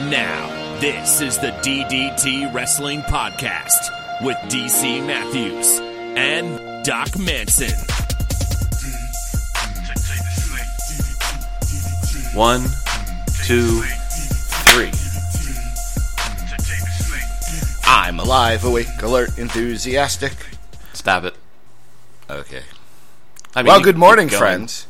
And 0.00 0.10
now, 0.10 0.78
this 0.80 1.20
is 1.20 1.38
the 1.38 1.50
DDT 1.50 2.54
Wrestling 2.54 3.02
Podcast 3.02 3.90
with 4.24 4.36
DC 4.48 5.06
Matthews 5.06 5.78
and 6.16 6.82
Doc 6.86 7.18
Manson. 7.18 7.68
One, 12.34 12.62
two, 13.44 13.82
three. 14.70 14.90
I'm 17.84 18.18
alive, 18.20 18.64
awake, 18.64 18.86
alert, 19.02 19.38
enthusiastic. 19.38 20.32
Stop 20.94 21.24
it. 21.24 21.34
Okay. 22.30 22.62
I 23.54 23.62
mean, 23.62 23.66
Well, 23.66 23.82
good 23.82 23.98
morning, 23.98 24.30
friends. 24.30 24.86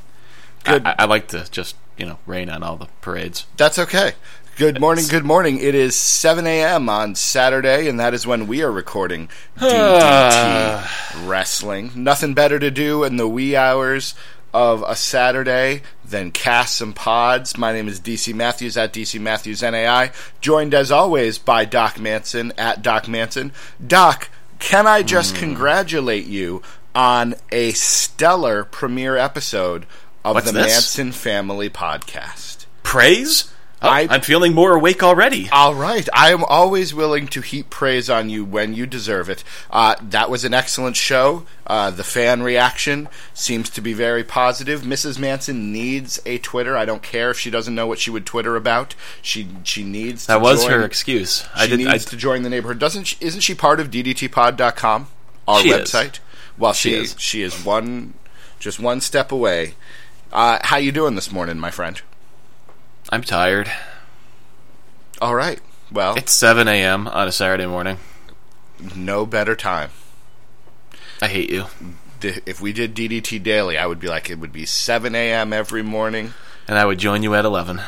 Good. 0.63 0.87
I, 0.87 0.95
I 1.01 1.05
like 1.07 1.27
to 1.29 1.51
just 1.51 1.75
you 2.01 2.07
know 2.07 2.19
rain 2.27 2.49
on 2.49 2.63
all 2.63 2.77
the 2.77 2.87
parades. 3.03 3.47
That's 3.57 3.79
okay. 3.79 4.13
Good 4.61 4.79
morning, 4.79 5.07
good 5.09 5.25
morning. 5.25 5.57
It 5.59 5.75
is 5.75 5.97
7 5.97 6.47
a.m. 6.47 6.91
on 6.91 7.15
Saturday, 7.15 7.89
and 7.89 7.98
that 7.98 8.12
is 8.12 8.27
when 8.27 8.47
we 8.47 8.62
are 8.62 8.71
recording 8.71 9.30
DDT 9.59 11.27
Wrestling. 11.27 11.93
Nothing 11.95 12.34
better 12.34 12.59
to 12.59 12.70
do 12.70 13.03
in 13.03 13.17
the 13.17 13.27
wee 13.27 13.57
hours 13.57 14.15
of 14.53 14.84
a 14.87 14.95
Saturday 14.95 15.81
than 16.05 16.31
cast 16.31 16.77
some 16.77 16.93
pods. 16.93 17.57
My 17.57 17.73
name 17.73 17.89
is 17.89 18.01
DC 18.01 18.34
Matthews 18.34 18.77
at 18.77 18.93
DC 18.93 19.19
Matthews 19.19 19.62
NAI, 19.62 20.11
joined 20.43 20.75
as 20.75 20.92
always 20.92 21.39
by 21.39 21.65
Doc 21.65 21.98
Manson 21.98 22.53
at 22.59 22.83
Doc 22.83 23.09
Manson. 23.09 23.53
Doc, 23.84 24.29
can 24.59 24.87
I 24.87 25.03
just 25.03 25.33
Hmm. 25.37 25.39
congratulate 25.41 26.27
you 26.27 26.61
on 26.95 27.34
a 27.51 27.73
stellar 27.73 28.65
premiere 28.65 29.17
episode 29.17 29.87
of 30.23 30.34
What's 30.34 30.48
the 30.48 30.53
this? 30.53 30.67
Manson 30.67 31.12
Family 31.12 31.70
Podcast? 31.70 32.67
Praise. 32.83 33.45
Oh, 33.83 33.89
I- 33.89 34.07
I'm 34.11 34.20
feeling 34.20 34.52
more 34.55 34.75
awake 34.75 35.02
already. 35.02 35.48
All 35.51 35.75
right. 35.75 36.07
I 36.12 36.33
am 36.33 36.45
always 36.45 36.93
willing 36.93 37.27
to 37.29 37.41
heap 37.41 37.70
praise 37.70 38.11
on 38.11 38.28
you 38.28 38.45
when 38.45 38.75
you 38.75 38.84
deserve 38.86 39.31
it. 39.31 39.42
Uh, 39.70 39.95
that 40.03 40.28
was 40.28 40.45
an 40.45 40.53
excellent 40.53 40.97
show. 40.97 41.47
Uh, 41.67 41.91
the 41.91 42.05
fan 42.05 42.42
reaction 42.42 43.08
seems 43.33 43.70
to 43.70 43.81
be 43.81 43.95
very 43.95 44.23
positive. 44.23 44.83
Mrs. 44.83 45.19
Manson 45.19 45.73
needs 45.73 46.20
a 46.27 46.36
Twitter. 46.39 46.77
I 46.77 46.84
don't 46.84 47.03
care 47.03 47.31
if 47.31 47.39
she 47.39 47.48
doesn't 47.51 47.75
know 47.75 47.86
what 47.86 47.98
she 47.98 48.11
would 48.11 48.27
Twitter 48.27 48.55
about. 48.55 48.95
She 49.23 49.48
she 49.64 49.83
needs 49.83 50.27
That 50.27 50.42
was 50.42 50.62
join, 50.62 50.73
her 50.73 50.84
excuse. 50.84 51.47
I 51.55 51.67
She 51.67 51.77
did. 51.78 51.86
I, 51.86 51.92
needs 51.92 52.05
to 52.06 52.17
join 52.19 52.42
the 52.42 52.51
neighborhood. 52.51 52.78
Doesn't 52.78 53.05
she, 53.05 53.17
isn't 53.20 53.41
she 53.41 53.55
part 53.55 53.81
of 53.81 53.91
ddtpod.com, 53.91 55.06
our 55.48 55.61
She 55.61 55.70
is. 55.70 55.91
website? 55.91 56.19
Well, 56.58 56.73
she, 56.75 56.91
She 56.91 56.97
is. 56.97 57.14
is. 57.14 57.20
She 57.20 57.42
is 57.42 57.64
one 57.64 58.12
just 58.58 58.78
one 58.78 59.01
step 59.01 59.33
away. 59.33 59.75
Uh, 60.33 60.58
how 60.62 60.77
you 60.77 60.92
doing 60.92 61.14
this 61.14 61.33
morning, 61.33 61.58
my 61.58 61.70
friend? 61.70 62.03
I'm 63.11 63.22
tired. 63.22 63.70
All 65.20 65.34
right. 65.34 65.61
Well, 65.92 66.14
It's 66.16 66.33
7 66.33 66.69
a.m. 66.69 67.08
on 67.08 67.28
a 67.28 67.33
Saturday 67.33 67.67
morning. 67.67 67.98
no 68.94 69.27
better 69.27 69.56
time. 69.56 69.91
I 71.20 71.27
hate 71.28 71.50
you. 71.50 71.67
If 72.22 72.61
we 72.61 72.72
did 72.72 72.94
DDT 72.94 73.42
daily, 73.42 73.77
I 73.77 73.86
would 73.86 73.98
be 73.98 74.08
like 74.08 74.30
it 74.30 74.39
would 74.39 74.52
be 74.52 74.64
7 74.67 75.14
a.m. 75.14 75.52
every 75.52 75.83
morning. 75.83 76.34
And 76.69 76.78
I 76.78 76.84
would 76.84 76.98
join 76.98 77.22
you 77.22 77.34
at 77.34 77.44
11. 77.44 77.80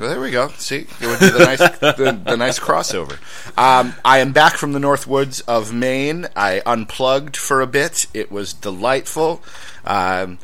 Well, 0.00 0.08
there 0.10 0.20
we 0.20 0.30
go. 0.30 0.48
See, 0.58 0.86
it 1.00 1.06
would 1.06 1.18
be 1.20 1.28
the 1.30 1.38
nice, 1.44 1.78
the, 1.78 2.20
the 2.24 2.36
nice 2.36 2.58
crossover. 2.58 3.18
Um, 3.58 3.94
I 4.04 4.18
am 4.18 4.32
back 4.32 4.56
from 4.56 4.72
the 4.72 4.78
North 4.78 5.06
Woods 5.06 5.40
of 5.42 5.72
Maine. 5.72 6.26
I 6.36 6.62
unplugged 6.66 7.36
for 7.36 7.60
a 7.60 7.66
bit. 7.66 8.06
It 8.14 8.30
was 8.30 8.52
delightful. 8.52 9.42
Um, 9.84 10.38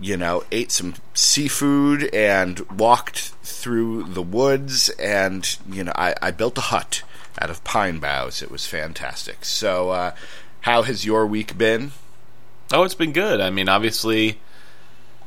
you 0.00 0.16
know, 0.16 0.42
ate 0.50 0.72
some 0.72 0.94
seafood 1.14 2.12
and 2.14 2.60
walked 2.70 3.32
through 3.42 4.04
the 4.04 4.22
woods. 4.22 4.88
And 4.98 5.56
you 5.70 5.84
know, 5.84 5.92
I, 5.94 6.14
I 6.22 6.30
built 6.30 6.56
a 6.58 6.62
hut 6.62 7.02
out 7.40 7.50
of 7.50 7.62
pine 7.64 7.98
boughs. 7.98 8.42
It 8.42 8.50
was 8.50 8.66
fantastic. 8.66 9.44
So, 9.44 9.90
uh, 9.90 10.12
how 10.62 10.82
has 10.82 11.04
your 11.06 11.26
week 11.26 11.56
been? 11.56 11.92
Oh, 12.72 12.82
it's 12.84 12.94
been 12.94 13.12
good. 13.12 13.40
I 13.40 13.50
mean, 13.50 13.68
obviously, 13.68 14.38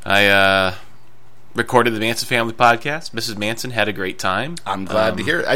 I 0.06 0.28
uh, 0.28 0.76
recorded 1.56 1.94
the 1.94 2.00
Manson 2.00 2.28
Family 2.28 2.53
podcast. 2.53 3.12
Mrs. 3.12 3.38
Manson 3.38 3.72
had 3.72 3.88
a 3.88 3.94
great 3.94 4.18
time. 4.20 4.56
I'm 4.66 4.86
glad 4.86 5.12
Um, 5.12 5.18
to 5.18 5.24
hear 5.24 5.40
it. 5.42 5.47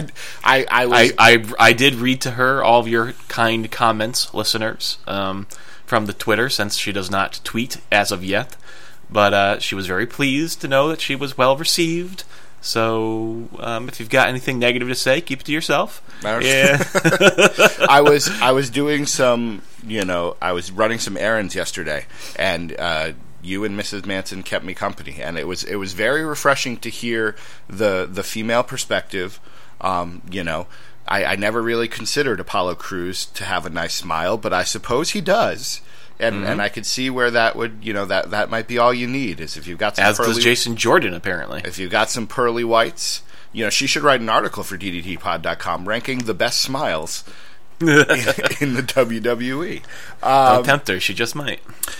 I, 0.43 0.59
I, 0.59 0.65
I 0.69 0.85
was. 0.85 1.13
I, 1.17 1.33
I 1.33 1.45
I 1.59 1.73
did 1.73 1.95
read 1.95 2.21
to 2.21 2.31
her 2.31 2.63
all 2.63 2.79
of 2.79 2.87
your 2.87 3.13
kind 3.29 3.69
comments, 3.71 4.33
listeners, 4.33 4.97
um, 5.07 5.47
from 5.85 6.05
the 6.05 6.13
Twitter, 6.13 6.49
since 6.49 6.75
she 6.77 6.91
does 6.91 7.09
not 7.11 7.39
tweet 7.43 7.77
as 7.91 8.11
of 8.11 8.23
yet. 8.23 8.55
But 9.09 9.33
uh, 9.33 9.59
she 9.59 9.75
was 9.75 9.87
very 9.87 10.05
pleased 10.05 10.61
to 10.61 10.67
know 10.67 10.89
that 10.89 11.01
she 11.01 11.15
was 11.15 11.37
well 11.37 11.55
received. 11.55 12.23
So, 12.59 13.47
um, 13.59 13.87
if 13.87 13.99
you've 13.99 14.09
got 14.09 14.27
anything 14.27 14.59
negative 14.59 14.87
to 14.89 14.95
say, 14.95 15.21
keep 15.21 15.41
it 15.41 15.45
to 15.45 15.51
yourself. 15.51 16.01
Yeah, 16.43 16.83
I 17.89 18.01
was 18.01 18.29
I 18.41 18.51
was 18.51 18.69
doing 18.69 19.05
some 19.05 19.61
you 19.85 20.03
know 20.03 20.35
I 20.41 20.51
was 20.51 20.71
running 20.71 20.99
some 20.99 21.15
errands 21.17 21.55
yesterday, 21.55 22.05
and 22.35 22.75
uh, 22.77 23.11
you 23.41 23.63
and 23.63 23.79
Mrs. 23.79 24.05
Manson 24.05 24.43
kept 24.43 24.65
me 24.65 24.73
company, 24.73 25.21
and 25.21 25.37
it 25.37 25.47
was 25.47 25.63
it 25.63 25.75
was 25.75 25.93
very 25.93 26.25
refreshing 26.25 26.77
to 26.77 26.89
hear 26.89 27.35
the 27.69 28.07
the 28.11 28.23
female 28.23 28.63
perspective. 28.63 29.39
Um, 29.79 30.23
you 30.29 30.43
know, 30.43 30.67
I, 31.07 31.23
I 31.23 31.35
never 31.35 31.61
really 31.61 31.87
considered 31.87 32.39
Apollo 32.39 32.75
Crews 32.75 33.25
to 33.27 33.45
have 33.45 33.65
a 33.65 33.69
nice 33.69 33.93
smile, 33.93 34.37
but 34.37 34.53
I 34.53 34.63
suppose 34.63 35.11
he 35.11 35.21
does. 35.21 35.81
And, 36.19 36.37
mm-hmm. 36.37 36.45
and 36.45 36.61
I 36.61 36.69
could 36.69 36.85
see 36.85 37.09
where 37.09 37.29
that 37.29 37.55
would, 37.55 37.79
you 37.83 37.93
know, 37.93 38.05
that, 38.05 38.31
that 38.31 38.49
might 38.49 38.67
be 38.67 38.79
all 38.79 38.93
you 38.93 39.05
need 39.07 39.39
is 39.39 39.55
if 39.55 39.67
you've 39.67 39.77
got 39.77 39.97
some 39.97 40.05
as 40.05 40.17
pearly, 40.17 40.33
does 40.33 40.43
Jason 40.43 40.75
Jordan, 40.75 41.13
apparently. 41.13 41.61
if 41.63 41.77
you've 41.77 41.91
got 41.91 42.09
some 42.09 42.25
pearly 42.25 42.63
whites, 42.63 43.21
you 43.53 43.63
know, 43.63 43.69
she 43.69 43.85
should 43.85 44.03
write 44.03 44.21
an 44.21 44.29
article 44.29 44.63
for 44.63 44.77
DDTpod.com 44.77 45.87
ranking 45.87 46.19
the 46.19 46.33
best 46.33 46.59
smiles 46.59 47.23
in, 47.79 47.87
in 48.61 48.73
the 48.73 48.83
WWE. 48.83 49.81
Don't 50.21 50.31
um, 50.31 50.63
tempt 50.63 50.87
her; 50.87 50.99
she 50.99 51.13
just 51.13 51.35
might. 51.35 51.59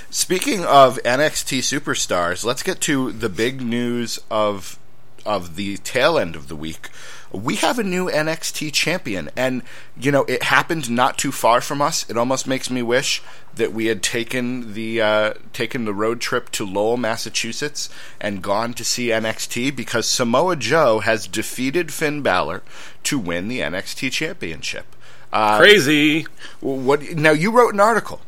Speaking 0.09 0.65
of 0.65 0.97
NXT 1.03 1.59
superstars, 1.59 2.43
let's 2.43 2.63
get 2.63 2.81
to 2.81 3.11
the 3.11 3.29
big 3.29 3.61
news 3.61 4.19
of 4.29 4.79
of 5.25 5.55
the 5.55 5.77
tail 5.77 6.17
end 6.17 6.35
of 6.35 6.47
the 6.47 6.55
week. 6.55 6.89
We 7.37 7.55
have 7.57 7.77
a 7.77 7.83
new 7.83 8.07
NXT 8.07 8.73
champion, 8.73 9.29
and 9.35 9.61
you 9.99 10.11
know 10.11 10.23
it 10.25 10.43
happened 10.43 10.89
not 10.89 11.17
too 11.17 11.31
far 11.31 11.61
from 11.61 11.81
us. 11.81 12.09
It 12.09 12.17
almost 12.17 12.47
makes 12.47 12.69
me 12.69 12.81
wish 12.81 13.21
that 13.55 13.73
we 13.73 13.87
had 13.87 14.01
taken 14.01 14.73
the 14.73 15.01
uh, 15.01 15.33
taken 15.53 15.85
the 15.85 15.93
road 15.93 16.19
trip 16.19 16.49
to 16.51 16.65
Lowell, 16.65 16.97
Massachusetts, 16.97 17.89
and 18.19 18.41
gone 18.41 18.73
to 18.73 18.83
see 18.83 19.07
NXT 19.07 19.75
because 19.75 20.07
Samoa 20.07 20.55
Joe 20.55 20.99
has 20.99 21.27
defeated 21.27 21.93
Finn 21.93 22.21
Balor 22.21 22.63
to 23.03 23.19
win 23.19 23.47
the 23.47 23.59
NXT 23.59 24.11
championship. 24.11 24.95
Uh, 25.31 25.57
Crazy. 25.57 26.25
what 26.61 27.01
now? 27.15 27.31
You 27.31 27.51
wrote 27.51 27.73
an 27.73 27.79
article 27.79 28.21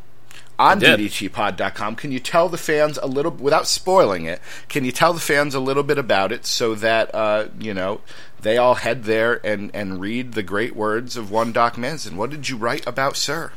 on. 0.60 0.80
DDTpod.com. 0.80 1.96
Can 1.96 2.12
you 2.12 2.20
tell 2.20 2.48
the 2.48 2.58
fans 2.58 2.98
a 3.02 3.06
little, 3.06 3.32
without 3.32 3.66
spoiling 3.66 4.24
it? 4.26 4.40
Can 4.68 4.84
you 4.84 4.92
tell 4.92 5.12
the 5.12 5.20
fans 5.20 5.54
a 5.54 5.60
little 5.60 5.82
bit 5.82 5.98
about 5.98 6.32
it 6.32 6.46
so 6.46 6.74
that 6.76 7.14
uh, 7.14 7.48
you 7.58 7.74
know 7.74 8.00
they 8.40 8.56
all 8.58 8.74
head 8.74 9.04
there 9.04 9.44
and 9.44 9.70
and 9.74 10.00
read 10.00 10.32
the 10.32 10.42
great 10.42 10.76
words 10.76 11.16
of 11.16 11.30
one 11.30 11.52
Doc 11.52 11.78
Manson? 11.78 12.16
What 12.16 12.30
did 12.30 12.48
you 12.48 12.56
write 12.56 12.86
about, 12.86 13.16
sir? 13.16 13.52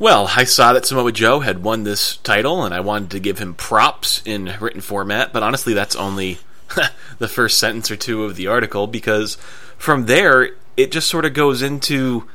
Well, 0.00 0.30
I 0.34 0.44
saw 0.44 0.72
that 0.72 0.86
Samoa 0.86 1.12
Joe 1.12 1.40
had 1.40 1.62
won 1.62 1.84
this 1.84 2.16
title, 2.16 2.64
and 2.64 2.74
I 2.74 2.80
wanted 2.80 3.10
to 3.10 3.20
give 3.20 3.38
him 3.38 3.52
props 3.52 4.22
in 4.24 4.56
written 4.58 4.80
format, 4.80 5.30
but 5.30 5.42
honestly, 5.42 5.74
that's 5.74 5.94
only 5.94 6.38
the 7.18 7.28
first 7.28 7.58
sentence 7.58 7.90
or 7.90 7.96
two 7.96 8.24
of 8.24 8.36
the 8.36 8.46
article, 8.46 8.86
because 8.86 9.34
from 9.76 10.06
there, 10.06 10.52
it 10.78 10.90
just 10.90 11.10
sort 11.10 11.26
of 11.26 11.34
goes 11.34 11.60
into 11.60 12.26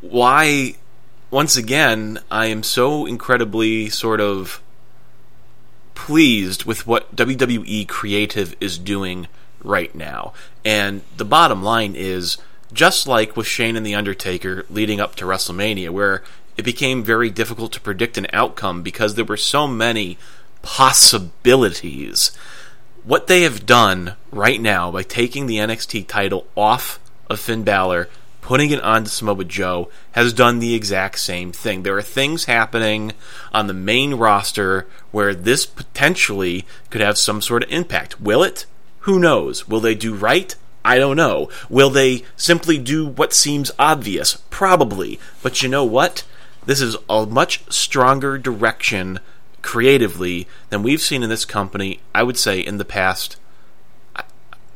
why, 0.00 0.76
once 1.34 1.56
again, 1.56 2.20
I 2.30 2.46
am 2.46 2.62
so 2.62 3.06
incredibly 3.06 3.90
sort 3.90 4.20
of 4.20 4.62
pleased 5.96 6.64
with 6.64 6.86
what 6.86 7.16
WWE 7.16 7.88
Creative 7.88 8.54
is 8.60 8.78
doing 8.78 9.26
right 9.60 9.92
now. 9.96 10.32
And 10.64 11.02
the 11.16 11.24
bottom 11.24 11.60
line 11.60 11.96
is 11.96 12.38
just 12.72 13.08
like 13.08 13.36
with 13.36 13.48
Shane 13.48 13.74
and 13.74 13.84
The 13.84 13.96
Undertaker 13.96 14.64
leading 14.70 15.00
up 15.00 15.16
to 15.16 15.24
WrestleMania, 15.24 15.90
where 15.90 16.22
it 16.56 16.64
became 16.64 17.02
very 17.02 17.30
difficult 17.30 17.72
to 17.72 17.80
predict 17.80 18.16
an 18.16 18.28
outcome 18.32 18.84
because 18.84 19.16
there 19.16 19.24
were 19.24 19.36
so 19.36 19.66
many 19.66 20.16
possibilities. 20.62 22.30
What 23.02 23.26
they 23.26 23.42
have 23.42 23.66
done 23.66 24.14
right 24.30 24.60
now 24.60 24.92
by 24.92 25.02
taking 25.02 25.46
the 25.46 25.56
NXT 25.56 26.06
title 26.06 26.46
off 26.56 27.00
of 27.28 27.40
Finn 27.40 27.64
Balor, 27.64 28.08
putting 28.44 28.70
it 28.70 28.82
onto 28.82 29.08
Samoa 29.08 29.42
Joe, 29.42 29.88
has 30.12 30.34
done 30.34 30.58
the 30.58 30.74
exact 30.74 31.18
same 31.18 31.50
thing. 31.50 31.82
There 31.82 31.96
are 31.96 32.02
things 32.02 32.44
happening 32.44 33.12
on 33.54 33.68
the 33.68 33.72
main 33.72 34.16
roster 34.16 34.86
where 35.12 35.34
this 35.34 35.64
potentially 35.64 36.66
could 36.90 37.00
have 37.00 37.16
some 37.16 37.40
sort 37.40 37.62
of 37.62 37.70
impact. 37.72 38.20
Will 38.20 38.42
it? 38.42 38.66
Who 39.00 39.18
knows? 39.18 39.66
Will 39.66 39.80
they 39.80 39.94
do 39.94 40.14
right? 40.14 40.54
I 40.84 40.98
don't 40.98 41.16
know. 41.16 41.48
Will 41.70 41.88
they 41.88 42.22
simply 42.36 42.76
do 42.76 43.06
what 43.06 43.32
seems 43.32 43.70
obvious? 43.78 44.36
Probably. 44.50 45.18
But 45.42 45.62
you 45.62 45.70
know 45.70 45.86
what? 45.86 46.22
This 46.66 46.82
is 46.82 46.98
a 47.08 47.24
much 47.24 47.62
stronger 47.72 48.36
direction 48.36 49.20
creatively 49.62 50.46
than 50.68 50.82
we've 50.82 51.00
seen 51.00 51.22
in 51.22 51.30
this 51.30 51.46
company, 51.46 52.00
I 52.14 52.22
would 52.22 52.36
say, 52.36 52.60
in 52.60 52.76
the 52.76 52.84
past 52.84 53.38
uh, 54.14 54.22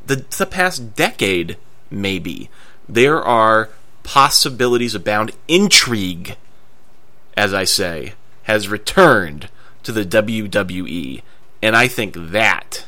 the 0.07 0.25
the 0.35 0.47
past 0.47 0.95
decade 0.95 1.57
maybe. 1.91 2.49
There 2.89 3.21
are 3.23 3.69
possibilities 4.01 4.95
abound. 4.95 5.31
Intrigue, 5.47 6.35
as 7.37 7.53
I 7.53 7.63
say, 7.63 8.13
has 8.43 8.67
returned 8.67 9.47
to 9.83 9.91
the 9.91 10.03
WWE, 10.03 11.21
and 11.61 11.75
I 11.75 11.87
think 11.87 12.15
that 12.17 12.87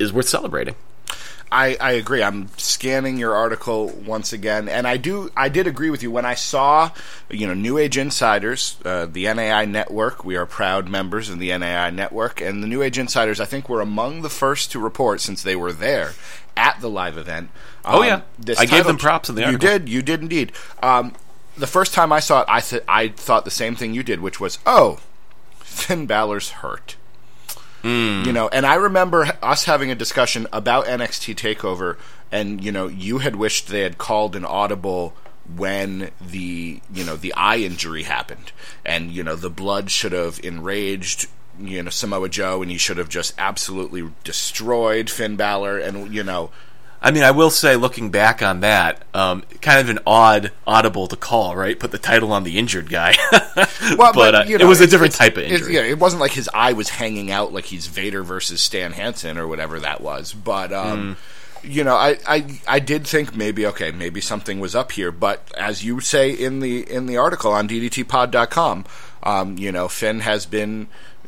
is 0.00 0.12
worth 0.12 0.28
celebrating. 0.28 0.74
I, 1.52 1.76
I 1.78 1.92
agree. 1.92 2.22
I'm 2.22 2.48
scanning 2.56 3.18
your 3.18 3.34
article 3.34 3.88
once 3.88 4.32
again, 4.32 4.70
and 4.70 4.88
I 4.88 4.96
do. 4.96 5.30
I 5.36 5.50
did 5.50 5.66
agree 5.66 5.90
with 5.90 6.02
you 6.02 6.10
when 6.10 6.24
I 6.24 6.34
saw, 6.34 6.90
you 7.30 7.46
know, 7.46 7.52
New 7.52 7.76
Age 7.76 7.98
Insiders, 7.98 8.78
uh, 8.86 9.04
the 9.04 9.24
NAI 9.24 9.66
network. 9.66 10.24
We 10.24 10.34
are 10.36 10.46
proud 10.46 10.88
members 10.88 11.28
of 11.28 11.38
the 11.38 11.56
NAI 11.56 11.90
network, 11.90 12.40
and 12.40 12.62
the 12.62 12.66
New 12.66 12.80
Age 12.82 12.98
Insiders. 12.98 13.38
I 13.38 13.44
think 13.44 13.68
were 13.68 13.82
among 13.82 14.22
the 14.22 14.30
first 14.30 14.72
to 14.72 14.78
report 14.78 15.20
since 15.20 15.42
they 15.42 15.54
were 15.54 15.72
there 15.72 16.12
at 16.56 16.80
the 16.80 16.88
live 16.88 17.18
event. 17.18 17.50
Um, 17.84 17.96
oh 17.96 18.02
yeah, 18.02 18.22
I 18.56 18.64
gave 18.64 18.86
them 18.86 18.96
props 18.96 19.28
in 19.28 19.34
the 19.34 19.44
article. 19.44 19.68
You 19.68 19.78
did. 19.78 19.88
You 19.90 20.00
did 20.00 20.22
indeed. 20.22 20.52
Um, 20.82 21.14
the 21.58 21.66
first 21.66 21.92
time 21.92 22.12
I 22.12 22.20
saw 22.20 22.40
it, 22.40 22.46
I 22.48 22.60
th- 22.60 22.84
I 22.88 23.08
thought 23.08 23.44
the 23.44 23.50
same 23.50 23.76
thing 23.76 23.92
you 23.92 24.02
did, 24.02 24.20
which 24.20 24.40
was, 24.40 24.58
oh, 24.64 25.00
Finn 25.58 26.06
Balor's 26.06 26.48
hurt. 26.48 26.96
Mm. 27.82 28.26
You 28.26 28.32
know, 28.32 28.48
and 28.48 28.64
I 28.64 28.76
remember 28.76 29.28
us 29.42 29.64
having 29.64 29.90
a 29.90 29.94
discussion 29.94 30.46
about 30.52 30.86
NXT 30.86 31.34
Takeover, 31.34 31.96
and 32.30 32.62
you 32.62 32.72
know, 32.72 32.86
you 32.86 33.18
had 33.18 33.36
wished 33.36 33.68
they 33.68 33.80
had 33.80 33.98
called 33.98 34.36
an 34.36 34.44
audible 34.44 35.14
when 35.56 36.10
the 36.20 36.80
you 36.92 37.04
know 37.04 37.16
the 37.16 37.34
eye 37.34 37.58
injury 37.58 38.04
happened, 38.04 38.52
and 38.84 39.10
you 39.10 39.22
know 39.22 39.36
the 39.36 39.50
blood 39.50 39.90
should 39.90 40.12
have 40.12 40.40
enraged 40.44 41.28
you 41.58 41.82
know 41.82 41.90
Samoa 41.90 42.28
Joe, 42.28 42.62
and 42.62 42.70
he 42.70 42.78
should 42.78 42.98
have 42.98 43.08
just 43.08 43.34
absolutely 43.38 44.08
destroyed 44.24 45.10
Finn 45.10 45.36
Balor, 45.36 45.78
and 45.78 46.14
you 46.14 46.22
know 46.22 46.50
I 47.04 47.10
mean, 47.10 47.24
I 47.24 47.32
will 47.32 47.50
say, 47.50 47.74
looking 47.74 48.10
back 48.10 48.42
on 48.42 48.60
that, 48.60 49.02
um, 49.12 49.42
kind 49.60 49.80
of 49.80 49.88
an 49.88 49.98
odd 50.06 50.52
audible 50.64 51.08
to 51.08 51.16
call, 51.16 51.56
right? 51.56 51.78
Put 51.78 51.90
the 51.90 51.98
title 51.98 52.32
on 52.32 52.44
the 52.44 52.58
injured 52.58 52.88
guy. 52.88 53.16
well, 53.32 53.66
but, 53.96 54.14
but 54.14 54.34
uh, 54.34 54.44
you 54.46 54.56
know, 54.56 54.64
it 54.64 54.68
was 54.68 54.80
a 54.80 54.86
different 54.86 55.12
type 55.12 55.36
of 55.36 55.42
injury. 55.42 55.74
yeah, 55.74 55.82
it 55.82 55.98
wasn't 55.98 56.20
like 56.20 56.30
his 56.30 56.48
eye 56.54 56.74
was 56.74 56.88
hanging 56.88 57.32
out 57.32 57.52
like 57.52 57.64
he's 57.64 57.88
Vader 57.88 58.22
versus 58.22 58.62
Stan 58.62 58.92
Hansen 58.92 59.36
or 59.36 59.48
whatever 59.48 59.80
that 59.80 60.00
was. 60.00 60.32
But 60.32 60.72
um, 60.72 61.16
mm. 61.16 61.68
you 61.68 61.82
know, 61.82 61.96
I, 61.96 62.18
I 62.24 62.60
I 62.68 62.78
did 62.78 63.04
think 63.04 63.34
maybe 63.34 63.66
okay, 63.66 63.90
maybe 63.90 64.20
something 64.20 64.60
was 64.60 64.76
up 64.76 64.92
here. 64.92 65.10
But 65.10 65.42
as 65.58 65.84
you 65.84 65.98
say 65.98 66.30
in 66.30 66.60
the 66.60 66.88
in 66.88 67.06
the 67.06 67.16
article 67.16 67.50
on 67.50 67.66
DDTPod.com, 67.66 68.84
um, 69.24 69.58
you 69.58 69.72
know, 69.72 69.88
Finn 69.88 70.20
has 70.20 70.46
been 70.46 70.86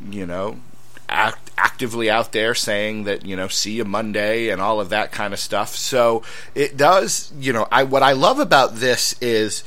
you 0.09 0.25
know 0.25 0.61
act, 1.09 1.44
actively 1.57 2.11
out 2.11 2.33
there 2.33 2.55
saying 2.55 3.05
that 3.05 3.25
you 3.25 3.37
know 3.37 3.49
see 3.49 3.73
you 3.73 3.85
Monday 3.85 4.49
and 4.49 4.61
all 4.61 4.81
of 4.81 4.89
that 4.91 5.13
kind 5.13 5.33
of 5.33 5.41
stuff. 5.41 5.75
So 5.77 6.23
it 6.55 6.77
does, 6.77 7.33
you 7.39 7.53
know, 7.53 7.69
I 7.71 7.85
what 7.85 8.03
I 8.03 8.13
love 8.13 8.39
about 8.39 8.77
this 8.77 9.15
is 9.21 9.65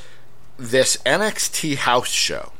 this 0.57 0.97
NXT 1.05 1.77
house 1.77 2.09
show 2.09 2.51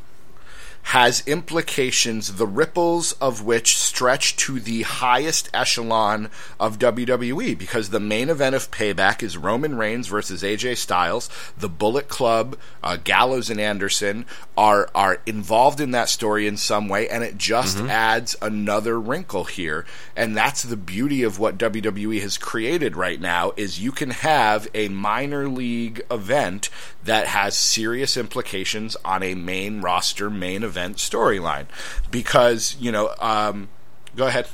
has 0.92 1.22
implications, 1.28 2.36
the 2.36 2.48
ripples 2.48 3.12
of 3.19 3.44
which 3.44 3.78
stretch 3.78 4.38
to 4.38 4.57
the 4.57 4.84
highest 4.84 5.50
echelon 5.54 6.30
of 6.62 6.80
WWE 6.80 7.57
because 7.57 7.89
the 7.89 8.00
main 8.00 8.30
event 8.30 8.56
of 8.56 8.72
Payback 8.72 9.22
is 9.22 9.36
Roman 9.36 9.75
Reigns 9.75 10.07
versus 10.07 10.44
AJ 10.44 10.78
Styles. 10.78 11.30
The 11.57 11.68
Bullet 11.68 12.07
Club, 12.07 12.57
uh, 12.81 12.95
Gallows 13.04 13.50
and 13.50 13.60
Anderson 13.60 14.25
are 14.57 14.89
are 14.95 15.19
involved 15.25 15.81
in 15.81 15.92
that 15.92 16.07
story 16.07 16.48
in 16.48 16.56
some 16.56 16.88
way, 16.88 17.10
and 17.10 17.22
it 17.22 17.38
just 17.38 17.75
mm-hmm. 17.75 17.90
adds 17.90 18.38
another 18.42 18.98
wrinkle 18.98 19.44
here. 19.44 19.86
And 20.16 20.38
that's 20.38 20.63
the 20.63 20.78
beauty 20.78 21.22
of 21.22 21.38
what 21.38 21.57
WWE 21.57 22.22
has 22.22 22.38
created 22.38 22.95
right 22.95 23.19
now 23.19 23.51
is 23.57 23.81
you 23.81 23.92
can 23.92 24.12
have 24.12 24.69
a 24.74 24.88
minor 24.88 25.50
league 25.50 26.01
event 26.10 26.69
that 27.04 27.28
has 27.28 27.57
serious 27.57 28.16
implications 28.16 28.95
on 29.04 29.22
a 29.22 29.36
main 29.36 29.81
roster 29.81 30.30
main 30.30 30.63
event 30.63 30.77
event 30.78 30.98
storyline 30.98 31.66
because 32.12 32.76
you 32.80 32.92
know. 32.92 33.14
Um, 33.20 33.70
go 34.16 34.28
ahead. 34.28 34.48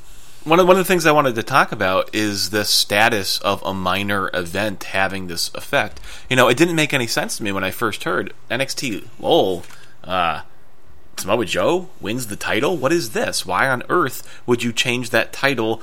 One 0.44 0.60
of, 0.60 0.68
one 0.68 0.76
of 0.76 0.86
the 0.86 0.88
things 0.88 1.06
I 1.06 1.14
wanted 1.14 1.36
to 1.36 1.44
talk 1.44 1.72
about 1.72 2.14
is 2.14 2.50
the 2.50 2.66
status 2.66 3.40
of 3.40 3.64
a 3.64 3.74
minor 3.74 4.30
event 4.34 4.84
having 4.84 5.28
this 5.28 5.50
effect. 5.56 6.02
You 6.30 6.36
know, 6.36 6.50
it 6.50 6.58
didn't 6.58 6.76
make 6.76 6.94
any 6.94 7.08
sense 7.08 7.38
to 7.38 7.44
me 7.44 7.54
when 7.54 7.64
I 7.64 7.72
first 7.72 8.04
heard 8.04 8.34
NXT. 8.52 9.08
Lol, 9.20 9.64
uh, 10.04 10.42
Samoa 11.16 11.46
Joe 11.46 11.88
wins 12.02 12.28
the 12.28 12.36
title. 12.36 12.76
What 12.76 12.92
is 12.92 13.12
this? 13.12 13.46
Why 13.46 13.70
on 13.70 13.84
earth 13.88 14.42
would 14.46 14.64
you 14.64 14.74
change 14.74 15.12
that 15.12 15.32
title 15.32 15.82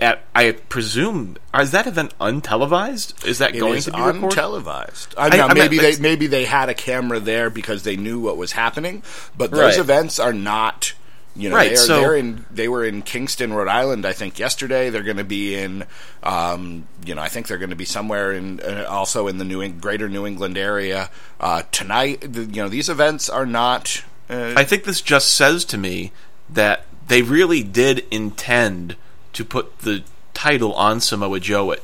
at 0.00 0.22
I 0.34 0.52
presume 0.52 1.36
is 1.54 1.72
that 1.72 1.86
event 1.86 2.14
untelevised? 2.18 3.26
Is 3.26 3.38
that 3.38 3.54
it 3.54 3.58
going 3.58 3.76
is 3.76 3.84
to 3.84 3.92
be 3.92 3.98
untelevised? 3.98 5.14
I, 5.16 5.38
I, 5.38 5.48
I 5.48 5.54
maybe 5.54 5.76
mean, 5.76 5.82
they 5.82 5.98
maybe 5.98 6.26
they 6.26 6.44
had 6.44 6.68
a 6.68 6.74
camera 6.74 7.20
there 7.20 7.50
because 7.50 7.82
they 7.82 7.96
knew 7.96 8.20
what 8.20 8.36
was 8.36 8.52
happening, 8.52 9.02
but 9.36 9.50
those 9.50 9.76
right. 9.76 9.78
events 9.78 10.18
are 10.18 10.32
not. 10.32 10.94
You 11.36 11.48
know, 11.48 11.56
right, 11.56 11.68
they, 11.68 11.74
are, 11.74 11.78
so, 11.78 12.00
they're 12.00 12.16
in. 12.16 12.44
They 12.50 12.66
were 12.66 12.84
in 12.84 13.02
Kingston, 13.02 13.52
Rhode 13.52 13.68
Island, 13.68 14.04
I 14.04 14.12
think 14.12 14.40
yesterday. 14.40 14.90
They're 14.90 15.04
going 15.04 15.16
to 15.18 15.24
be 15.24 15.54
in. 15.54 15.84
Um, 16.24 16.88
you 17.06 17.14
know, 17.14 17.22
I 17.22 17.28
think 17.28 17.46
they're 17.46 17.56
going 17.56 17.70
to 17.70 17.76
be 17.76 17.84
somewhere 17.84 18.32
in, 18.32 18.58
uh, 18.60 18.86
also 18.88 19.28
in 19.28 19.38
the 19.38 19.44
New 19.44 19.66
Greater 19.68 20.08
New 20.08 20.26
England 20.26 20.58
area 20.58 21.08
uh, 21.38 21.62
tonight. 21.70 22.20
The, 22.20 22.42
you 22.42 22.62
know, 22.62 22.68
these 22.68 22.88
events 22.88 23.30
are 23.30 23.46
not. 23.46 24.02
Uh, 24.28 24.54
I 24.56 24.64
think 24.64 24.82
this 24.82 25.00
just 25.00 25.32
says 25.34 25.64
to 25.66 25.78
me 25.78 26.10
that 26.48 26.84
they 27.06 27.22
really 27.22 27.62
did 27.62 28.04
intend 28.10 28.96
to 29.32 29.44
put 29.44 29.80
the 29.80 30.02
title 30.34 30.72
on 30.74 31.00
Samoa 31.00 31.40
Joe 31.40 31.72
at 31.72 31.82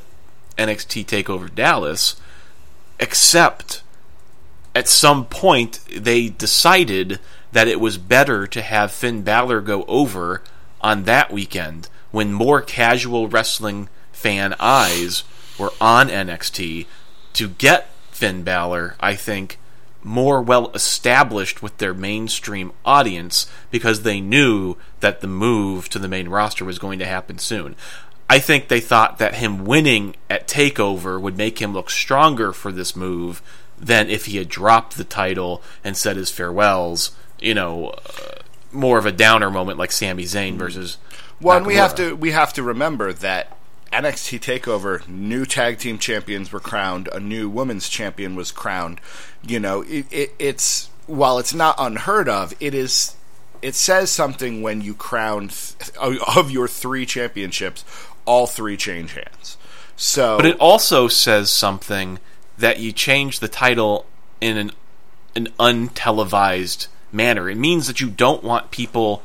NXT 0.56 1.06
Takeover 1.06 1.54
Dallas, 1.54 2.16
except 2.98 3.82
at 4.74 4.88
some 4.88 5.26
point 5.26 5.80
they 5.94 6.28
decided 6.28 7.18
that 7.52 7.68
it 7.68 7.80
was 7.80 7.98
better 7.98 8.46
to 8.46 8.62
have 8.62 8.92
Finn 8.92 9.22
Balor 9.22 9.60
go 9.62 9.84
over 9.84 10.42
on 10.80 11.04
that 11.04 11.32
weekend 11.32 11.88
when 12.10 12.32
more 12.32 12.60
casual 12.60 13.28
wrestling 13.28 13.88
fan 14.12 14.54
eyes 14.58 15.24
were 15.58 15.72
on 15.80 16.08
NXT 16.08 16.86
to 17.32 17.48
get 17.48 17.90
Finn 18.10 18.42
Balor, 18.42 18.96
I 19.00 19.14
think, 19.14 19.58
more 20.06 20.40
well 20.40 20.70
established 20.72 21.62
with 21.62 21.76
their 21.78 21.92
mainstream 21.92 22.72
audience 22.84 23.50
because 23.70 24.02
they 24.02 24.20
knew 24.20 24.76
that 25.00 25.20
the 25.20 25.26
move 25.26 25.88
to 25.88 25.98
the 25.98 26.08
main 26.08 26.28
roster 26.28 26.64
was 26.64 26.78
going 26.78 26.98
to 27.00 27.04
happen 27.04 27.38
soon. 27.38 27.74
I 28.30 28.38
think 28.38 28.68
they 28.68 28.80
thought 28.80 29.18
that 29.18 29.34
him 29.34 29.64
winning 29.64 30.14
at 30.30 30.46
TakeOver 30.46 31.20
would 31.20 31.36
make 31.36 31.60
him 31.60 31.72
look 31.72 31.90
stronger 31.90 32.52
for 32.52 32.70
this 32.70 32.94
move 32.94 33.42
than 33.76 34.08
if 34.08 34.26
he 34.26 34.36
had 34.36 34.48
dropped 34.48 34.96
the 34.96 35.04
title 35.04 35.60
and 35.84 35.96
said 35.96 36.16
his 36.16 36.30
farewells, 36.30 37.10
you 37.40 37.54
know, 37.54 37.88
uh, 37.90 38.42
more 38.72 38.98
of 38.98 39.06
a 39.06 39.12
downer 39.12 39.50
moment 39.50 39.78
like 39.78 39.92
Sami 39.92 40.24
Zayn 40.24 40.54
versus 40.56 40.98
Well, 41.40 41.58
and 41.58 41.66
we 41.66 41.74
have 41.74 41.94
to 41.96 42.14
we 42.14 42.30
have 42.30 42.52
to 42.54 42.62
remember 42.62 43.12
that 43.12 43.55
NXT 43.92 44.40
Takeover, 44.40 45.06
new 45.08 45.46
tag 45.46 45.78
team 45.78 45.98
champions 45.98 46.52
were 46.52 46.60
crowned, 46.60 47.08
a 47.12 47.20
new 47.20 47.48
women's 47.48 47.88
champion 47.88 48.34
was 48.34 48.50
crowned. 48.50 49.00
You 49.46 49.60
know, 49.60 49.82
it, 49.82 50.06
it, 50.10 50.34
it's 50.38 50.90
while 51.06 51.38
it's 51.38 51.54
not 51.54 51.76
unheard 51.78 52.28
of, 52.28 52.54
it 52.60 52.74
is. 52.74 53.14
It 53.62 53.74
says 53.74 54.10
something 54.10 54.60
when 54.60 54.82
you 54.82 54.94
crown 54.94 55.48
th- 55.48 55.96
of 55.98 56.50
your 56.50 56.68
three 56.68 57.06
championships, 57.06 57.84
all 58.26 58.46
three 58.46 58.76
change 58.76 59.14
hands. 59.14 59.56
So, 59.96 60.36
but 60.36 60.46
it 60.46 60.60
also 60.60 61.08
says 61.08 61.50
something 61.50 62.18
that 62.58 62.78
you 62.80 62.92
change 62.92 63.40
the 63.40 63.48
title 63.48 64.06
in 64.40 64.56
an 64.56 64.72
an 65.34 65.48
untelevised 65.58 66.88
manner. 67.12 67.48
It 67.48 67.56
means 67.56 67.86
that 67.86 68.00
you 68.00 68.08
don't 68.08 68.42
want 68.42 68.70
people 68.70 69.22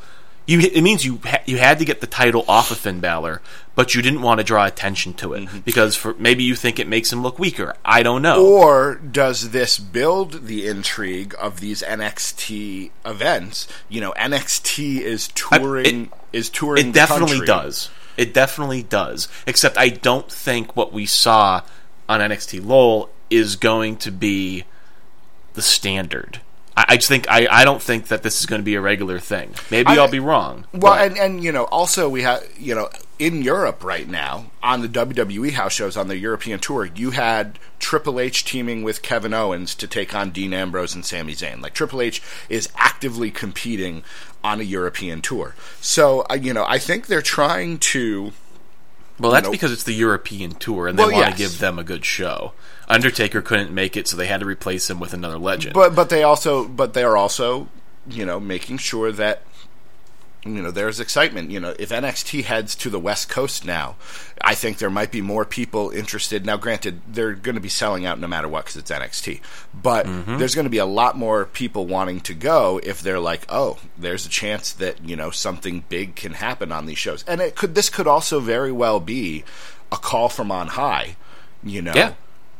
you 0.52 0.60
it 0.60 0.82
means 0.82 1.06
you 1.06 1.20
ha- 1.24 1.42
you 1.46 1.58
had 1.58 1.80
to 1.80 1.86
get 1.86 2.02
the 2.02 2.08
title 2.08 2.44
off 2.48 2.72
of 2.72 2.78
Finn 2.78 3.00
Balor, 3.00 3.42
but 3.74 3.96
you 3.96 4.02
didn't 4.02 4.22
want 4.22 4.40
to 4.40 4.44
draw 4.44 4.66
attention 4.66 5.14
to 5.16 5.34
it 5.34 5.46
mm-hmm. 5.46 5.60
because 5.60 5.96
for 5.96 6.14
maybe 6.16 6.44
you 6.44 6.56
think 6.56 6.80
it 6.80 6.88
makes 6.88 7.12
him 7.12 7.24
look 7.24 7.40
weaker. 7.40 7.76
I 7.86 8.04
don't 8.04 8.22
know. 8.22 8.46
Or 8.46 8.96
does 8.96 9.52
this 9.52 9.80
build 9.80 10.48
the 10.48 10.68
intrigue 10.68 11.34
of 11.40 11.60
these 11.60 11.82
NXT 11.82 12.92
events? 13.06 13.68
You 13.90 14.02
know, 14.02 14.12
NXT 14.14 15.00
is 15.00 15.30
touring 15.30 15.86
I, 15.86 16.16
it, 16.34 16.38
is 16.38 16.50
touring. 16.50 16.90
It 16.90 16.94
definitely 16.94 17.38
country. 17.38 17.48
does. 17.48 17.90
It 18.18 18.34
definitely 18.34 18.84
does. 18.84 19.28
Except 19.48 19.78
I 19.78 19.90
don't 19.90 20.30
think 20.30 20.76
what 20.76 20.92
we 20.92 21.06
saw 21.06 21.62
on 22.10 22.20
NXT 22.20 22.66
Lowell 22.66 23.10
is 23.30 23.56
going 23.56 23.96
to 23.98 24.12
be 24.12 24.66
the 25.54 25.62
standard. 25.62 26.42
I, 26.76 26.96
just 26.96 27.10
think 27.10 27.30
I, 27.30 27.48
I 27.52 27.66
don't 27.66 27.82
think 27.82 28.08
that 28.08 28.24
this 28.24 28.40
is 28.40 28.46
going 28.46 28.62
to 28.62 28.66
be 28.66 28.76
a 28.76 28.82
regular 28.82 29.20
thing. 29.20 29.54
Maybe 29.70 29.90
I, 29.90 29.98
will 29.98 30.08
be 30.08 30.20
wrong. 30.20 30.66
Well, 30.74 30.94
and 30.94 31.18
and 31.18 31.44
you 31.44 31.52
know, 31.52 31.66
also 31.66 32.08
we 32.08 32.22
have 32.22 32.48
you 32.58 32.76
know 32.76 32.90
in 33.20 33.42
Europe 33.42 33.84
right 33.84 34.08
now 34.08 34.52
on 34.64 34.82
the 34.82 34.88
WWE 34.88 35.52
house 35.52 35.74
shows 35.74 35.98
on 35.98 36.08
the 36.08 36.18
European 36.18 36.60
tour, 36.60 36.86
you 36.86 37.12
had 37.12 37.60
Triple 37.80 38.20
H 38.20 38.46
teaming 38.46 38.84
with 38.84 39.02
Kevin 39.02 39.34
Owens 39.34 39.76
to 39.76 39.88
take 39.88 40.16
on 40.16 40.32
Dean 40.32 40.54
Ambrose 40.54 40.96
and 40.96 41.06
Sami 41.06 41.34
Zayn. 41.34 41.62
Like 41.62 41.74
Triple 41.74 42.02
H 42.02 42.22
is 42.48 42.70
actively 42.76 43.32
competing 43.32 44.04
on 44.44 44.60
a 44.60 44.64
European 44.64 45.22
tour. 45.22 45.56
So 45.82 46.26
uh, 46.30 46.36
you 46.36 46.54
know, 46.54 46.66
I 46.68 46.80
think 46.80 47.08
they're 47.08 47.22
trying 47.22 47.80
to 47.80 48.32
Well, 49.22 49.32
that's 49.32 49.46
know- 49.46 49.52
because 49.52 49.72
it's 49.72 49.84
the 49.84 49.94
European 49.94 50.52
tour, 50.52 50.88
and 50.88 50.98
they 50.98 51.04
Well, 51.04 51.12
want 51.14 51.28
yes. 51.28 51.32
to 51.38 51.38
give 51.38 51.60
them 51.60 51.80
a 51.80 51.84
good 51.84 52.04
show. 52.06 52.54
Undertaker 52.88 53.42
couldn't 53.42 53.72
make 53.72 53.96
it, 53.96 54.08
so 54.08 54.18
they 54.18 54.28
had 54.28 54.42
to 54.42 54.46
replace 54.46 54.90
him 54.90 55.00
with 55.00 55.14
another 55.14 55.38
legend. 55.38 55.74
But 55.74 55.96
but 55.96 56.10
they 56.10 56.24
also 56.24 56.66
but 56.68 56.94
they 56.94 57.04
are 57.04 57.16
also 57.16 57.68
you 58.10 58.26
know 58.26 58.40
making 58.40 58.80
sure 58.80 59.12
that 59.12 59.44
you 60.44 60.62
know 60.62 60.72
there's 60.72 61.00
excitement. 61.00 61.52
You 61.52 61.60
know 61.60 61.76
if 61.78 61.90
NXT 61.90 62.44
heads 62.46 62.76
to 62.78 62.90
the 62.90 63.00
West 63.00 63.30
Coast 63.30 63.64
now, 63.64 63.96
I 64.42 64.56
think 64.56 64.80
there 64.80 64.90
might 64.90 65.12
be 65.12 65.22
more 65.22 65.46
people 65.46 65.92
interested. 65.92 66.46
Now, 66.46 66.58
granted, 66.58 67.02
they're 67.08 67.34
going 67.34 67.56
to 67.56 67.62
be 67.62 67.70
selling 67.70 68.06
out 68.06 68.20
no 68.20 68.28
matter 68.28 68.48
what 68.48 68.66
because 68.66 68.78
it's 68.78 68.92
NXT, 68.92 69.42
but 69.74 70.06
mm-hmm. 70.06 70.38
there's 70.38 70.56
going 70.56 70.66
to 70.66 70.72
be 70.72 70.80
a 70.80 70.86
lot 70.86 71.18
more 71.18 71.46
people 71.46 71.86
wanting 71.86 72.22
to 72.22 72.34
go 72.34 72.80
if 72.84 73.02
they're 73.02 73.20
like, 73.20 73.46
oh, 73.50 73.78
there's 73.98 74.26
a 74.26 74.30
chance 74.30 74.74
that 74.74 75.04
you 75.08 75.16
know 75.16 75.30
something 75.30 75.84
big 75.90 76.16
can 76.16 76.34
happen 76.34 76.72
on 76.72 76.88
these 76.88 76.98
shows, 76.98 77.24
and 77.28 77.40
it 77.40 77.56
could 77.56 77.76
this 77.76 77.90
could 77.90 78.08
also 78.08 78.40
very 78.40 78.72
well 78.72 79.00
be 79.00 79.44
a 79.92 79.98
call 79.98 80.30
from 80.30 80.52
on 80.52 80.68
high. 80.68 81.16
You 81.64 81.82
know. 81.82 81.94
Yeah. 81.96 82.14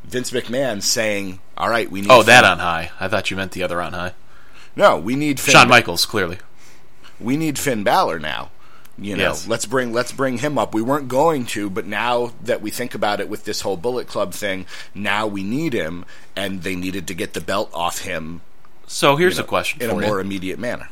Vince 0.04 0.32
McMahon 0.32 0.82
saying, 0.82 1.40
"All 1.58 1.70
right, 1.70 1.90
we 1.90 2.02
need." 2.02 2.12
oh, 2.12 2.24
that 2.24 2.44
on 2.44 2.60
high. 2.60 2.92
I 3.00 3.08
thought 3.08 3.30
you 3.32 3.38
meant 3.38 3.52
the 3.52 3.64
other 3.64 3.82
on 3.82 3.94
high. 3.94 4.14
No, 4.76 4.98
we 4.98 5.16
need 5.16 5.40
Finn. 5.40 5.54
Shawn 5.54 5.68
Michaels, 5.68 6.06
clearly. 6.06 6.40
We 7.22 7.38
need 7.38 7.58
Finn 7.60 7.84
Balor 7.84 8.20
now. 8.20 8.50
You 8.98 9.16
know, 9.16 9.30
Yes. 9.30 9.48
let's 9.48 9.66
bring 9.66 9.94
let's 9.94 10.12
bring 10.12 10.38
him 10.40 10.58
up. 10.58 10.74
We 10.76 10.82
weren't 10.82 11.08
going 11.08 11.46
to, 11.48 11.70
but 11.70 11.88
now 11.88 12.34
that 12.44 12.62
we 12.62 12.70
think 12.72 12.94
about 12.94 13.20
it 13.20 13.30
with 13.30 13.46
this 13.46 13.62
whole 13.62 13.78
Bullet 13.78 14.08
Club 14.08 14.34
thing, 14.34 14.66
now 14.94 15.26
we 15.28 15.44
need 15.44 15.74
him, 15.74 16.06
and 16.36 16.62
they 16.64 16.76
needed 16.76 17.08
to 17.08 17.14
get 17.14 17.34
the 17.34 17.42
belt 17.42 17.72
off 17.74 18.00
him 18.00 18.42
So 18.88 19.16
here's 19.16 19.36
you 19.38 19.40
know, 19.42 19.46
a 19.46 19.48
question 19.48 19.82
in 19.82 19.90
a 19.90 19.96
you. 19.96 20.02
more 20.02 20.20
immediate 20.20 20.60
manner. 20.60 20.90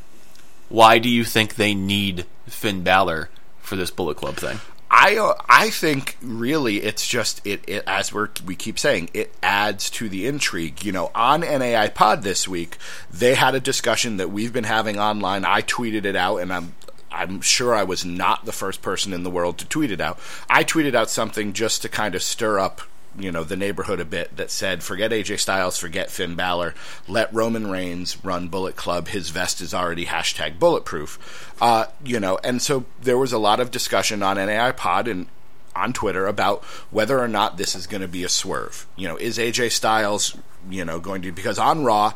Why 0.70 0.98
do 0.98 1.10
you 1.10 1.24
think 1.26 1.56
they 1.56 1.74
need 1.76 2.26
Finn 2.48 2.84
Balor 2.84 3.30
for 3.60 3.76
this 3.76 3.92
Bullet 3.92 4.18
Club 4.18 4.36
thing? 4.38 4.60
I 4.92 5.18
uh, 5.18 5.36
I 5.48 5.70
think 5.70 6.18
really 6.22 6.78
it's 6.78 7.08
just 7.08 7.46
it, 7.46 7.62
it 7.68 7.84
as 7.86 8.12
we 8.12 8.26
we 8.46 8.56
keep 8.56 8.80
saying 8.80 9.10
it 9.14 9.34
adds 9.44 9.90
to 9.92 10.10
the 10.10 10.26
intrigue. 10.26 10.84
You 10.84 10.92
know, 10.92 11.12
on 11.14 11.42
NAI 11.42 11.90
Pod 11.90 12.24
this 12.24 12.48
week 12.48 12.78
they 13.12 13.36
had 13.36 13.56
a 13.56 13.60
discussion 13.60 14.18
that 14.18 14.32
we've 14.32 14.54
been 14.54 14.64
having 14.64 15.00
online. 15.00 15.46
I 15.46 15.62
tweeted 15.62 16.06
it 16.06 16.16
out, 16.16 16.38
and 16.38 16.52
I'm 16.52 16.74
I'm 17.12 17.42
sure 17.42 17.76
I 17.76 17.84
was 17.84 18.04
not 18.04 18.46
the 18.46 18.52
first 18.52 18.82
person 18.82 19.14
in 19.14 19.24
the 19.24 19.30
world 19.30 19.58
to 19.60 19.68
tweet 19.68 19.92
it 19.92 20.02
out. 20.02 20.20
I 20.50 20.64
tweeted 20.64 20.96
out 20.96 21.10
something 21.10 21.54
just 21.54 21.82
to 21.84 21.90
kind 21.90 22.16
of 22.16 22.24
stir 22.24 22.60
up 22.60 22.82
you 23.18 23.32
know 23.32 23.44
the 23.44 23.56
neighborhood 23.56 24.00
a 24.00 24.06
bit 24.06 24.36
that 24.38 24.52
said 24.52 24.84
forget 24.84 25.12
AJ 25.12 25.40
Styles, 25.40 25.78
forget 25.78 26.12
Finn 26.12 26.36
Balor, 26.36 26.74
let 27.08 27.34
Roman 27.34 27.70
Reigns 27.70 28.24
run 28.24 28.48
Bullet 28.48 28.76
Club. 28.76 29.10
His 29.10 29.30
vest 29.30 29.62
is 29.62 29.74
already 29.74 30.06
hashtag 30.06 30.60
bulletproof. 30.60 31.56
Uh, 31.62 31.86
you 32.04 32.20
know, 32.20 32.40
and 32.44 32.62
so 32.62 32.86
there 33.02 33.18
was 33.18 33.34
a 33.34 33.38
lot 33.38 33.60
of 33.60 33.72
discussion 33.72 34.24
on 34.24 34.38
NAI 34.38 34.72
Pod 34.72 35.08
and 35.08 35.28
on 35.76 35.94
Twitter 35.94 36.28
about 36.28 36.64
whether 36.92 37.20
or 37.20 37.28
not 37.28 37.58
this 37.58 37.76
is 37.76 37.88
going 37.88 38.02
to 38.02 38.08
be 38.08 38.24
a 38.24 38.30
swerve. 38.30 38.86
You 38.96 39.08
know, 39.08 39.18
is 39.18 39.38
AJ 39.38 39.72
Styles, 39.72 40.38
you 40.70 40.84
know, 40.86 41.00
going 41.00 41.22
to 41.24 41.32
because 41.32 41.58
on 41.58 41.84
Raw, 41.84 42.14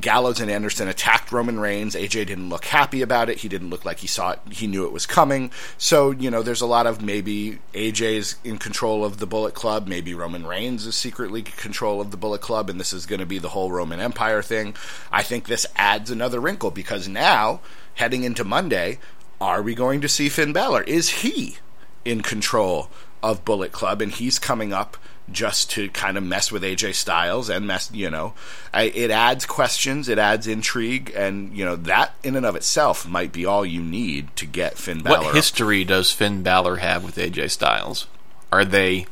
Gallows 0.00 0.40
and 0.40 0.50
Anderson 0.50 0.88
attacked 0.88 1.32
Roman 1.32 1.60
Reigns. 1.60 1.94
AJ 1.94 2.26
didn't 2.26 2.48
look 2.48 2.64
happy 2.66 3.02
about 3.02 3.28
it. 3.28 3.38
He 3.38 3.48
didn't 3.48 3.70
look 3.70 3.84
like 3.84 3.98
he 3.98 4.06
saw 4.06 4.32
it. 4.32 4.40
He 4.50 4.66
knew 4.66 4.84
it 4.84 4.92
was 4.92 5.06
coming. 5.06 5.50
So, 5.78 6.10
you 6.10 6.30
know, 6.30 6.42
there's 6.42 6.60
a 6.60 6.66
lot 6.66 6.86
of 6.86 7.02
maybe 7.02 7.58
AJ's 7.72 8.36
in 8.44 8.58
control 8.58 9.04
of 9.04 9.18
the 9.18 9.26
Bullet 9.26 9.54
Club. 9.54 9.86
Maybe 9.86 10.14
Roman 10.14 10.46
Reigns 10.46 10.86
is 10.86 10.94
secretly 10.94 11.40
in 11.40 11.46
control 11.46 12.00
of 12.00 12.10
the 12.10 12.16
Bullet 12.16 12.40
Club, 12.40 12.68
and 12.70 12.80
this 12.80 12.92
is 12.92 13.06
going 13.06 13.20
to 13.20 13.26
be 13.26 13.38
the 13.38 13.50
whole 13.50 13.70
Roman 13.70 14.00
Empire 14.00 14.42
thing. 14.42 14.74
I 15.12 15.22
think 15.22 15.46
this 15.46 15.66
adds 15.76 16.10
another 16.10 16.40
wrinkle 16.40 16.70
because 16.70 17.08
now, 17.08 17.60
heading 17.94 18.24
into 18.24 18.44
Monday, 18.44 18.98
are 19.40 19.62
we 19.62 19.74
going 19.74 20.00
to 20.00 20.08
see 20.08 20.28
Finn 20.28 20.52
Balor? 20.52 20.82
Is 20.82 21.20
he 21.20 21.58
in 22.04 22.20
control 22.20 22.88
of 23.22 23.44
Bullet 23.44 23.72
Club, 23.72 24.02
and 24.02 24.12
he's 24.12 24.38
coming 24.38 24.72
up 24.72 24.96
just 25.30 25.70
to 25.70 25.88
kind 25.90 26.18
of 26.18 26.24
mess 26.24 26.52
with 26.52 26.62
AJ 26.62 26.94
Styles 26.94 27.48
and 27.48 27.66
mess, 27.66 27.90
you 27.92 28.10
know, 28.10 28.34
I, 28.72 28.84
it 28.84 29.10
adds 29.10 29.46
questions, 29.46 30.08
it 30.08 30.18
adds 30.18 30.46
intrigue, 30.46 31.12
and 31.16 31.56
you 31.56 31.64
know 31.64 31.76
that 31.76 32.14
in 32.22 32.36
and 32.36 32.46
of 32.46 32.56
itself 32.56 33.06
might 33.06 33.32
be 33.32 33.46
all 33.46 33.64
you 33.64 33.82
need 33.82 34.34
to 34.36 34.46
get 34.46 34.76
Finn 34.76 35.02
Balor. 35.02 35.24
What 35.24 35.34
history 35.34 35.84
does 35.84 36.12
Finn 36.12 36.42
Balor 36.42 36.76
have 36.76 37.04
with 37.04 37.16
AJ 37.16 37.50
Styles? 37.50 38.06
Are 38.52 38.64
they 38.64 39.06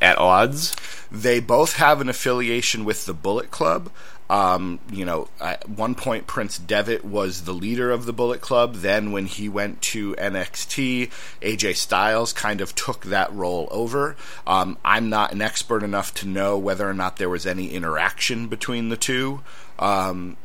at 0.00 0.18
odds? 0.18 0.76
They 1.10 1.40
both 1.40 1.76
have 1.76 2.00
an 2.00 2.08
affiliation 2.08 2.84
with 2.84 3.06
the 3.06 3.14
Bullet 3.14 3.50
Club. 3.50 3.90
Um, 4.30 4.80
you 4.90 5.04
know, 5.04 5.28
at 5.40 5.68
one 5.68 5.94
point 5.94 6.26
Prince 6.26 6.58
Devitt 6.58 7.04
was 7.04 7.44
the 7.44 7.52
leader 7.52 7.90
of 7.90 8.06
the 8.06 8.12
Bullet 8.12 8.40
Club. 8.40 8.76
Then, 8.76 9.12
when 9.12 9.26
he 9.26 9.48
went 9.48 9.82
to 9.82 10.14
NXT, 10.14 11.10
AJ 11.42 11.76
Styles 11.76 12.32
kind 12.32 12.60
of 12.60 12.74
took 12.74 13.04
that 13.04 13.32
role 13.32 13.68
over. 13.70 14.16
Um, 14.46 14.78
I'm 14.84 15.10
not 15.10 15.32
an 15.32 15.42
expert 15.42 15.82
enough 15.82 16.14
to 16.14 16.28
know 16.28 16.56
whether 16.56 16.88
or 16.88 16.94
not 16.94 17.18
there 17.18 17.28
was 17.28 17.46
any 17.46 17.68
interaction 17.68 18.48
between 18.48 18.88
the 18.88 18.96
two. 18.96 19.42
Um, 19.78 20.36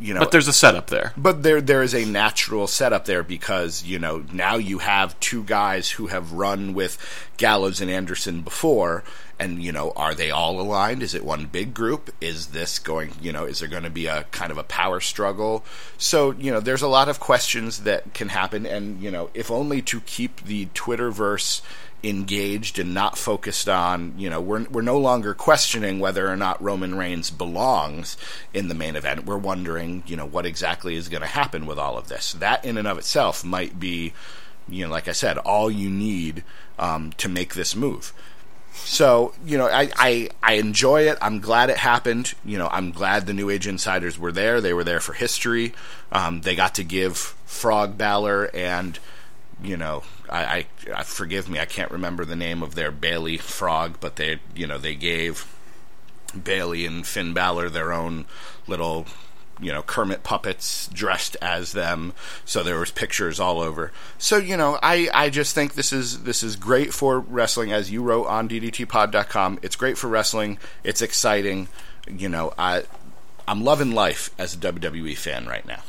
you 0.00 0.14
know, 0.14 0.20
But 0.20 0.30
there's 0.32 0.48
a 0.48 0.52
setup 0.52 0.88
there. 0.88 1.12
but 1.16 1.42
there 1.42 1.60
there 1.60 1.82
is 1.82 1.94
a 1.94 2.04
natural 2.04 2.66
setup 2.66 3.04
there 3.04 3.22
because 3.22 3.84
you 3.84 3.98
know 3.98 4.24
now 4.32 4.56
you 4.56 4.78
have 4.78 5.18
two 5.20 5.42
guys 5.44 5.90
who 5.92 6.06
have 6.08 6.32
run 6.32 6.72
with 6.74 6.96
Gallows 7.36 7.80
and 7.80 7.90
Anderson 7.90 8.40
before, 8.42 9.04
and 9.38 9.62
you 9.62 9.72
know 9.72 9.92
are 9.96 10.14
they 10.14 10.30
all 10.30 10.60
aligned? 10.60 11.02
Is 11.02 11.14
it 11.14 11.24
one 11.24 11.46
big 11.46 11.74
group? 11.74 12.10
Is 12.20 12.48
this 12.48 12.78
going? 12.78 13.12
You 13.20 13.32
know, 13.32 13.44
is 13.44 13.60
there 13.60 13.68
going 13.68 13.82
to 13.84 13.90
be 13.90 14.06
a 14.06 14.24
kind 14.30 14.50
of 14.50 14.58
a 14.58 14.64
power 14.64 15.00
struggle? 15.00 15.64
So 15.98 16.32
you 16.32 16.50
know, 16.50 16.60
there's 16.60 16.82
a 16.82 16.88
lot 16.88 17.08
of 17.08 17.20
questions 17.20 17.80
that 17.80 18.14
can 18.14 18.28
happen, 18.30 18.64
and 18.66 19.02
you 19.02 19.10
know, 19.10 19.30
if 19.34 19.50
only 19.50 19.82
to 19.82 20.00
keep 20.00 20.44
the 20.44 20.66
Twitterverse 20.74 21.60
engaged 22.02 22.78
and 22.78 22.94
not 22.94 23.18
focused 23.18 23.68
on 23.68 24.14
you 24.16 24.30
know 24.30 24.40
we're 24.40 24.64
we're 24.64 24.80
no 24.80 24.98
longer 24.98 25.34
questioning 25.34 26.00
whether 26.00 26.28
or 26.28 26.36
not 26.36 26.62
Roman 26.62 26.94
Reigns 26.94 27.30
belongs 27.30 28.16
in 28.54 28.68
the 28.68 28.74
main 28.74 28.96
event. 28.96 29.26
We're 29.26 29.36
wondering 29.36 30.02
you 30.06 30.16
know 30.16 30.26
what 30.26 30.46
exactly 30.46 30.94
is 30.94 31.08
going 31.08 31.22
to 31.22 31.28
happen 31.28 31.66
with 31.66 31.78
all 31.78 31.98
of 31.98 32.08
this. 32.08 32.32
That 32.32 32.64
in 32.64 32.78
and 32.78 32.88
of 32.88 32.98
itself 32.98 33.44
might 33.44 33.78
be 33.78 34.12
you 34.68 34.84
know 34.84 34.90
like 34.90 35.08
I 35.08 35.12
said 35.12 35.38
all 35.38 35.70
you 35.70 35.90
need 35.90 36.42
um, 36.78 37.12
to 37.18 37.28
make 37.28 37.54
this 37.54 37.76
move. 37.76 38.12
So 38.72 39.34
you 39.44 39.58
know 39.58 39.66
I, 39.66 39.90
I 39.96 40.28
I 40.42 40.52
enjoy 40.54 41.02
it. 41.02 41.18
I'm 41.20 41.40
glad 41.40 41.68
it 41.68 41.76
happened. 41.76 42.34
You 42.44 42.56
know 42.56 42.68
I'm 42.68 42.92
glad 42.92 43.26
the 43.26 43.34
New 43.34 43.50
Age 43.50 43.66
Insiders 43.66 44.18
were 44.18 44.32
there. 44.32 44.60
They 44.60 44.72
were 44.72 44.84
there 44.84 45.00
for 45.00 45.12
history. 45.12 45.74
Um, 46.12 46.40
they 46.40 46.54
got 46.54 46.74
to 46.76 46.84
give 46.84 47.16
Frog 47.16 47.98
Balor 47.98 48.50
and 48.54 48.98
you 49.62 49.76
know, 49.76 50.02
I, 50.30 50.66
I, 50.94 51.02
forgive 51.02 51.48
me, 51.48 51.58
I 51.58 51.64
can't 51.64 51.90
remember 51.90 52.24
the 52.24 52.36
name 52.36 52.62
of 52.62 52.74
their 52.74 52.90
Bailey 52.90 53.36
frog, 53.36 53.96
but 54.00 54.16
they, 54.16 54.40
you 54.54 54.66
know, 54.66 54.78
they 54.78 54.94
gave 54.94 55.46
Bailey 56.42 56.86
and 56.86 57.06
Finn 57.06 57.32
Balor 57.32 57.70
their 57.70 57.92
own 57.92 58.26
little, 58.66 59.06
you 59.60 59.72
know, 59.72 59.82
Kermit 59.82 60.22
puppets 60.22 60.88
dressed 60.92 61.36
as 61.42 61.72
them. 61.72 62.12
So 62.44 62.62
there 62.62 62.78
was 62.78 62.90
pictures 62.90 63.40
all 63.40 63.60
over. 63.60 63.92
So 64.18 64.36
you 64.36 64.56
know, 64.56 64.78
I, 64.82 65.08
I 65.12 65.30
just 65.30 65.54
think 65.54 65.74
this 65.74 65.92
is 65.92 66.22
this 66.22 66.42
is 66.42 66.56
great 66.56 66.94
for 66.94 67.18
wrestling, 67.20 67.72
as 67.72 67.90
you 67.90 68.02
wrote 68.02 68.26
on 68.26 68.48
DDTPod.com. 68.48 69.58
It's 69.62 69.76
great 69.76 69.98
for 69.98 70.08
wrestling. 70.08 70.58
It's 70.84 71.02
exciting. 71.02 71.68
You 72.08 72.28
know, 72.28 72.52
I 72.56 72.84
I'm 73.48 73.64
loving 73.64 73.92
life 73.92 74.30
as 74.38 74.54
a 74.54 74.58
WWE 74.58 75.16
fan 75.16 75.46
right 75.46 75.66
now. 75.66 75.82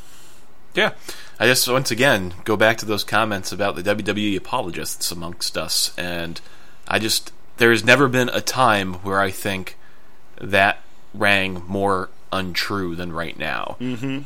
Yeah. 0.74 0.94
I 1.42 1.48
just, 1.48 1.68
once 1.68 1.90
again, 1.90 2.36
go 2.44 2.56
back 2.56 2.78
to 2.78 2.86
those 2.86 3.04
comments 3.04 3.52
about 3.52 3.76
the 3.76 3.82
WWE 3.82 4.38
apologists 4.38 5.12
amongst 5.12 5.58
us. 5.58 5.92
And 5.98 6.40
I 6.88 7.00
just, 7.00 7.34
there 7.58 7.72
has 7.72 7.84
never 7.84 8.08
been 8.08 8.30
a 8.30 8.42
time 8.42 8.94
where 8.96 9.20
I 9.20 9.32
think 9.32 9.76
that 10.40 10.84
rang 11.16 11.64
more 11.68 12.10
untrue 12.32 12.96
than 12.96 13.12
right 13.12 13.40
now. 13.40 13.78
Mm-hmm. 13.80 14.20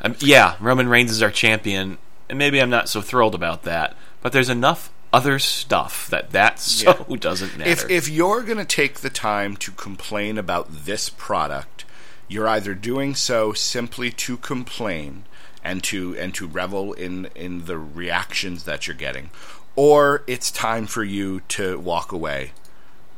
Um, 0.00 0.16
yeah, 0.20 0.56
Roman 0.58 0.88
Reigns 0.88 1.10
is 1.10 1.22
our 1.22 1.30
champion, 1.30 1.98
and 2.30 2.38
maybe 2.38 2.62
I'm 2.62 2.70
not 2.70 2.88
so 2.88 3.02
thrilled 3.02 3.34
about 3.34 3.64
that, 3.64 3.94
but 4.22 4.32
there's 4.32 4.48
enough 4.48 4.90
other 5.12 5.38
stuff 5.38 6.08
that 6.08 6.30
that 6.30 6.58
so 6.60 6.94
doesn't 7.20 7.58
matter. 7.58 7.70
If 7.70 7.90
if 7.90 8.08
you're 8.08 8.42
going 8.42 8.56
to 8.56 8.64
take 8.64 9.00
the 9.00 9.10
time 9.10 9.56
to 9.58 9.70
complain 9.70 10.38
about 10.38 10.68
this 10.70 11.10
product, 11.10 11.84
you're 12.26 12.48
either 12.48 12.72
doing 12.72 13.14
so 13.14 13.52
simply 13.52 14.10
to 14.10 14.38
complain 14.38 15.24
and 15.64 15.82
to 15.84 16.16
and 16.18 16.34
to 16.34 16.46
revel 16.46 16.92
in 16.92 17.28
in 17.34 17.64
the 17.64 17.78
reactions 17.78 18.64
that 18.64 18.86
you're 18.86 18.94
getting, 18.96 19.30
or 19.74 20.22
it's 20.26 20.50
time 20.50 20.86
for 20.86 21.02
you 21.02 21.40
to 21.48 21.78
walk 21.78 22.12
away. 22.12 22.52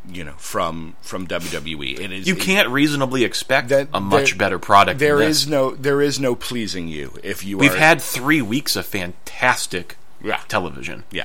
You 0.08 0.22
know, 0.22 0.34
from 0.38 0.94
from 1.02 1.26
WWE, 1.26 1.98
it 1.98 2.12
is 2.12 2.28
you 2.28 2.36
can't 2.36 2.68
reasonably 2.68 3.24
expect 3.24 3.70
that 3.70 3.88
a 3.92 4.00
much 4.00 4.30
there- 4.30 4.38
better 4.38 4.58
product. 4.60 5.00
There 5.00 5.18
than 5.18 5.28
is 5.28 5.48
no 5.48 5.72
there 5.74 6.00
is 6.00 6.20
no 6.20 6.36
pleasing 6.36 6.86
you 6.86 7.14
if 7.24 7.44
you 7.44 7.58
We've 7.58 7.74
are 7.74 7.76
had 7.78 8.00
three 8.00 8.40
weeks 8.40 8.76
of 8.76 8.86
fantastic 8.86 9.96
Yeah. 10.22 10.40
television. 10.46 11.02
Yeah. 11.10 11.24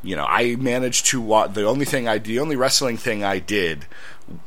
You 0.00 0.14
know, 0.14 0.26
I 0.28 0.54
managed 0.54 1.06
to 1.06 1.20
watch. 1.20 1.54
The 1.54 1.64
only 1.66 1.84
thing 1.84 2.06
I, 2.06 2.18
the 2.18 2.38
only 2.38 2.54
wrestling 2.54 2.96
thing 2.98 3.24
I 3.24 3.40
did 3.40 3.86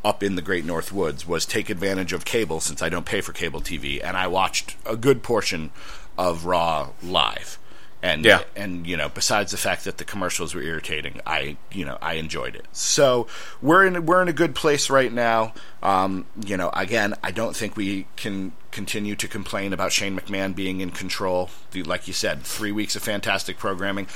up 0.04 0.24
in 0.24 0.36
the 0.36 0.42
Great 0.42 0.66
North 0.66 0.92
Woods 0.92 1.28
was 1.28 1.46
take 1.46 1.70
advantage 1.70 2.14
of 2.14 2.26
cable 2.26 2.60
since 2.60 2.82
I 2.82 2.90
don't 2.90 3.06
pay 3.06 3.22
for 3.22 3.34
cable 3.34 3.62
TV, 3.62 4.00
and 4.04 4.16
I 4.18 4.28
watched 4.28 4.76
a 4.86 4.96
good 4.96 5.24
portion 5.24 5.72
of 6.18 6.46
Raw 6.46 6.90
live. 7.04 7.58
And 8.04 8.26
Yeah. 8.26 8.42
and 8.56 8.88
you 8.88 8.98
know, 8.98 9.10
besides 9.10 9.52
the 9.52 9.58
fact 9.58 9.84
that 9.84 9.98
the 10.00 10.04
commercials 10.04 10.56
were 10.56 10.62
irritating, 10.64 11.22
I 11.26 11.58
you 11.72 11.86
know 11.86 12.00
I 12.02 12.14
enjoyed 12.14 12.56
it. 12.56 12.66
So 12.72 13.28
we're 13.62 13.86
in 13.86 14.08
we're 14.08 14.24
in 14.24 14.28
a 14.28 14.34
good 14.34 14.56
place 14.56 14.90
right 14.90 15.14
now. 15.14 15.54
Um, 15.84 16.26
you 16.44 16.58
know, 16.58 16.72
again, 16.74 17.14
I 17.24 17.30
don't 17.30 17.56
think 17.56 17.78
we 17.78 18.08
can 18.16 18.54
continue 18.72 19.16
to 19.16 19.28
complain 19.28 19.72
about 19.72 19.92
Shane 19.92 20.18
McMahon 20.20 20.56
being 20.56 20.82
in 20.82 20.90
control. 20.90 21.52
The, 21.72 21.84
like 21.84 22.08
you 22.08 22.14
said, 22.14 22.42
three 22.42 22.72
weeks 22.72 22.96
of 22.96 23.04
fantastic 23.04 23.60
programming. 23.60 24.08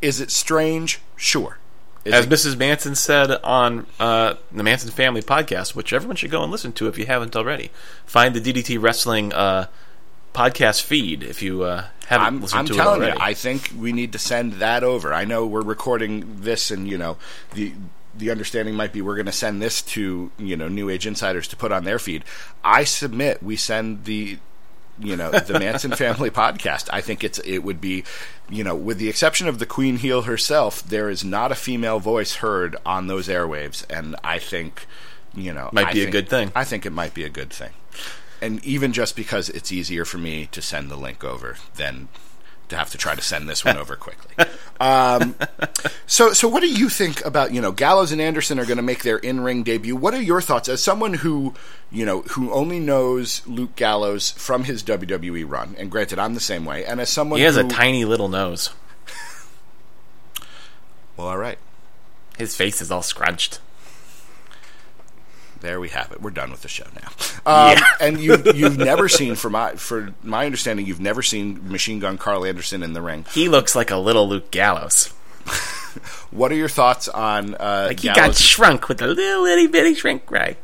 Is 0.00 0.20
it 0.20 0.30
strange? 0.30 1.00
Sure. 1.16 1.58
As 2.06 2.26
it- 2.26 2.30
Mrs. 2.30 2.56
Manson 2.56 2.94
said 2.94 3.30
on 3.42 3.86
uh, 3.98 4.34
the 4.52 4.62
Manson 4.62 4.90
Family 4.90 5.22
podcast, 5.22 5.74
which 5.74 5.92
everyone 5.92 6.16
should 6.16 6.30
go 6.30 6.42
and 6.42 6.52
listen 6.52 6.72
to 6.74 6.88
if 6.88 6.98
you 6.98 7.06
haven't 7.06 7.34
already. 7.34 7.70
Find 8.06 8.34
the 8.34 8.40
DDT 8.40 8.80
Wrestling 8.82 9.32
uh, 9.32 9.66
podcast 10.34 10.82
feed 10.82 11.22
if 11.22 11.42
you 11.42 11.62
uh, 11.62 11.86
haven't 12.06 12.26
I'm, 12.26 12.40
listened 12.42 12.58
I'm 12.60 12.66
to 12.66 12.74
telling 12.74 13.02
you. 13.02 13.14
I 13.18 13.34
think 13.34 13.72
we 13.78 13.92
need 13.92 14.12
to 14.12 14.18
send 14.18 14.54
that 14.54 14.82
over. 14.84 15.14
I 15.14 15.24
know 15.24 15.46
we're 15.46 15.62
recording 15.62 16.40
this, 16.42 16.70
and 16.70 16.88
you 16.88 16.98
know 16.98 17.16
the 17.54 17.72
the 18.16 18.30
understanding 18.30 18.74
might 18.74 18.92
be 18.92 19.02
we're 19.02 19.16
going 19.16 19.26
to 19.26 19.32
send 19.32 19.60
this 19.62 19.82
to 19.82 20.30
you 20.38 20.56
know 20.56 20.68
New 20.68 20.90
Age 20.90 21.06
Insiders 21.06 21.48
to 21.48 21.56
put 21.56 21.72
on 21.72 21.84
their 21.84 21.98
feed. 21.98 22.24
I 22.62 22.84
submit 22.84 23.42
we 23.42 23.56
send 23.56 24.04
the 24.04 24.38
you 24.98 25.16
know 25.16 25.30
the 25.30 25.58
Manson 25.58 25.92
Family 25.96 26.30
podcast. 26.30 26.88
I 26.92 27.00
think 27.00 27.24
it's 27.24 27.38
it 27.40 27.58
would 27.58 27.80
be 27.80 28.04
you 28.48 28.62
know 28.64 28.74
with 28.74 28.98
the 28.98 29.08
exception 29.08 29.48
of 29.48 29.58
the 29.58 29.66
Queen 29.66 29.96
Heel 29.98 30.22
herself, 30.22 30.82
there 30.82 31.08
is 31.10 31.24
not 31.24 31.50
a 31.52 31.56
female 31.56 31.98
voice 32.00 32.36
heard 32.36 32.76
on 32.86 33.06
those 33.06 33.28
airwaves, 33.28 33.84
and 33.90 34.16
I 34.24 34.38
think 34.38 34.86
you 35.34 35.52
know 35.52 35.68
Might 35.72 35.88
I 35.88 35.92
be 35.92 36.00
a 36.00 36.02
think- 36.04 36.12
good 36.12 36.28
thing. 36.28 36.52
I 36.54 36.64
think 36.64 36.86
it 36.86 36.90
might 36.92 37.14
be 37.14 37.24
a 37.24 37.30
good 37.30 37.52
thing 37.52 37.70
and 38.42 38.62
even 38.64 38.92
just 38.92 39.14
because 39.16 39.48
it's 39.48 39.72
easier 39.72 40.04
for 40.04 40.18
me 40.18 40.46
to 40.46 40.60
send 40.60 40.90
the 40.90 40.96
link 40.96 41.22
over 41.24 41.56
than 41.76 42.08
to 42.68 42.76
have 42.76 42.90
to 42.90 42.98
try 42.98 43.14
to 43.14 43.22
send 43.22 43.48
this 43.48 43.64
one 43.64 43.76
over 43.76 43.96
quickly. 43.96 44.46
Um, 44.80 45.36
so, 46.06 46.32
so 46.32 46.48
what 46.48 46.60
do 46.60 46.66
you 46.68 46.88
think 46.88 47.24
about 47.24 47.54
you 47.54 47.60
know 47.60 47.70
Gallows 47.70 48.10
and 48.10 48.20
Anderson 48.20 48.58
are 48.58 48.66
going 48.66 48.76
to 48.76 48.82
make 48.82 49.04
their 49.04 49.18
in 49.18 49.40
ring 49.40 49.62
debut? 49.62 49.94
What 49.94 50.14
are 50.14 50.20
your 50.20 50.40
thoughts 50.40 50.68
as 50.68 50.82
someone 50.82 51.14
who 51.14 51.54
you 51.92 52.04
know 52.04 52.22
who 52.22 52.52
only 52.52 52.80
knows 52.80 53.46
Luke 53.46 53.76
Gallows 53.76 54.32
from 54.32 54.64
his 54.64 54.82
WWE 54.82 55.48
run? 55.48 55.76
And 55.78 55.92
granted, 55.92 56.18
I'm 56.18 56.34
the 56.34 56.40
same 56.40 56.64
way. 56.64 56.84
And 56.84 57.00
as 57.00 57.08
someone 57.08 57.38
he 57.38 57.44
has 57.44 57.54
who, 57.54 57.66
a 57.66 57.68
tiny 57.68 58.04
little 58.04 58.28
nose. 58.28 58.70
well, 61.16 61.28
all 61.28 61.38
right, 61.38 61.58
His 62.36 62.56
face 62.56 62.82
is 62.82 62.90
all 62.90 63.02
scrunched. 63.02 63.60
There 65.64 65.80
we 65.80 65.88
have 65.88 66.12
it. 66.12 66.20
We're 66.20 66.30
done 66.30 66.50
with 66.50 66.60
the 66.62 66.68
show 66.68 66.84
now. 66.94 67.08
Um, 67.46 67.72
Yeah. 67.76 67.84
and 68.00 68.20
you 68.20 68.36
you've 68.54 68.78
never 68.78 69.06
seen, 69.08 69.34
for 69.34 69.50
my 69.50 69.72
for 69.74 70.14
my 70.22 70.46
understanding, 70.46 70.86
you've 70.86 71.00
never 71.00 71.22
seen 71.22 71.70
Machine 71.70 71.98
Gun 71.98 72.16
Karl 72.16 72.44
Anderson 72.46 72.82
in 72.82 72.94
the 72.94 73.02
ring. 73.02 73.26
He 73.32 73.50
looks 73.50 73.74
like 73.76 73.90
a 73.90 73.96
little 73.98 74.28
Luke 74.28 74.50
Gallows. 74.50 75.12
What 76.30 76.50
are 76.50 76.56
your 76.56 76.68
thoughts 76.70 77.06
on 77.06 77.54
uh, 77.54 77.86
Like 77.88 78.00
he 78.00 78.08
Gallows? 78.08 78.16
got 78.28 78.36
shrunk 78.36 78.88
with 78.88 79.00
a 79.02 79.06
little 79.06 79.44
itty 79.44 79.66
bitty 79.68 79.94
shrink 79.94 80.28
ray. 80.30 80.56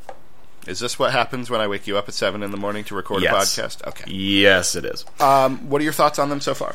Is 0.66 0.80
this 0.80 0.98
what 0.98 1.12
happens 1.12 1.48
when 1.50 1.60
I 1.60 1.68
wake 1.68 1.86
you 1.86 1.96
up 1.98 2.08
at 2.08 2.14
seven 2.14 2.42
in 2.42 2.50
the 2.50 2.56
morning 2.56 2.82
to 2.84 2.94
record 2.96 3.22
Yes. 3.22 3.56
a 3.58 3.62
podcast? 3.62 3.86
Okay. 3.86 4.10
Yes, 4.10 4.74
it 4.74 4.84
is. 4.84 5.04
Um, 5.20 5.68
what 5.70 5.80
are 5.80 5.84
your 5.84 5.92
thoughts 5.92 6.18
on 6.18 6.28
them 6.30 6.40
so 6.40 6.54
far? 6.54 6.74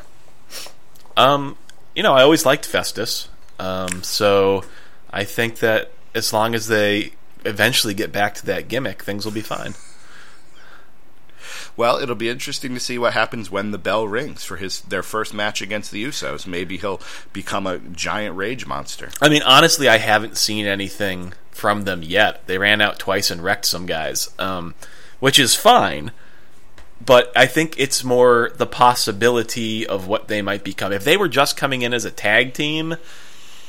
Um, 1.18 1.58
you 1.96 2.04
know, 2.04 2.14
I 2.14 2.22
always 2.22 2.46
liked 2.46 2.66
Festus. 2.66 3.28
Um, 3.60 4.04
so 4.04 4.64
I 5.12 5.24
think 5.26 5.60
that 5.60 5.92
as 6.14 6.32
long 6.32 6.56
as 6.56 6.68
they 6.68 7.12
eventually 7.46 7.94
get 7.94 8.12
back 8.12 8.36
to 8.36 8.46
that 8.48 8.68
gimmick, 8.68 9.04
things 9.04 9.26
will 9.26 9.32
be 9.32 9.42
fine. 9.42 9.76
Well, 11.78 11.98
it'll 11.98 12.16
be 12.16 12.30
interesting 12.30 12.74
to 12.74 12.80
see 12.80 12.98
what 12.98 13.14
happens 13.14 13.52
when 13.52 13.72
the 13.72 13.78
bell 13.78 14.08
rings 14.08 14.44
for 14.44 14.56
his 14.56 14.82
their 14.82 15.04
first 15.04 15.34
match 15.34 15.62
against 15.62 15.92
the 15.92 16.04
Usos. 16.04 16.48
Maybe 16.48 16.78
he'll 16.78 17.02
become 17.34 17.68
a 17.68 17.80
giant 17.80 18.36
rage 18.36 18.66
monster. 18.66 19.10
I 19.22 19.28
mean, 19.30 19.42
honestly, 19.44 19.90
I 19.90 19.98
haven't 19.98 20.38
seen 20.38 20.66
anything 20.66 21.34
from 21.52 21.84
them 21.84 22.02
yet. 22.02 22.48
They 22.48 22.58
ran 22.58 22.82
out 22.82 23.00
twice 23.00 23.30
and 23.30 23.44
wrecked 23.44 23.66
some 23.66 23.86
guys, 23.86 24.30
um, 24.40 24.74
which 25.20 25.38
is 25.38 25.56
fine. 25.56 26.12
But 27.06 27.32
I 27.36 27.46
think 27.46 27.76
it's 27.78 28.06
more 28.06 28.52
the 28.56 28.66
possibility 28.66 29.86
of 29.86 30.08
what 30.08 30.30
they 30.30 30.42
might 30.42 30.64
become. 30.64 30.94
If 30.94 31.04
they 31.04 31.18
were 31.18 31.28
just 31.28 31.58
coming 31.58 31.82
in 31.82 31.94
as 31.94 32.06
a 32.06 32.12
tag 32.12 32.54
team, 32.54 32.96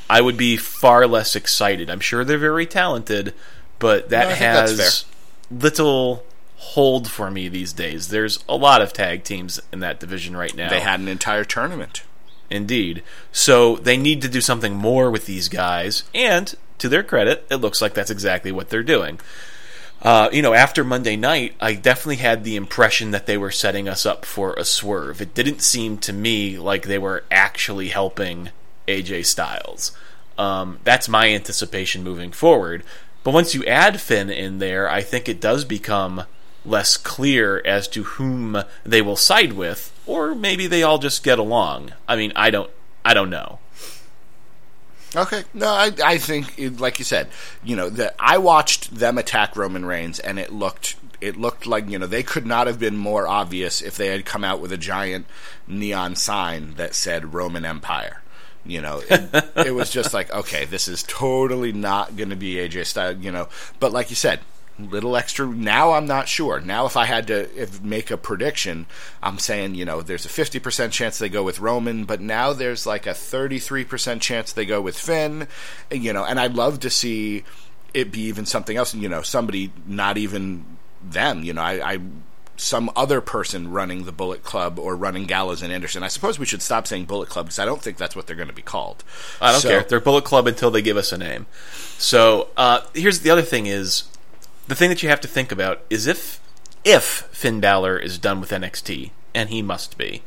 I 0.09 0.21
would 0.21 0.37
be 0.37 0.57
far 0.57 1.07
less 1.09 1.35
excited. 1.35 1.91
I'm 1.91 2.01
sure 2.01 2.25
they're 2.25 2.39
very 2.39 2.67
talented, 2.67 3.35
but 3.79 4.11
that 4.11 4.25
No, 4.25 4.31
I 4.31 4.35
think 4.35 4.41
that's 4.41 4.79
has 4.79 5.05
little 5.51 6.25
hold 6.57 7.11
for 7.11 7.31
me 7.31 7.49
these 7.49 7.73
days. 7.73 8.09
There's 8.09 8.43
a 8.49 8.57
lot 8.57 8.83
of 8.83 8.93
tag 8.93 9.25
teams 9.25 9.61
in 9.73 9.81
that 9.81 10.01
division 10.01 10.37
right 10.37 10.55
now. 10.55 10.71
They 10.71 10.81
had 10.81 11.01
an 11.01 11.09
entire 11.09 11.45
tournament. 11.45 12.03
Indeed. 12.51 13.03
So 13.33 13.77
they 13.77 13.97
need 13.97 14.23
to 14.23 14.29
do 14.29 14.41
something 14.41 14.75
more 14.75 15.11
with 15.11 15.27
these 15.27 15.49
guys, 15.49 16.05
and 16.15 16.55
to 16.79 16.89
their 16.89 17.03
credit, 17.03 17.47
it 17.51 17.57
looks 17.57 17.83
like 17.83 17.95
that's 17.95 18.11
exactly 18.11 18.53
what 18.53 18.69
they're 18.69 18.83
doing. 18.83 19.19
Uh, 20.03 20.29
you 20.31 20.43
know, 20.43 20.53
after 20.53 20.85
Monday 20.85 21.17
night, 21.17 21.55
I 21.61 21.75
definitely 21.75 22.17
had 22.17 22.45
the 22.45 22.57
impression 22.57 23.11
that 23.11 23.27
they 23.27 23.39
were 23.39 23.51
setting 23.51 23.89
us 23.89 24.05
up 24.05 24.25
for 24.25 24.55
a 24.55 24.65
swerve. 24.65 25.21
It 25.21 25.35
didn't 25.35 25.63
seem 25.63 25.99
to 25.99 26.13
me 26.13 26.59
like 26.59 26.83
they 26.83 26.99
were 26.99 27.25
actually 27.31 27.89
helping 27.89 28.51
AJ 28.87 29.27
Styles. 29.27 29.97
Um, 30.39 30.81
that's 30.85 31.09
my 31.09 31.31
anticipation 31.31 32.05
moving 32.05 32.31
forward. 32.31 32.85
But 33.27 33.35
once 33.35 33.57
you 33.57 33.65
add 33.65 34.01
Finn 34.01 34.31
in 34.31 34.61
there, 34.61 34.89
I 34.89 35.03
think 35.03 35.29
it 35.29 35.41
does 35.41 35.65
become 35.65 36.27
less 36.65 36.97
clear 36.97 37.61
as 37.65 37.89
to 37.89 38.05
whom 38.05 38.63
they 38.85 39.03
will 39.03 39.17
side 39.17 39.55
with, 39.55 39.93
or 40.07 40.33
maybe 40.37 40.69
they 40.69 40.85
all 40.85 40.99
just 40.99 41.25
get 41.25 41.37
along. 41.37 41.93
I 42.07 42.15
mean, 42.15 42.33
I 42.37 42.51
don't, 42.51 42.71
I 43.05 43.15
don't 43.15 43.29
know. 43.29 43.59
Okay, 45.17 45.43
no, 45.53 45.67
I, 45.67 45.91
I 46.05 46.19
think, 46.19 46.57
it, 46.57 46.79
like 46.79 47.01
you 47.01 47.05
said, 47.05 47.27
you 47.65 47.75
know, 47.75 47.91
that 47.91 48.15
I 48.21 48.39
watched 48.39 48.95
them 48.95 49.19
attack 49.19 49.57
Roman 49.57 49.85
Reigns, 49.85 50.21
and 50.21 50.39
it 50.39 50.53
looked, 50.53 50.95
it 51.21 51.37
looked 51.37 51.67
like 51.67 51.91
you 51.91 51.99
know 51.99 52.07
they 52.07 52.23
could 52.23 52.47
not 52.47 52.69
have 52.69 52.79
been 52.79 52.97
more 52.97 53.27
obvious 53.27 53.83
if 53.83 53.97
they 53.97 54.07
had 54.07 54.25
come 54.25 54.45
out 54.45 54.61
with 54.61 54.71
a 54.71 54.79
giant 54.79 55.27
neon 55.67 56.15
sign 56.15 56.75
that 56.75 56.95
said 56.95 57.35
Roman 57.35 57.65
Empire. 57.65 58.23
You 58.69 58.81
know, 58.81 59.03
it, 59.09 59.45
it 59.57 59.75
was 59.75 59.91
just 59.91 60.13
like, 60.15 60.33
okay, 60.33 60.65
this 60.65 60.89
is 60.89 61.03
totally 61.03 61.73
not 61.73 62.17
going 62.17 62.31
to 62.31 62.37
be 62.37 62.55
AJ 62.55 62.87
Styles. 62.87 63.19
You 63.19 63.33
know, 63.33 63.49
but 63.81 63.93
like 63.93 64.11
you 64.11 64.17
said, 64.17 64.41
little 64.79 65.17
extra. 65.17 65.47
Now 65.47 65.93
I'm 65.93 66.07
not 66.07 66.29
sure. 66.29 66.61
Now 66.61 66.87
if 66.87 66.97
I 66.97 67.07
had 67.07 67.27
to 67.29 67.61
if, 67.61 67.83
make 67.83 68.11
a 68.11 68.17
prediction, 68.17 68.87
I'm 69.23 69.39
saying 69.39 69.75
you 69.75 69.85
know 69.85 70.03
there's 70.03 70.27
a 70.27 70.29
50% 70.29 70.91
chance 70.91 71.19
they 71.19 71.29
go 71.29 71.43
with 71.43 71.61
Roman, 71.61 72.05
but 72.05 72.21
now 72.21 72.53
there's 72.53 72.87
like 72.87 73.07
a 73.07 73.11
33% 73.11 74.21
chance 74.21 74.53
they 74.53 74.67
go 74.67 74.81
with 74.81 74.99
Finn. 74.99 75.49
You 75.91 76.13
know, 76.13 76.25
and 76.25 76.39
I'd 76.39 76.55
love 76.55 76.81
to 76.81 76.91
see 76.91 77.45
it 77.95 78.13
be 78.13 78.23
even 78.23 78.47
something 78.47 78.77
else. 78.77 78.95
You 78.95 79.09
know, 79.09 79.23
somebody 79.23 79.73
not 79.87 80.19
even 80.19 80.65
them. 81.03 81.43
You 81.43 81.55
know, 81.55 81.63
I. 81.63 81.95
I 81.95 81.99
some 82.57 82.91
other 82.97 83.21
person 83.21 83.71
running 83.71 84.05
the 84.05 84.13
Bullet 84.13 84.43
Club 84.43 84.79
or 84.79 84.97
running 84.97 85.25
Gallows 85.27 85.63
and 85.63 85.73
Anderson. 85.73 86.03
I 86.03 86.09
suppose 86.09 86.39
we 86.39 86.47
should 86.47 86.63
stop 86.63 86.87
saying 86.87 87.05
Bullet 87.05 87.29
Club 87.29 87.47
because 87.47 87.59
I 87.59 87.65
don't 87.65 87.83
think 87.83 87.97
that's 87.99 88.17
what 88.17 88.27
they're 88.27 88.37
going 88.37 88.49
to 88.49 88.55
be 88.55 88.63
called. 88.63 89.05
I 89.41 89.53
don't 89.53 89.61
So- 89.61 89.69
care. 89.69 89.83
They're 89.83 90.01
Bullet 90.01 90.25
Club 90.25 90.47
until 90.47 90.71
they 90.71 90.83
give 90.83 90.97
us 90.97 91.13
a 91.13 91.19
name. 91.19 91.47
So 91.99 92.49
uh, 92.57 92.81
here's 92.95 93.21
the 93.21 93.31
other 93.31 93.43
thing: 93.43 93.67
is 93.67 94.05
the 94.69 94.75
thing 94.75 94.89
that 94.91 95.03
you 95.03 95.09
have 95.09 95.21
to 95.23 95.29
think 95.29 95.53
about 95.53 95.83
is 95.91 96.07
if 96.07 96.41
if 96.85 97.03
Finn 97.33 97.61
Balor 97.61 97.99
is 97.99 98.19
done 98.19 98.41
with 98.41 98.51
NXT, 98.51 99.11
and 99.35 99.51
he 99.51 99.63
must 99.63 99.97
be. 99.99 100.23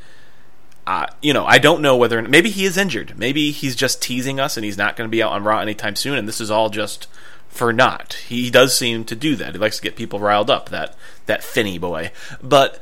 Uh, 0.87 1.05
you 1.21 1.33
know, 1.33 1.45
I 1.45 1.59
don't 1.59 1.81
know 1.83 1.95
whether 1.95 2.19
maybe 2.23 2.49
he 2.49 2.65
is 2.65 2.75
injured. 2.75 3.13
Maybe 3.15 3.51
he's 3.51 3.75
just 3.75 4.01
teasing 4.01 4.39
us, 4.39 4.57
and 4.57 4.65
he's 4.65 4.77
not 4.77 4.95
going 4.95 5.07
to 5.07 5.11
be 5.11 5.21
out 5.21 5.31
on 5.31 5.43
Raw 5.43 5.59
anytime 5.59 5.95
soon. 5.95 6.17
And 6.17 6.27
this 6.27 6.41
is 6.41 6.49
all 6.49 6.69
just 6.69 7.07
for 7.49 7.73
not. 7.73 8.13
He 8.27 8.49
does 8.49 8.77
seem 8.77 9.03
to 9.05 9.15
do 9.15 9.35
that. 9.35 9.53
He 9.53 9.59
likes 9.59 9.77
to 9.77 9.83
get 9.83 9.95
people 9.95 10.19
riled 10.19 10.49
up. 10.49 10.69
That 10.69 10.95
that 11.25 11.43
Finny 11.43 11.77
boy, 11.77 12.11
but 12.41 12.79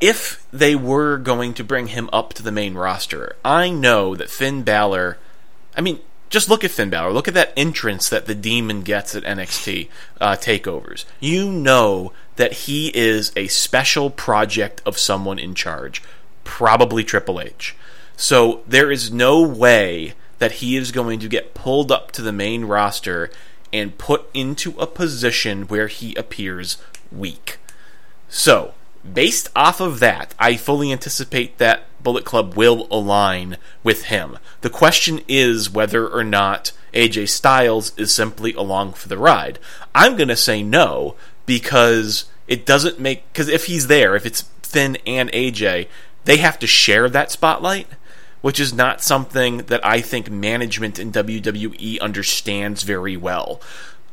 if 0.00 0.46
they 0.52 0.74
were 0.74 1.16
going 1.16 1.54
to 1.54 1.64
bring 1.64 1.88
him 1.88 2.10
up 2.12 2.34
to 2.34 2.42
the 2.42 2.52
main 2.52 2.74
roster, 2.74 3.36
I 3.44 3.70
know 3.70 4.14
that 4.14 4.30
Finn 4.30 4.62
Balor. 4.62 5.18
I 5.76 5.80
mean, 5.80 6.00
just 6.28 6.48
look 6.48 6.64
at 6.64 6.70
Finn 6.70 6.90
Balor. 6.90 7.12
Look 7.12 7.28
at 7.28 7.34
that 7.34 7.52
entrance 7.56 8.08
that 8.08 8.26
the 8.26 8.34
Demon 8.34 8.82
gets 8.82 9.14
at 9.14 9.22
NXT 9.24 9.88
uh, 10.20 10.36
takeovers. 10.36 11.04
You 11.20 11.50
know 11.50 12.12
that 12.36 12.52
he 12.52 12.88
is 12.88 13.32
a 13.36 13.46
special 13.48 14.10
project 14.10 14.82
of 14.84 14.98
someone 14.98 15.38
in 15.38 15.54
charge, 15.54 16.02
probably 16.44 17.04
Triple 17.04 17.40
H. 17.40 17.74
So 18.16 18.62
there 18.66 18.90
is 18.90 19.12
no 19.12 19.42
way 19.42 20.14
that 20.38 20.52
he 20.52 20.76
is 20.76 20.92
going 20.92 21.18
to 21.20 21.28
get 21.28 21.54
pulled 21.54 21.90
up 21.90 22.12
to 22.12 22.22
the 22.22 22.32
main 22.32 22.64
roster 22.64 23.30
and 23.72 23.98
put 23.98 24.28
into 24.32 24.78
a 24.78 24.86
position 24.86 25.62
where 25.62 25.88
he 25.88 26.14
appears 26.14 26.78
weak. 27.10 27.58
So, 28.28 28.74
based 29.12 29.48
off 29.54 29.80
of 29.80 30.00
that, 30.00 30.34
I 30.38 30.56
fully 30.56 30.92
anticipate 30.92 31.58
that 31.58 31.84
Bullet 32.02 32.24
Club 32.24 32.54
will 32.54 32.86
align 32.90 33.56
with 33.82 34.04
him. 34.04 34.38
The 34.60 34.70
question 34.70 35.20
is 35.26 35.70
whether 35.70 36.06
or 36.06 36.24
not 36.24 36.72
AJ 36.94 37.28
Styles 37.28 37.96
is 37.98 38.14
simply 38.14 38.52
along 38.54 38.92
for 38.92 39.08
the 39.08 39.18
ride. 39.18 39.58
I'm 39.94 40.16
going 40.16 40.28
to 40.28 40.36
say 40.36 40.62
no 40.62 41.16
because 41.46 42.26
it 42.48 42.64
doesn't 42.64 43.00
make 43.00 43.30
because 43.32 43.48
if 43.48 43.66
he's 43.66 43.88
there, 43.88 44.14
if 44.16 44.24
it's 44.24 44.42
Finn 44.62 44.96
and 45.06 45.30
AJ, 45.32 45.88
they 46.24 46.36
have 46.38 46.58
to 46.58 46.66
share 46.66 47.08
that 47.08 47.30
spotlight, 47.30 47.88
which 48.40 48.60
is 48.60 48.72
not 48.72 49.02
something 49.02 49.58
that 49.58 49.84
I 49.84 50.00
think 50.00 50.30
management 50.30 50.98
in 50.98 51.12
WWE 51.12 52.00
understands 52.00 52.82
very 52.82 53.16
well. 53.16 53.60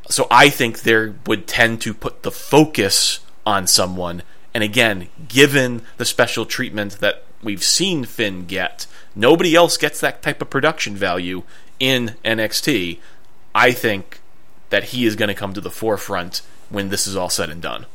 So 0.10 0.28
I 0.30 0.50
think 0.50 0.82
they 0.82 1.14
would 1.26 1.48
tend 1.48 1.82
to 1.82 1.94
put 1.94 2.24
the 2.24 2.32
focus 2.32 3.20
on 3.46 3.68
someone. 3.68 4.24
And 4.54 4.64
again, 4.64 5.10
given 5.28 5.82
the 5.98 6.06
special 6.06 6.46
treatment 6.46 7.00
that 7.00 7.24
we've 7.42 7.64
seen 7.64 8.06
Finn 8.06 8.46
get, 8.46 8.88
nobody 9.16 9.56
else 9.56 9.78
gets 9.78 10.00
that 10.02 10.22
type 10.22 10.42
of 10.42 10.50
production 10.50 10.96
value 10.96 11.44
in 11.80 12.16
NXT. 12.24 13.00
I 13.56 13.72
think 13.72 14.20
that 14.70 14.86
he 14.86 15.06
is 15.06 15.16
going 15.16 15.28
to 15.28 15.36
come 15.36 15.54
to 15.54 15.62
the 15.62 15.70
forefront 15.70 16.42
when 16.70 16.90
this 16.90 17.06
is 17.06 17.16
all 17.16 17.30
said 17.30 17.50
and 17.50 17.62
done. 17.62 17.86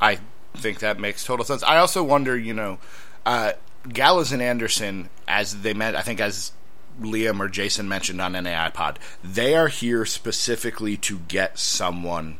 I 0.00 0.18
think 0.54 0.78
that 0.80 0.98
makes 0.98 1.24
total 1.24 1.44
sense. 1.44 1.62
I 1.62 1.78
also 1.78 2.02
wonder, 2.02 2.36
you 2.36 2.54
know, 2.54 2.78
uh, 3.24 3.52
Gallows 3.92 4.32
and 4.32 4.42
Anderson, 4.42 5.08
as 5.26 5.62
they 5.62 5.74
met, 5.74 5.96
I 5.96 6.02
think 6.02 6.20
as 6.20 6.52
Liam 7.00 7.40
or 7.40 7.48
Jason 7.48 7.88
mentioned 7.88 8.20
on 8.20 8.32
NAI 8.32 8.70
Pod, 8.70 8.98
they 9.22 9.54
are 9.54 9.68
here 9.68 10.04
specifically 10.04 10.96
to 10.98 11.18
get 11.18 11.58
someone 11.58 12.38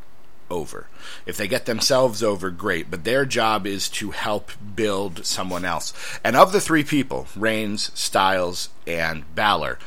over. 0.51 0.89
If 1.27 1.37
they 1.37 1.49
get 1.49 1.67
themselves 1.67 2.23
over, 2.23 2.51
great, 2.51 2.91
but 2.91 3.05
their 3.05 3.25
job 3.25 3.67
is 3.67 3.89
to 3.91 4.13
help 4.13 4.53
build 4.75 5.27
someone 5.27 5.65
else. 5.65 5.93
And 6.23 6.37
of 6.37 6.53
the 6.53 6.61
three 6.61 6.85
people, 6.85 7.27
Reigns, 7.37 7.91
Styles, 7.99 8.69
and 8.87 9.35
Balor, 9.35 9.79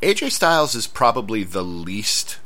AJ 0.00 0.32
Styles 0.32 0.74
is 0.74 0.86
probably 0.86 1.44
the 1.44 1.64
least 1.64 2.38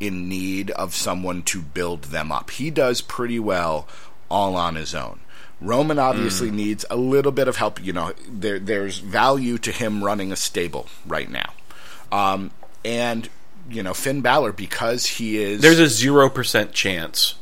in 0.00 0.28
need 0.28 0.70
of 0.72 0.94
someone 0.94 1.42
to 1.42 1.62
build 1.62 2.04
them 2.04 2.30
up. 2.30 2.50
He 2.50 2.70
does 2.70 3.00
pretty 3.00 3.38
well 3.38 3.88
all 4.30 4.56
on 4.56 4.74
his 4.74 4.94
own. 4.94 5.20
Roman 5.64 5.98
obviously 5.98 6.50
mm. 6.50 6.54
needs 6.54 6.84
a 6.90 6.96
little 6.96 7.32
bit 7.32 7.48
of 7.48 7.56
help. 7.56 7.82
You 7.82 7.92
know, 7.92 8.12
there 8.28 8.58
there's 8.58 8.98
value 8.98 9.58
to 9.58 9.72
him 9.72 10.04
running 10.04 10.30
a 10.30 10.36
stable 10.36 10.86
right 11.06 11.30
now, 11.30 11.52
um, 12.12 12.50
and 12.84 13.28
you 13.68 13.82
know 13.82 13.94
Finn 13.94 14.20
Balor 14.20 14.52
because 14.52 15.06
he 15.06 15.38
is. 15.38 15.62
There's 15.62 15.80
a 15.80 15.88
zero 15.88 16.28
percent 16.28 16.72
chance, 16.72 17.36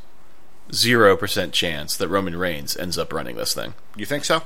zero 0.72 1.16
percent 1.16 1.52
chance 1.52 1.96
that 1.96 2.08
Roman 2.08 2.36
Reigns 2.36 2.76
ends 2.76 2.96
up 2.96 3.12
running 3.12 3.36
this 3.36 3.54
thing. 3.54 3.74
You 3.96 4.06
think 4.06 4.24
so? 4.24 4.42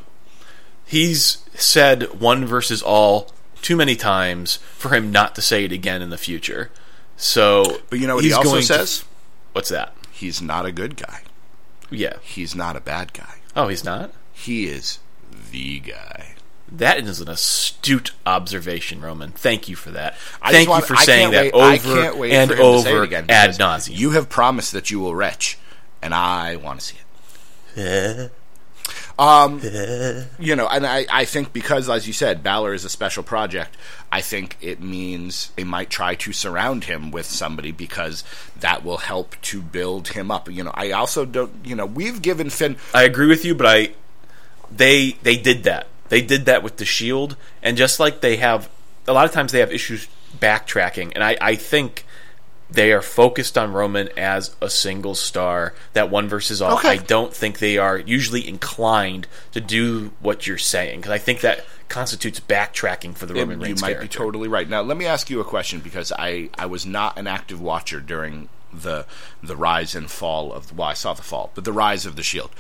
He's 0.85 1.45
said 1.55 2.21
one 2.21 2.47
versus 2.47 2.81
all 2.83 3.33
too 3.61 3.77
many 3.77 3.97
times 3.97 4.57
for 4.77 4.95
him 4.95 5.11
not 5.11 5.35
to 5.35 5.43
say 5.43 5.65
it 5.65 5.73
again 5.73 6.01
in 6.01 6.11
the 6.11 6.19
future. 6.19 6.71
So, 7.17 7.79
but 7.91 7.99
you 7.99 8.07
know 8.07 8.17
what 8.17 8.25
he 8.25 8.33
also 8.33 8.61
says? 8.61 9.01
To, 9.01 9.05
what's 9.53 9.69
that? 9.71 9.95
He's 10.13 10.41
not 10.41 10.67
a 10.67 10.73
good 10.73 10.97
guy. 10.97 11.23
Yeah, 11.91 12.19
he's 12.23 12.55
not 12.55 12.77
a 12.77 12.81
bad 12.81 13.13
guy. 13.13 13.36
Oh, 13.57 13.69
he's 13.69 13.85
not. 13.85 14.13
He 14.33 14.67
is 14.67 14.99
the 15.51 15.81
guy. 15.81 16.35
That 16.71 16.99
is 16.99 17.21
an 17.21 17.29
astute 17.29 18.13
observation, 18.27 19.01
Roman. 19.01 19.31
Thank 19.31 19.69
you 19.69 19.77
for 19.77 19.91
that. 19.93 20.15
I 20.43 20.53
Thank 20.53 20.69
want, 20.69 20.83
you 20.83 20.95
for 20.95 21.03
saying 21.03 21.31
that 21.31 21.55
wait, 21.55 21.87
over 21.87 22.25
and 22.27 22.53
over 22.53 23.03
again 23.03 23.27
ad 23.29 23.53
nauseum. 23.53 23.97
You 23.97 24.11
have 24.11 24.29
promised 24.29 24.73
that 24.73 24.91
you 24.91 25.01
will 25.01 25.15
retch, 25.15 25.59
and 26.03 26.13
I 26.13 26.57
want 26.57 26.81
to 26.81 26.87
see 26.87 26.97
it. 27.77 28.33
Um, 29.19 29.61
you 30.39 30.57
know, 30.57 30.69
and 30.69 30.87
I, 30.87 31.07
I 31.11 31.25
think 31.25 31.53
because, 31.53 31.89
as 31.89 32.07
you 32.07 32.13
said, 32.13 32.43
Balor 32.43 32.75
is 32.75 32.85
a 32.85 32.89
special 32.89 33.23
project, 33.23 33.77
I 34.13 34.21
think 34.21 34.57
it 34.61 34.81
means 34.81 35.51
they 35.57 35.65
might 35.65 35.91
try 35.91 36.15
to 36.17 36.33
surround 36.33 36.85
him 36.85 37.11
with 37.11 37.27
somebody 37.27 37.73
because 37.73 38.25
that 38.61 38.85
will 38.85 38.99
help 38.99 39.41
to 39.43 39.63
build 39.63 40.09
him 40.09 40.31
up. 40.31 40.51
You 40.51 40.65
know, 40.65 40.73
I 40.75 40.91
also 40.93 41.25
don't, 41.25 41.53
you 41.65 41.75
know, 41.75 41.87
we've 41.87 42.21
given 42.21 42.51
Finn. 42.51 42.77
I 42.93 43.05
agree 43.05 43.27
with 43.27 43.45
you, 43.45 43.55
but 43.55 43.67
I, 43.67 43.91
they, 44.71 45.13
they 45.23 45.37
did 45.37 45.65
that. 45.65 45.87
They 46.09 46.23
did 46.23 46.47
that 46.47 46.63
with 46.63 46.77
the 46.77 46.85
Shield, 46.85 47.37
and 47.63 47.77
just 47.77 47.99
like 47.99 48.21
they 48.21 48.37
have, 48.37 48.69
a 49.09 49.13
lot 49.13 49.25
of 49.25 49.33
times 49.33 49.53
they 49.53 49.61
have 49.61 49.73
issues 49.73 50.07
backtracking, 50.39 51.13
and 51.15 51.25
I, 51.25 51.37
I 51.41 51.55
think 51.57 52.06
they 52.69 52.93
are 52.93 53.03
focused 53.03 53.57
on 53.57 53.73
Roman 53.73 54.09
as 54.17 54.57
a 54.61 54.69
single 54.69 55.15
star, 55.15 55.75
that 55.93 56.11
one 56.11 56.29
versus 56.29 56.61
all. 56.61 56.79
Okay. 56.79 56.91
I 56.91 56.97
don't 56.97 57.33
think 57.33 57.59
they 57.59 57.79
are 57.79 57.99
usually 57.99 58.47
inclined 58.47 59.29
to 59.53 59.61
do 59.61 60.13
what 60.21 60.47
you're 60.47 60.59
saying 60.59 61.01
because 61.01 61.13
I 61.13 61.19
think 61.19 61.41
that 61.41 61.65
constitutes 61.89 62.41
backtracking 62.41 63.15
for 63.15 63.27
the 63.27 63.35
it, 63.35 63.41
Roman 63.41 63.61
Reigns. 63.61 63.81
You 63.81 63.87
might 63.87 63.95
character. 63.95 64.19
be 64.19 64.25
totally 64.25 64.49
right. 64.49 64.69
Now, 64.69 64.83
let 64.83 64.97
me 64.97 65.07
ask 65.07 65.31
you 65.31 65.41
a 65.41 65.45
question 65.45 65.81
because 65.81 66.13
I, 66.19 66.51
I 66.59 66.67
was 66.67 66.85
not 66.85 67.19
an 67.19 67.27
active 67.27 67.61
watcher 67.61 68.01
during 68.01 68.49
the 68.73 69.07
the 69.43 69.57
rise 69.57 69.95
and 69.95 70.11
fall 70.11 70.53
of 70.53 70.77
well, 70.77 70.89
I 70.89 70.95
saw 70.95 71.15
the 71.15 71.23
fall, 71.23 71.51
but 71.55 71.65
the 71.65 71.73
rise 71.73 72.05
of 72.05 72.17
the 72.17 72.23
Shield. 72.23 72.51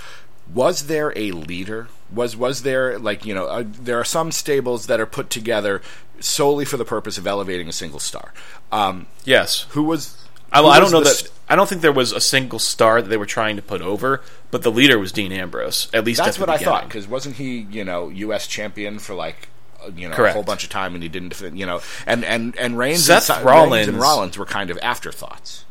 Was 0.53 0.87
there 0.87 1.13
a 1.17 1.33
leader? 1.33 1.89
Was 2.13 2.37
was 2.37 2.63
there 2.63 2.99
like 2.99 3.27
you 3.27 3.35
know? 3.35 3.47
Uh, 3.47 3.65
there 3.67 3.99
are 3.99 4.05
some 4.05 4.31
stables 4.31 4.87
that 4.87 5.01
are 5.01 5.07
put 5.07 5.29
together 5.29 5.83
solely 6.21 6.65
for 6.65 6.77
the 6.77 6.85
purpose 6.85 7.19
of 7.19 7.27
elevating 7.27 7.69
a 7.69 7.73
single 7.73 8.01
star. 8.01 8.33
Um, 8.73 9.07
yes. 9.25 9.67
Who 9.71 9.83
was? 9.85 10.23
I, 10.53 10.63
who 10.63 10.69
I 10.69 10.81
don't 10.81 10.93
know 10.93 11.01
that. 11.01 11.11
St- 11.11 11.33
I 11.49 11.55
don't 11.55 11.69
think 11.69 11.81
there 11.81 11.93
was 11.93 12.13
a 12.13 12.21
single 12.21 12.59
star 12.59 13.01
that 13.01 13.09
they 13.09 13.17
were 13.17 13.27
trying 13.27 13.57
to 13.57 13.63
put 13.63 13.81
over, 13.81 14.23
but 14.51 14.63
the 14.63 14.71
leader 14.71 14.99
was 14.99 15.13
Dean 15.13 15.31
Ambrose. 15.31 15.89
At 15.95 16.05
least 16.05 16.23
that's 16.23 16.39
what 16.39 16.47
beginning. 16.47 16.69
I 16.69 16.71
thought. 16.71 16.89
Because 16.89 17.07
wasn't 17.07 17.37
he, 17.37 17.59
you 17.71 17.85
know, 17.85 18.09
U.S. 18.09 18.47
champion 18.47 18.99
for 18.99 19.15
like 19.15 19.49
uh, 19.81 19.91
you 19.95 20.09
know 20.09 20.17
Correct. 20.17 20.33
a 20.33 20.35
whole 20.35 20.43
bunch 20.43 20.65
of 20.65 20.71
time, 20.71 20.95
and 20.95 21.03
he 21.03 21.09
didn't 21.09 21.29
defend, 21.31 21.59
you 21.59 21.67
know, 21.67 21.81
and 22.07 22.25
and 22.25 22.57
and 22.57 22.77
Reigns, 22.77 23.05
Seth 23.05 23.31
and, 23.31 23.45
Rollins, 23.45 23.73
Reigns 23.73 23.89
and 23.89 23.99
Rollins 23.99 24.39
were 24.39 24.47
kind 24.47 24.71
of 24.71 24.79
afterthoughts. 24.83 25.65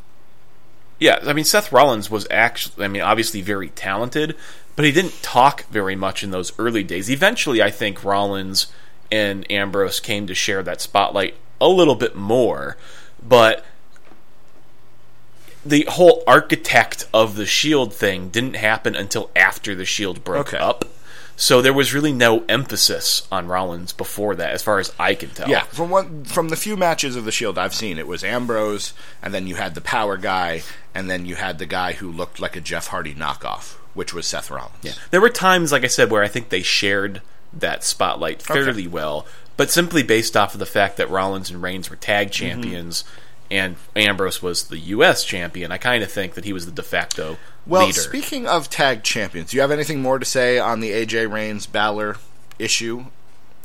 Yeah, 0.98 1.20
I 1.24 1.34
mean 1.34 1.46
Seth 1.46 1.74
Rollins 1.74 2.10
was 2.10 2.26
actually, 2.32 2.86
I 2.86 2.88
mean, 2.88 3.02
obviously 3.02 3.42
very 3.42 3.70
talented, 3.70 4.38
but 4.78 4.86
he 4.86 4.94
didn't 4.94 5.22
talk 5.22 5.66
very 5.66 5.96
much 5.96 6.24
in 6.24 6.32
those 6.32 6.58
early 6.58 6.84
days. 6.84 7.10
Eventually, 7.10 7.62
I 7.62 7.70
think 7.70 8.04
Rollins 8.04 8.68
and 9.12 9.50
Ambrose 9.52 10.00
came 10.00 10.28
to 10.28 10.34
share 10.34 10.64
that 10.64 10.82
spotlight 10.82 11.36
a 11.62 11.68
little 11.68 11.96
bit 11.96 12.16
more, 12.16 12.78
but 13.22 13.64
the 15.66 15.86
whole 15.90 16.24
architect 16.28 17.08
of 17.14 17.36
the 17.36 17.46
shield 17.46 17.94
thing 17.94 18.30
didn't 18.30 18.56
happen 18.56 18.96
until 18.96 19.32
after 19.36 19.74
the 19.74 19.86
shield 19.86 20.24
broke 20.24 20.54
okay. 20.54 20.58
up. 20.58 20.86
So 21.38 21.62
there 21.62 21.74
was 21.74 21.94
really 21.94 22.14
no 22.14 22.46
emphasis 22.48 23.28
on 23.30 23.48
Rollins 23.48 23.92
before 23.92 24.36
that, 24.36 24.52
as 24.52 24.64
far 24.64 24.80
as 24.80 24.94
I 24.98 25.16
can 25.16 25.32
tell. 25.32 25.50
Yeah, 25.50 25.64
from 25.64 25.90
one 25.90 26.24
from 26.24 26.48
the 26.48 26.56
few 26.56 26.78
matches 26.78 27.18
of 27.18 27.26
the 27.26 27.32
Shield 27.32 27.58
I've 27.58 27.76
seen, 27.76 27.98
it 27.98 28.08
was 28.08 28.24
Ambrose, 28.24 28.94
and 29.22 29.34
then 29.34 29.46
you 29.46 29.56
had 29.56 29.76
the 29.76 29.82
Power 29.82 30.16
guy, 30.16 30.62
and 30.94 31.10
then 31.10 31.26
you 31.26 31.36
had 31.36 31.60
the 31.60 31.66
guy 31.66 31.92
who 31.92 32.10
looked 32.10 32.40
like 32.40 32.56
a 32.56 32.62
Jeff 32.62 32.88
Hardy 32.88 33.14
knockoff, 33.14 33.74
which 33.94 34.14
was 34.14 34.26
Seth 34.26 34.50
Rollins. 34.50 34.78
Yeah, 34.82 34.94
there 35.12 35.20
were 35.20 35.30
times, 35.30 35.74
like 35.74 35.84
I 35.84 35.88
said, 35.88 36.10
where 36.10 36.24
I 36.24 36.30
think 36.30 36.50
they 36.50 36.62
shared 36.62 37.22
that 37.56 37.84
spotlight 37.84 38.42
fairly 38.42 38.84
okay. 38.84 38.88
well, 38.88 39.26
but 39.58 39.72
simply 39.72 40.04
based 40.04 40.36
off 40.36 40.54
of 40.54 40.60
the 40.60 40.66
fact 40.66 40.98
that 40.98 41.10
Rollins 41.10 41.50
and 41.50 41.62
Reigns 41.62 41.90
were 41.90 41.96
tag 41.96 42.28
mm-hmm. 42.28 42.46
champions. 42.46 43.04
Mm-hmm. 43.04 43.22
And 43.52 43.76
Ambrose 43.96 44.42
was 44.42 44.70
the 44.70 44.80
U.S. 44.80 45.24
champion. 45.24 45.72
I 45.72 45.78
kind 45.78 46.02
of 46.04 46.12
think 46.12 46.34
that 46.34 46.46
he 46.46 46.52
was 46.52 46.66
the 46.66 46.72
de 46.72 46.82
facto 46.82 47.38
well, 47.68 47.86
leader. 47.86 48.00
speaking 48.00 48.48
of 48.48 48.72
tag 48.72 49.04
champions, 49.04 49.52
do 49.52 49.58
you 49.58 49.62
have 49.62 49.70
anything 49.70 50.02
more 50.02 50.18
to 50.18 50.26
say 50.26 50.58
on 50.58 50.80
the 50.80 50.90
AJ 50.90 51.32
Reigns 51.32 51.68
Balor 51.68 52.18
issue? 52.58 53.06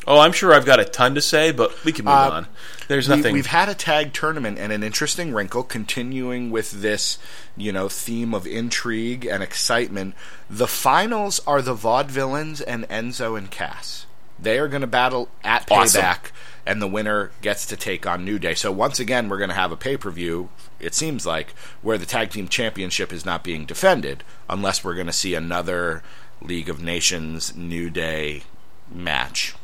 Oh, 0.07 0.19
I'm 0.19 0.33
sure 0.33 0.53
I've 0.53 0.65
got 0.65 0.81
a 0.81 0.85
ton 0.85 1.15
to 1.15 1.21
say, 1.21 1.53
but 1.53 1.85
we 1.85 1.93
can 1.93 2.07
move 2.07 2.15
uh, 2.15 2.31
on. 2.31 2.47
There's 2.89 3.09
nothing. 3.09 3.35
We, 3.35 3.41
have 3.41 3.47
had 3.47 3.69
a 3.69 3.75
tag 3.75 4.13
tournament 4.13 4.59
and 4.59 4.73
an 4.73 4.83
interesting 4.83 5.33
wrinkle, 5.33 5.63
continuing 5.63 6.51
with 6.51 6.71
this, 6.71 7.19
you 7.57 7.71
know, 7.71 7.89
theme 7.89 8.35
of 8.35 8.47
intrigue 8.47 9.27
and 9.27 9.43
excitement. 9.43 10.15
The 10.49 10.67
finals 10.67 11.41
are 11.47 11.61
the 11.63 11.75
Vaudevillains 11.75 12.63
and 12.67 12.89
Enzo 12.89 13.37
and 13.37 13.51
Cass. 13.51 14.07
They 14.39 14.59
are 14.59 14.69
going 14.69 14.81
to 14.81 14.87
battle 14.87 15.29
at 15.45 15.67
Payback, 15.67 15.75
awesome. 15.75 16.33
and 16.65 16.81
the 16.81 16.89
winner 16.89 17.31
gets 17.43 17.67
to 17.67 17.77
take 17.77 18.07
on 18.07 18.25
New 18.25 18.39
Day. 18.39 18.55
So 18.55 18.73
once 18.73 18.99
again, 18.99 19.29
we're 19.29 19.39
going 19.39 19.51
to 19.51 19.55
have 19.55 19.71
a 19.71 19.77
pay 19.77 19.99
per 19.99 20.11
view. 20.11 20.49
It 20.79 20.95
seems 20.95 21.27
like 21.27 21.55
where 21.83 21.99
the 21.99 22.07
tag 22.07 22.31
team 22.31 22.49
championship 22.49 23.13
is 23.13 23.27
not 23.27 23.45
being 23.45 23.67
defended, 23.67 24.25
unless 24.49 24.83
we're 24.83 24.95
going 24.95 25.07
to 25.09 25.13
see 25.13 25.35
another 25.35 26.03
League 26.41 26.71
of 26.71 26.83
Nations 26.83 27.55
New 27.55 27.91
Day 27.91 28.45
match, 28.91 29.55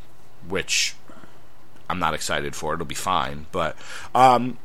which 0.49 0.95
I'm 1.89 1.99
not 1.99 2.15
excited 2.15 2.55
for. 2.55 2.75
It'll 2.75 2.87
be 2.87 2.95
fine, 2.95 3.47
but 3.53 3.77
um, 4.15 4.59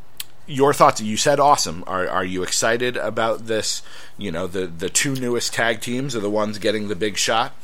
your 0.47 0.73
thoughts. 0.73 1.01
You 1.01 1.17
said 1.17 1.39
awesome. 1.39 1.83
Are 1.87 2.07
are 2.07 2.25
you 2.25 2.43
excited 2.43 2.97
about 2.97 3.47
this? 3.47 3.81
You 4.17 4.31
know, 4.31 4.47
the 4.47 4.67
the 4.67 4.89
two 4.89 5.15
newest 5.15 5.53
tag 5.53 5.81
teams 5.81 6.15
are 6.15 6.19
the 6.19 6.29
ones 6.29 6.57
getting 6.57 6.87
the 6.87 6.95
big 6.95 7.17
shot. 7.17 7.55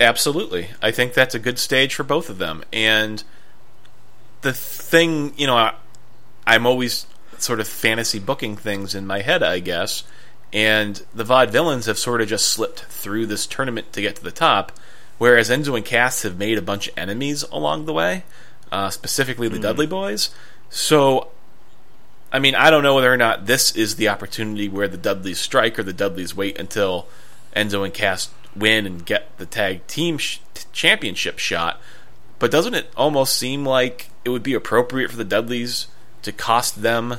Absolutely. 0.00 0.68
I 0.80 0.90
think 0.90 1.14
that's 1.14 1.34
a 1.34 1.40
good 1.40 1.58
stage 1.58 1.94
for 1.94 2.04
both 2.04 2.30
of 2.30 2.38
them. 2.38 2.64
And 2.72 3.24
the 4.42 4.52
thing, 4.52 5.32
you 5.36 5.46
know, 5.46 5.56
I, 5.56 5.74
I'm 6.46 6.66
always 6.66 7.06
sort 7.38 7.60
of 7.60 7.68
fantasy 7.68 8.18
booking 8.18 8.56
things 8.56 8.94
in 8.94 9.06
my 9.06 9.22
head, 9.22 9.42
I 9.42 9.58
guess. 9.58 10.04
And 10.52 11.02
the 11.14 11.24
Vaudevillains 11.24 11.86
have 11.86 11.98
sort 11.98 12.20
of 12.20 12.28
just 12.28 12.48
slipped 12.48 12.80
through 12.84 13.26
this 13.26 13.46
tournament 13.46 13.92
to 13.92 14.00
get 14.00 14.16
to 14.16 14.24
the 14.24 14.30
top, 14.30 14.72
whereas 15.18 15.50
Enzo 15.50 15.76
and 15.76 15.84
Cass 15.84 16.22
have 16.22 16.38
made 16.38 16.58
a 16.58 16.62
bunch 16.62 16.88
of 16.88 16.96
enemies 16.96 17.42
along 17.44 17.86
the 17.86 17.92
way, 17.92 18.24
uh, 18.72 18.90
specifically 18.90 19.48
the 19.48 19.58
mm. 19.58 19.62
Dudley 19.62 19.86
Boys. 19.86 20.30
So, 20.70 21.28
I 22.32 22.38
mean, 22.38 22.54
I 22.54 22.70
don't 22.70 22.82
know 22.82 22.94
whether 22.94 23.12
or 23.12 23.16
not 23.16 23.46
this 23.46 23.74
is 23.76 23.96
the 23.96 24.08
opportunity 24.08 24.68
where 24.68 24.88
the 24.88 24.96
Dudleys 24.96 25.40
strike 25.40 25.78
or 25.78 25.82
the 25.82 25.92
Dudleys 25.92 26.34
wait 26.34 26.58
until 26.58 27.06
Enzo 27.54 27.84
and 27.84 27.94
Cass 27.94 28.30
win 28.54 28.86
and 28.86 29.04
get 29.04 29.36
the 29.38 29.46
tag 29.46 29.86
team 29.86 30.18
sh- 30.18 30.38
championship 30.72 31.38
shot. 31.38 31.80
But 32.38 32.50
doesn't 32.50 32.74
it 32.74 32.90
almost 32.96 33.36
seem 33.36 33.64
like 33.64 34.10
it 34.24 34.30
would 34.30 34.42
be 34.42 34.54
appropriate 34.54 35.10
for 35.10 35.16
the 35.16 35.24
Dudleys 35.24 35.86
to 36.22 36.32
cost 36.32 36.82
them 36.82 37.18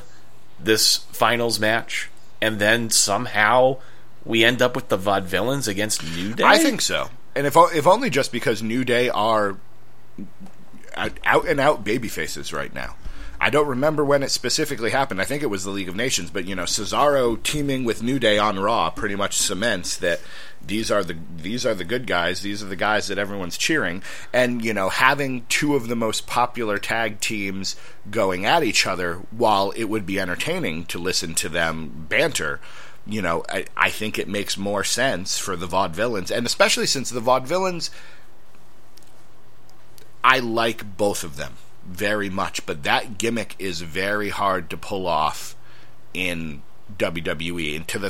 this 0.58 0.98
finals 1.12 1.58
match, 1.58 2.10
and 2.40 2.58
then 2.58 2.90
somehow 2.90 3.78
we 4.24 4.44
end 4.44 4.62
up 4.62 4.76
with 4.76 4.88
the 4.88 4.98
Vaudevillains 4.98 5.66
against 5.68 6.04
New 6.04 6.34
Day? 6.34 6.44
I 6.44 6.58
think 6.58 6.80
so, 6.80 7.10
and 7.40 7.46
if 7.46 7.56
if 7.74 7.86
only 7.86 8.10
just 8.10 8.32
because 8.32 8.62
New 8.62 8.84
Day 8.84 9.08
are 9.08 9.56
out 10.94 11.48
and 11.48 11.58
out 11.58 11.84
baby 11.84 12.08
faces 12.08 12.52
right 12.52 12.74
now. 12.74 12.96
I 13.40 13.48
don't 13.48 13.66
remember 13.66 14.04
when 14.04 14.22
it 14.22 14.30
specifically 14.30 14.90
happened. 14.90 15.22
I 15.22 15.24
think 15.24 15.42
it 15.42 15.46
was 15.46 15.64
the 15.64 15.70
League 15.70 15.88
of 15.88 15.96
Nations, 15.96 16.28
but 16.28 16.44
you 16.44 16.54
know, 16.54 16.64
Cesaro 16.64 17.42
teaming 17.42 17.84
with 17.84 18.02
New 18.02 18.18
Day 18.18 18.36
on 18.36 18.58
Raw 18.58 18.90
pretty 18.90 19.16
much 19.16 19.38
cements 19.38 19.96
that 19.96 20.20
these 20.60 20.90
are 20.90 21.02
the 21.02 21.16
these 21.34 21.64
are 21.64 21.72
the 21.72 21.86
good 21.86 22.06
guys. 22.06 22.42
These 22.42 22.62
are 22.62 22.66
the 22.66 22.76
guys 22.76 23.08
that 23.08 23.16
everyone's 23.16 23.56
cheering. 23.56 24.02
And 24.34 24.62
you 24.62 24.74
know, 24.74 24.90
having 24.90 25.46
two 25.48 25.76
of 25.76 25.88
the 25.88 25.96
most 25.96 26.26
popular 26.26 26.76
tag 26.76 27.20
teams 27.20 27.74
going 28.10 28.44
at 28.44 28.62
each 28.62 28.86
other, 28.86 29.14
while 29.30 29.70
it 29.70 29.84
would 29.84 30.04
be 30.04 30.20
entertaining 30.20 30.84
to 30.86 30.98
listen 30.98 31.34
to 31.36 31.48
them 31.48 32.04
banter, 32.10 32.60
you 33.10 33.22
know, 33.22 33.44
I, 33.48 33.66
I 33.76 33.90
think 33.90 34.18
it 34.18 34.28
makes 34.28 34.56
more 34.56 34.84
sense 34.84 35.38
for 35.38 35.56
the 35.56 35.66
Vaudevillains, 35.66 36.30
and 36.30 36.46
especially 36.46 36.86
since 36.86 37.10
the 37.10 37.20
Vaudevillains, 37.20 37.90
I 40.22 40.38
like 40.38 40.96
both 40.96 41.24
of 41.24 41.36
them 41.36 41.54
very 41.84 42.30
much, 42.30 42.64
but 42.66 42.84
that 42.84 43.18
gimmick 43.18 43.56
is 43.58 43.80
very 43.80 44.28
hard 44.28 44.70
to 44.70 44.76
pull 44.76 45.06
off 45.06 45.56
in 46.14 46.62
WWE, 46.98 47.76
and 47.76 47.88
to 47.88 47.98
the 47.98 48.08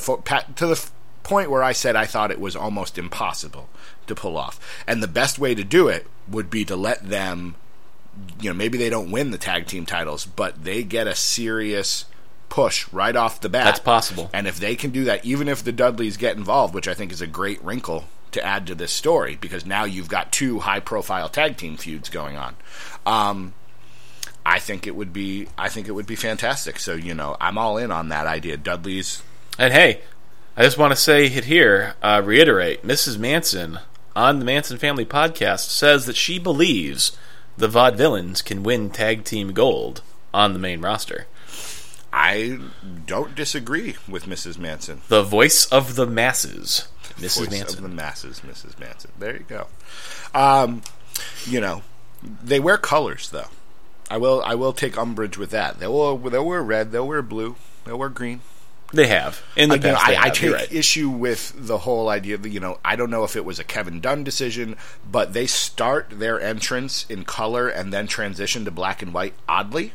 to 0.57 0.67
the 0.67 0.91
point 1.23 1.51
where 1.51 1.63
I 1.63 1.73
said 1.73 1.97
I 1.97 2.07
thought 2.07 2.31
it 2.31 2.41
was 2.41 2.57
almost 2.57 2.99
impossible 2.99 3.69
to 4.07 4.15
pull 4.15 4.37
off. 4.37 4.59
And 4.87 5.03
the 5.03 5.09
best 5.09 5.39
way 5.39 5.55
to 5.55 5.65
do 5.65 5.89
it 5.89 6.07
would 6.29 6.51
be 6.51 6.65
to 6.65 6.77
let 6.77 7.09
them, 7.09 7.55
you 8.41 8.51
know, 8.51 8.55
maybe 8.55 8.79
they 8.79 8.91
don't 8.91 9.11
win 9.11 9.31
the 9.31 9.39
tag 9.39 9.67
team 9.67 9.87
titles, 9.87 10.27
but 10.27 10.65
they 10.65 10.83
get 10.83 11.07
a 11.07 11.15
serious 11.15 12.05
push 12.51 12.87
right 12.93 13.17
off 13.17 13.41
the 13.41 13.49
bat. 13.49 13.65
That's 13.65 13.81
possible. 13.81 14.29
And 14.35 14.47
if 14.47 14.59
they 14.61 14.77
can 14.77 14.91
do 14.91 15.05
that, 15.05 15.25
even 15.25 15.49
if 15.49 15.65
the 15.65 15.73
Dudleys 15.73 16.19
get 16.19 16.37
involved, 16.37 16.75
which 16.75 16.89
I 16.89 16.93
think 16.93 17.13
is 17.13 17.23
a 17.23 17.27
great 17.27 17.63
wrinkle 17.65 18.05
to 18.33 18.45
add 18.45 18.67
to 18.67 18.75
this 18.75 18.93
story, 18.93 19.39
because 19.41 19.65
now 19.65 19.85
you've 19.85 20.09
got 20.09 20.31
two 20.31 20.59
high 20.59 20.81
profile 20.81 21.31
tag 21.31 21.57
team 21.57 21.79
feuds 21.79 22.11
going 22.11 22.37
on. 22.37 22.57
Um, 23.07 23.55
I 24.45 24.59
think 24.59 24.87
it 24.87 24.95
would 24.95 25.13
be 25.13 25.49
I 25.57 25.69
think 25.69 25.89
it 25.89 25.93
would 25.93 26.07
be 26.07 26.17
fantastic. 26.17 26.79
So, 26.79 26.95
you 26.95 27.15
know, 27.15 27.37
I'm 27.41 27.57
all 27.57 27.79
in 27.79 27.91
on 27.91 28.11
that 28.11 28.27
idea. 28.27 28.59
Dudley's 28.59 29.23
And 29.59 29.73
hey, 29.73 30.03
I 30.57 30.65
just 30.65 30.79
want 30.79 30.93
to 30.93 30.97
say 30.97 31.27
it 31.27 31.45
here, 31.45 31.95
uh, 32.03 32.21
reiterate, 32.25 32.83
Mrs. 32.83 33.19
Manson 33.19 33.79
on 34.17 34.39
the 34.39 34.45
Manson 34.45 34.77
Family 34.77 35.07
podcast 35.07 35.69
says 35.69 36.07
that 36.07 36.17
she 36.17 36.39
believes 36.39 37.17
the 37.57 37.69
Vaudevillains 37.69 38.45
can 38.45 38.63
win 38.63 38.91
tag 38.91 39.25
team 39.25 39.53
gold 39.53 40.03
on 40.35 40.53
the 40.53 40.59
main 40.59 40.81
roster. 40.81 41.27
I 42.13 42.59
don't 43.07 43.35
disagree 43.35 43.97
with 44.09 44.25
Mrs. 44.27 44.59
Manson. 44.59 45.03
The 45.09 45.23
voice 45.23 45.67
of 45.67 45.95
the 45.97 46.07
masses, 46.07 46.89
Mrs. 47.17 47.39
Voice 47.47 47.51
Manson. 47.51 47.77
of 47.85 47.91
the 47.91 47.95
masses, 47.97 48.41
Mrs. 48.41 48.79
Manson. 48.81 49.13
There 49.19 49.35
you 49.37 49.45
go. 49.49 49.69
Um, 50.35 50.83
you 51.47 51.61
know, 51.61 51.83
they 52.23 52.59
wear 52.61 52.77
colors 52.79 53.31
though. 53.31 53.49
I 54.11 54.17
will 54.17 54.43
I 54.45 54.55
will 54.57 54.73
take 54.73 54.99
umbrage 54.99 55.39
with 55.39 55.51
that. 55.51 55.79
They 55.79 55.87
will 55.87 56.19
they'll 56.19 56.45
wear 56.45 56.63
red, 56.63 56.91
they'll 56.93 57.07
wear 57.07 57.23
blue, 57.23 57.57
they'll 57.85 57.99
wear 57.99 58.09
green. 58.09 58.41
They 58.93 59.07
have 59.07 59.41
in 59.55 59.69
the 59.69 59.77
Again, 59.77 59.95
past. 59.95 60.07
they 60.09 60.17
I, 60.17 60.21
I 60.23 60.27
have, 60.27 60.41
you're 60.43 60.53
take 60.59 60.69
right. 60.69 60.73
issue 60.77 61.09
with 61.09 61.53
the 61.57 61.79
whole 61.79 62.09
idea 62.09 62.37
that 62.39 62.49
you 62.49 62.59
know 62.59 62.79
I 62.85 62.97
don't 62.97 63.09
know 63.11 63.23
if 63.23 63.37
it 63.37 63.45
was 63.45 63.61
a 63.61 63.65
Kevin 63.65 64.01
Dunn 64.01 64.25
decision, 64.25 64.75
but 65.09 65.33
they 65.33 65.47
start 65.47 66.09
their 66.11 66.41
entrance 66.41 67.07
in 67.09 67.25
color 67.25 67.69
and 67.69 67.93
then 67.93 68.09
transition 68.09 68.65
to 68.65 68.73
black 68.73 69.01
and 69.01 69.15
white 69.15 69.35
oddly. 69.49 69.93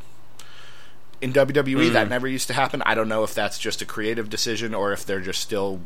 In 1.26 1.34
WWE, 1.34 1.90
Mm. 1.90 1.94
that 1.94 2.08
never 2.08 2.28
used 2.28 2.46
to 2.50 2.54
happen. 2.54 2.84
I 2.86 2.94
don't 2.94 3.08
know 3.10 3.24
if 3.24 3.34
that's 3.34 3.58
just 3.58 3.82
a 3.82 3.86
creative 3.86 4.30
decision 4.30 4.76
or 4.76 4.94
if 4.94 5.04
they're 5.08 5.20
just 5.22 5.42
still. 5.42 5.82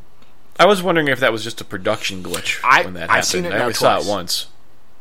I 0.59 0.65
was 0.65 0.83
wondering 0.83 1.07
if 1.07 1.21
that 1.21 1.31
was 1.31 1.45
just 1.45 1.61
a 1.61 1.63
production 1.63 2.21
glitch 2.21 2.59
I- 2.61 2.81
when 2.83 2.93
that 2.95 3.03
I've 3.03 3.09
happened. 3.09 3.25
seen 3.25 3.45
it 3.45 3.53
I 3.53 3.57
now 3.59 3.61
only 3.63 3.73
saw 3.73 3.99
it 3.99 4.05
once. 4.05 4.47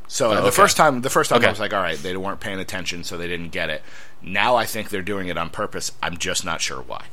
So 0.07 0.31
Oh, 0.31 0.35
the 0.37 0.41
okay. 0.43 0.51
first 0.53 0.77
time, 0.77 1.03
the 1.03 1.11
first 1.11 1.29
time 1.31 1.39
Okay. 1.39 1.49
I 1.49 1.51
was 1.51 1.59
like, 1.59 1.75
all 1.75 1.83
right, 1.83 2.01
they 2.01 2.17
weren't 2.17 2.39
paying 2.39 2.61
attention, 2.61 3.03
so 3.03 3.19
they 3.19 3.27
didn't 3.27 3.49
get 3.51 3.69
it. 3.69 3.83
Now 4.23 4.55
I 4.55 4.65
think 4.65 4.91
they're 4.91 5.03
doing 5.03 5.27
it 5.27 5.37
on 5.37 5.51
purpose. 5.51 5.91
I'm 6.01 6.17
just 6.19 6.45
not 6.45 6.61
sure 6.61 6.83
why. 6.83 7.07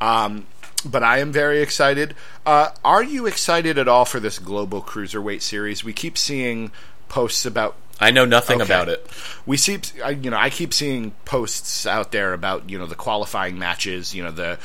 Um, 0.00 0.46
but 0.84 1.02
I 1.02 1.18
am 1.20 1.32
very 1.32 1.62
excited. 1.62 2.14
Uh, 2.44 2.68
are 2.84 3.02
you 3.02 3.26
excited 3.26 3.78
at 3.78 3.88
all 3.88 4.04
for 4.04 4.20
this 4.20 4.38
global 4.38 4.82
cruiserweight 4.82 5.40
series? 5.40 5.82
We 5.82 5.94
keep 5.94 6.18
seeing 6.18 6.70
posts 7.08 7.46
about. 7.46 7.74
I 8.00 8.10
know 8.10 8.24
nothing 8.26 8.60
Okay. 8.60 8.72
about 8.72 8.88
it. 8.88 9.06
We 9.46 9.56
see, 9.56 9.78
I- 10.04 10.10
you 10.10 10.30
know, 10.30 10.36
I 10.36 10.50
keep 10.50 10.74
seeing 10.74 11.12
posts 11.24 11.86
out 11.86 12.12
there 12.12 12.32
about 12.34 12.68
you 12.68 12.78
know 12.78 12.86
the 12.86 12.94
qualifying 12.94 13.58
matches. 13.58 14.14
You 14.14 14.24
know, 14.24 14.30
the 14.30 14.58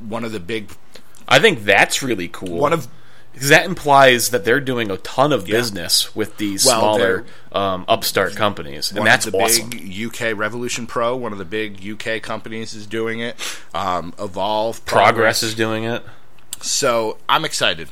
one 0.00 0.24
of 0.24 0.32
the 0.32 0.40
big 0.40 0.70
I 1.28 1.38
think 1.38 1.64
that's 1.64 2.02
really 2.02 2.28
cool. 2.28 2.58
one 2.58 2.72
of 2.72 2.88
because 3.34 3.50
that 3.50 3.66
implies 3.66 4.30
that 4.30 4.44
they're 4.44 4.58
doing 4.58 4.90
a 4.90 4.96
ton 4.96 5.32
of 5.32 5.44
business 5.44 6.12
with 6.16 6.38
these 6.38 6.64
Well, 6.64 6.80
smaller 6.80 7.24
um, 7.52 7.84
upstart 7.86 8.34
companies, 8.34 8.90
and 8.90 8.98
one 9.00 9.04
that's 9.06 9.26
of 9.26 9.32
the 9.32 9.38
awesome. 9.38 9.68
big 9.70 10.06
UK 10.06 10.32
Revolution 10.36 10.86
Pro, 10.88 11.14
one 11.14 11.30
of 11.32 11.38
the 11.38 11.44
big 11.44 11.78
UK 11.86 12.20
companies, 12.22 12.74
is 12.74 12.86
doing 12.86 13.20
it. 13.20 13.36
Um, 13.74 14.12
Evolve, 14.18 14.84
Progress 14.86 15.42
is 15.44 15.54
doing 15.54 15.84
it. 15.84 16.02
So 16.62 17.18
I'm 17.28 17.44
excited. 17.44 17.90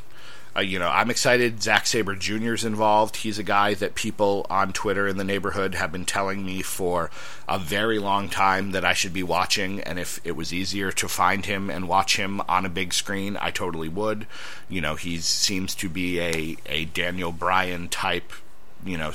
Uh, 0.57 0.63
you 0.63 0.79
know, 0.79 0.89
I'm 0.89 1.11
excited. 1.11 1.63
Zack 1.63 1.87
Sabre 1.87 2.15
Jr. 2.15 2.55
is 2.55 2.65
involved. 2.65 3.17
He's 3.17 3.39
a 3.39 3.43
guy 3.43 3.75
that 3.75 3.95
people 3.95 4.47
on 4.49 4.73
Twitter 4.73 5.07
in 5.07 5.19
the 5.19 5.25
neighborhood 5.25 5.75
have 5.75 5.93
been 5.93 6.07
telling 6.07 6.47
me 6.47 6.63
for 6.63 7.11
a 7.47 7.59
very 7.59 7.99
long 7.99 8.31
time 8.31 8.71
that 8.71 8.85
I 8.85 8.95
should 8.95 9.13
be 9.13 9.23
watching. 9.23 9.81
And 9.81 9.99
if 9.99 10.19
it 10.25 10.33
was 10.33 10.55
easier 10.55 10.93
to 10.93 11.09
find 11.09 11.45
him 11.45 11.69
and 11.69 11.89
watch 11.89 12.17
him 12.17 12.41
on 12.49 12.65
a 12.65 12.71
big 12.71 12.95
screen, 12.95 13.37
I 13.39 13.51
totally 13.51 13.89
would. 13.89 14.27
You 14.69 14.81
know, 14.81 14.95
he 14.95 15.19
seems 15.19 15.75
to 15.77 15.91
be 15.91 16.21
a, 16.21 16.57
a 16.67 16.85
Daniel 16.87 17.33
Bryan 17.33 17.89
type. 17.89 18.33
You 18.85 18.97
know, 18.97 19.13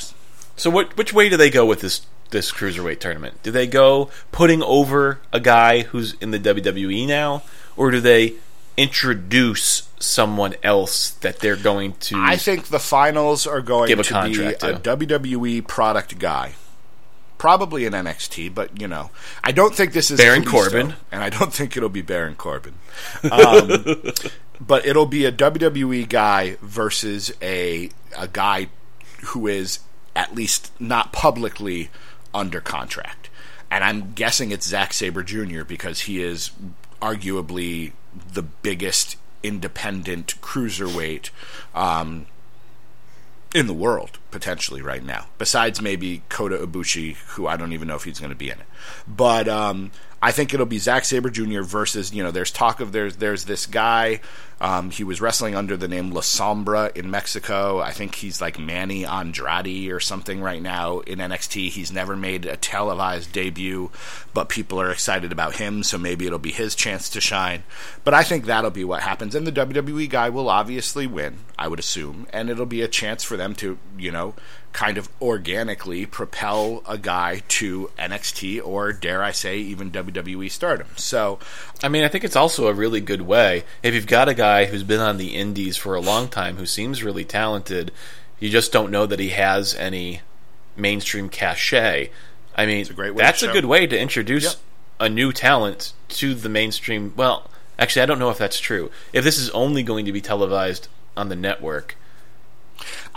So, 0.57 0.69
what 0.69 0.95
which 0.97 1.13
way 1.13 1.29
do 1.29 1.37
they 1.37 1.49
go 1.49 1.65
with 1.65 1.81
this 1.81 2.05
this 2.29 2.51
cruiserweight 2.51 2.99
tournament? 2.99 3.41
Do 3.41 3.51
they 3.51 3.67
go 3.67 4.11
putting 4.31 4.61
over 4.61 5.19
a 5.33 5.39
guy 5.39 5.81
who's 5.81 6.13
in 6.15 6.31
the 6.31 6.39
WWE 6.39 7.07
now, 7.07 7.43
or 7.75 7.89
do 7.89 7.99
they 7.99 8.35
introduce 8.77 9.89
someone 9.99 10.55
else 10.63 11.11
that 11.11 11.39
they're 11.39 11.55
going 11.55 11.93
to? 11.93 12.15
I 12.17 12.37
think 12.37 12.67
the 12.67 12.79
finals 12.79 13.45
are 13.45 13.61
going 13.61 13.89
to 13.89 13.95
be 13.95 14.43
a 14.43 14.55
to. 14.55 14.97
WWE 14.97 15.67
product 15.67 16.19
guy. 16.19 16.53
Probably 17.37 17.85
an 17.85 17.93
NXT, 17.93 18.53
but 18.53 18.79
you 18.79 18.87
know, 18.87 19.09
I 19.43 19.51
don't 19.51 19.73
think 19.75 19.93
this 19.93 20.11
is 20.11 20.19
Baron 20.19 20.45
Corbin. 20.45 20.93
and 21.11 21.23
I 21.23 21.29
don't 21.29 21.51
think 21.51 21.75
it'll 21.75 21.89
be 21.89 22.03
Baron 22.03 22.35
Corbin. 22.35 22.75
Um, 23.23 24.03
but 24.61 24.85
it'll 24.85 25.07
be 25.07 25.25
a 25.25 25.31
WWE 25.31 26.07
guy 26.07 26.57
versus 26.61 27.33
a 27.41 27.89
a 28.15 28.27
guy 28.27 28.67
who 29.25 29.47
is 29.47 29.79
at 30.15 30.35
least 30.35 30.71
not 30.79 31.11
publicly 31.11 31.89
under 32.33 32.61
contract. 32.61 33.29
And 33.69 33.83
I'm 33.83 34.11
guessing 34.13 34.51
it's 34.51 34.67
Zack 34.67 34.93
Sabre 34.93 35.23
Jr. 35.23 35.63
because 35.63 36.01
he 36.01 36.21
is 36.21 36.51
arguably 37.01 37.93
the 38.33 38.43
biggest 38.43 39.17
independent 39.43 40.39
cruiserweight 40.41 41.29
um, 41.73 42.27
in 43.53 43.67
the 43.67 43.73
world 43.73 44.19
potentially 44.29 44.81
right 44.81 45.03
now. 45.03 45.27
Besides 45.37 45.81
maybe 45.81 46.21
Kota 46.29 46.57
Ibushi, 46.57 47.15
who 47.15 47.47
I 47.47 47.57
don't 47.57 47.73
even 47.73 47.87
know 47.87 47.95
if 47.95 48.03
he's 48.03 48.19
going 48.19 48.31
to 48.31 48.35
be 48.35 48.49
in 48.49 48.59
it. 48.59 48.65
But 49.07 49.47
um, 49.47 49.91
I 50.21 50.31
think 50.31 50.53
it'll 50.53 50.67
be 50.67 50.77
Zack 50.77 51.05
Sabre 51.05 51.31
Jr. 51.31 51.61
versus 51.61 52.13
you 52.13 52.21
know. 52.23 52.31
There's 52.31 52.51
talk 52.51 52.79
of 52.79 52.91
there's 52.91 53.17
there's 53.17 53.45
this 53.45 53.65
guy. 53.65 54.19
Um, 54.61 54.91
he 54.91 55.03
was 55.03 55.19
wrestling 55.19 55.55
under 55.55 55.75
the 55.75 55.87
name 55.87 56.11
La 56.11 56.21
Sombra 56.21 56.95
in 56.95 57.09
Mexico. 57.09 57.79
I 57.79 57.91
think 57.91 58.13
he's 58.13 58.39
like 58.39 58.59
Manny 58.59 59.03
Andrade 59.03 59.91
or 59.91 59.99
something 59.99 60.39
right 60.39 60.61
now 60.61 60.99
in 60.99 61.17
NXT. 61.17 61.69
He's 61.69 61.91
never 61.91 62.15
made 62.15 62.45
a 62.45 62.57
televised 62.57 63.31
debut, 63.31 63.89
but 64.35 64.49
people 64.49 64.79
are 64.79 64.91
excited 64.91 65.31
about 65.31 65.55
him, 65.55 65.81
so 65.81 65.97
maybe 65.97 66.27
it'll 66.27 66.37
be 66.37 66.51
his 66.51 66.75
chance 66.75 67.09
to 67.09 67.19
shine. 67.19 67.63
But 68.03 68.13
I 68.13 68.21
think 68.21 68.45
that'll 68.45 68.69
be 68.69 68.85
what 68.85 69.01
happens, 69.01 69.33
and 69.33 69.47
the 69.47 69.51
WWE 69.51 70.07
guy 70.07 70.29
will 70.29 70.47
obviously 70.47 71.07
win, 71.07 71.37
I 71.57 71.67
would 71.67 71.79
assume, 71.79 72.27
and 72.31 72.47
it'll 72.47 72.67
be 72.67 72.83
a 72.83 72.87
chance 72.87 73.23
for 73.23 73.37
them 73.37 73.55
to, 73.55 73.79
you 73.97 74.11
know, 74.11 74.35
kind 74.73 74.97
of 74.97 75.09
organically 75.21 76.05
propel 76.05 76.81
a 76.87 76.97
guy 76.97 77.41
to 77.47 77.91
NXT 77.99 78.65
or 78.65 78.93
dare 78.93 79.21
I 79.21 79.31
say 79.31 79.57
even 79.57 79.91
WWE 79.91 80.49
stardom. 80.49 80.87
So 80.95 81.39
I 81.83 81.89
mean, 81.89 82.03
I 82.03 82.07
think 82.07 82.23
it's 82.23 82.35
also 82.35 82.67
a 82.67 82.73
really 82.73 83.01
good 83.01 83.21
way 83.21 83.63
if 83.83 83.93
you've 83.93 84.07
got 84.07 84.29
a 84.29 84.33
guy 84.33 84.65
who's 84.65 84.83
been 84.83 84.99
on 85.01 85.17
the 85.17 85.35
indies 85.35 85.75
for 85.77 85.95
a 85.95 86.01
long 86.01 86.27
time 86.29 86.55
who 86.57 86.65
seems 86.65 87.03
really 87.03 87.25
talented. 87.25 87.91
You 88.39 88.49
just 88.49 88.71
don't 88.71 88.91
know 88.91 89.05
that 89.05 89.19
he 89.19 89.29
has 89.29 89.75
any 89.75 90.21
mainstream 90.75 91.29
cachet. 91.29 92.09
I 92.55 92.65
mean, 92.65 92.85
a 92.89 92.93
great 92.93 93.13
way 93.13 93.23
that's 93.23 93.43
a 93.43 93.51
good 93.51 93.65
way 93.65 93.87
to 93.87 93.99
introduce 93.99 94.43
Yep. 94.43 94.55
a 95.01 95.09
new 95.09 95.31
talent 95.31 95.93
to 96.09 96.33
the 96.33 96.49
mainstream. 96.49 97.13
Well, 97.15 97.49
actually, 97.77 98.01
I 98.03 98.05
don't 98.05 98.19
know 98.19 98.29
if 98.29 98.37
that's 98.37 98.59
true. 98.59 98.89
If 99.13 99.23
this 99.23 99.37
is 99.37 99.49
only 99.51 99.83
going 99.83 100.05
to 100.05 100.11
be 100.11 100.21
televised 100.21 100.87
on 101.15 101.29
the 101.29 101.35
network, 101.35 101.95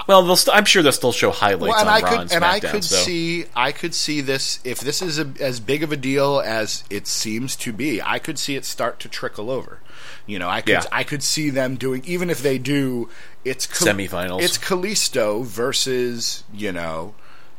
Well, 0.06 0.22
they'll 0.22 0.36
st- 0.36 0.56
I'm 0.56 0.64
sure 0.64 0.82
they'll 0.82 0.92
still 0.92 1.12
show 1.12 1.30
highlights 1.30 1.60
Well, 1.74 1.78
and 1.80 1.88
on 1.88 1.94
I 1.94 2.00
Raw 2.00 2.08
could 2.10 2.20
and 2.20 2.32
and 2.32 2.44
I 2.44 2.60
could 2.60 2.84
so- 2.84 2.96
see 2.96 3.46
I 3.56 3.72
could 3.72 3.94
see 3.94 4.20
this 4.20 4.60
if 4.64 4.80
this 4.80 5.00
is 5.02 5.18
a, 5.18 5.32
as 5.40 5.60
big 5.60 5.82
of 5.82 5.92
a 5.92 5.96
deal 5.96 6.40
as 6.40 6.84
it 6.90 7.06
seems 7.06 7.56
to 7.56 7.72
be. 7.72 8.00
I 8.02 8.18
could 8.18 8.38
see 8.38 8.56
it 8.56 8.64
start 8.64 9.00
to 9.00 9.08
trickle 9.08 9.50
over. 9.50 9.80
You 10.26 10.38
know, 10.38 10.48
I 10.48 10.60
could 10.60 10.72
Yeah. 10.72 10.84
I 10.92 11.04
could 11.04 11.22
see 11.22 11.50
them 11.50 11.76
doing 11.76 12.02
even 12.06 12.30
if 12.30 12.42
they 12.42 12.58
do 12.58 13.08
it's 13.44 13.66
Cal- 13.66 13.94
Semifinals. 13.94 14.42
It's 14.42 14.58
Kalisto 14.58 15.44
versus 15.44 16.44
you 16.52 16.72
know. 16.72 17.14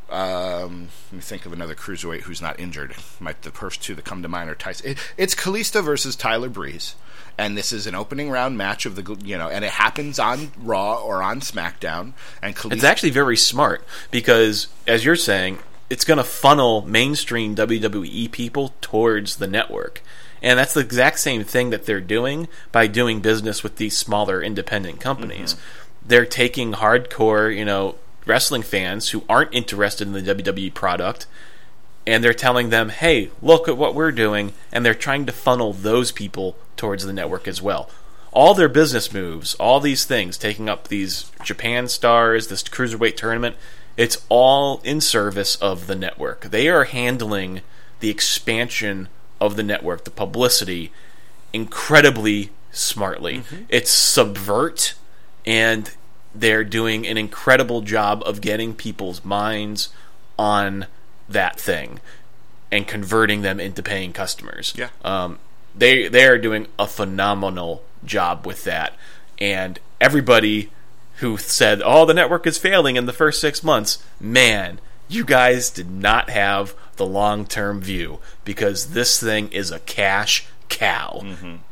Um, 0.08 0.89
let 1.12 1.13
me 1.18 1.22
think 1.22 1.48
of 1.48 1.54
another 1.54 1.74
cruiserweight 1.74 2.22
who's 2.22 2.41
not 2.41 2.60
injured. 2.60 2.96
Might 3.20 3.41
the 3.41 3.50
first 3.50 3.82
two 3.82 3.96
that 3.96 4.06
come 4.06 4.22
to 4.22 4.28
mind 4.28 4.50
are 4.52 4.56
Tyson. 4.56 4.91
It, 4.91 4.98
it's 5.18 5.34
Kalisto 5.34 5.84
versus 5.84 6.15
Tyler 6.15 6.48
Breeze, 6.50 6.94
and 7.38 7.58
this 7.58 7.71
is 7.71 7.88
an 7.88 7.95
opening 7.95 8.30
round 8.30 8.58
match 8.58 8.86
of 8.86 8.95
the 8.95 9.17
you 9.24 9.38
know, 9.38 9.50
and 9.50 9.65
it 9.65 9.71
happens 9.71 10.19
on 10.19 10.52
Raw 10.58 11.02
or 11.02 11.21
on 11.21 11.41
SmackDown. 11.41 12.13
And 12.41 12.56
It's 12.78 12.84
actually 12.84 13.10
very 13.12 13.38
smart 13.38 13.86
because, 14.12 14.67
as 14.88 15.04
you're 15.04 15.15
saying, 15.15 15.60
it's 15.89 16.06
going 16.06 16.17
to 16.17 16.24
funnel 16.24 16.82
mainstream 16.82 17.56
WWE 17.56 18.32
people 18.32 18.74
towards 18.82 19.38
the 19.38 19.48
network. 19.48 20.02
And 20.41 20.60
that's 20.60 20.74
the 20.74 20.82
exact 20.82 21.19
same 21.19 21.43
thing 21.43 21.69
that 21.71 21.86
they're 21.86 22.02
doing 22.02 22.48
by 22.71 22.88
doing 22.88 23.19
business 23.19 23.63
with 23.63 23.78
these 23.78 23.98
smaller 23.98 24.41
independent 24.41 25.00
companies. 25.00 25.54
Mm-hmm. 25.54 26.08
They're 26.08 26.26
taking 26.26 26.74
hardcore, 26.74 27.56
you 27.56 27.65
know, 27.65 27.95
wrestling 28.26 28.62
fans 28.62 29.10
who 29.10 29.24
aren't 29.28 29.54
interested 29.54 30.08
in 30.08 30.13
the 30.13 30.21
WWE 30.21 30.74
product 30.74 31.26
and 32.08 32.24
they're 32.24 32.34
telling 32.34 32.70
them, 32.70 32.89
"Hey, 32.89 33.30
look 33.41 33.68
at 33.68 33.78
what 33.78 33.96
we're 33.96 34.12
doing," 34.12 34.54
and 34.72 34.86
they're 34.86 34.94
trying 34.94 35.26
to 35.26 35.32
funnel 35.32 35.74
those 35.74 36.12
people 36.12 36.56
towards 36.78 37.06
the 37.06 37.13
network 37.13 37.48
as 37.48 37.62
well. 37.62 37.89
All 38.32 38.54
their 38.54 38.70
business 38.70 39.13
moves, 39.13 39.56
all 39.56 39.80
these 39.80 40.04
things, 40.06 40.38
taking 40.38 40.68
up 40.68 40.88
these 40.88 41.32
Japan 41.44 41.88
stars, 41.88 42.48
this 42.48 42.63
cruiserweight 42.63 43.15
tournament, 43.15 43.56
it's 43.98 44.18
all 44.28 44.82
in 44.84 45.00
service 45.00 45.56
of 45.58 45.88
the 45.88 45.96
network. 45.96 46.41
They 46.41 46.68
are 46.68 46.84
handling 46.84 47.62
the 48.02 48.10
expansion 48.10 49.08
of 49.39 49.56
the 49.56 49.63
network, 49.63 50.04
the 50.04 50.12
publicity, 50.12 50.91
incredibly 51.54 52.52
smartly. 52.72 53.38
Mm-hmm. 53.38 53.63
It's 53.70 53.91
subvert, 53.91 54.96
and 55.46 55.91
they're 56.34 56.65
doing 56.65 57.08
an 57.08 57.18
incredible 57.18 57.82
job 57.82 58.22
of 58.26 58.41
getting 58.41 58.74
people's 58.74 59.24
minds 59.24 59.89
on 60.38 60.88
that 61.29 61.59
thing 61.59 61.99
and 62.71 62.88
converting 62.88 63.41
them 63.41 63.59
into 63.59 63.81
paying 63.81 64.13
customers. 64.13 64.73
Yeah. 64.75 64.89
Um, 65.03 65.39
they 65.75 66.07
they 66.07 66.25
are 66.25 66.38
doing 66.38 66.67
a 66.79 66.88
phenomenal 66.88 67.83
job 68.03 68.45
with 68.45 68.63
that, 68.63 68.93
and 69.39 69.79
everybody 69.99 70.71
who 71.17 71.38
said, 71.38 71.81
"Oh, 71.83 72.05
the 72.05 72.13
network 72.13 72.47
is 72.47 72.57
failing 72.57 72.95
in 72.95 73.05
the 73.05 73.13
first 73.13 73.41
six 73.41 73.63
months," 73.63 74.03
man, 74.19 74.79
you 75.07 75.23
guys 75.25 75.69
did 75.69 75.89
not 75.89 76.29
have 76.29 76.73
the 76.95 77.05
long 77.05 77.45
term 77.45 77.81
view 77.81 78.19
because 78.43 78.88
this 78.88 79.19
thing 79.19 79.49
is 79.51 79.71
a 79.71 79.79
cash 79.79 80.45
cow, 80.69 81.21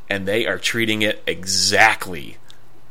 and 0.09 0.27
they 0.27 0.45
are 0.45 0.59
treating 0.59 1.01
it 1.01 1.23
exactly 1.25 2.37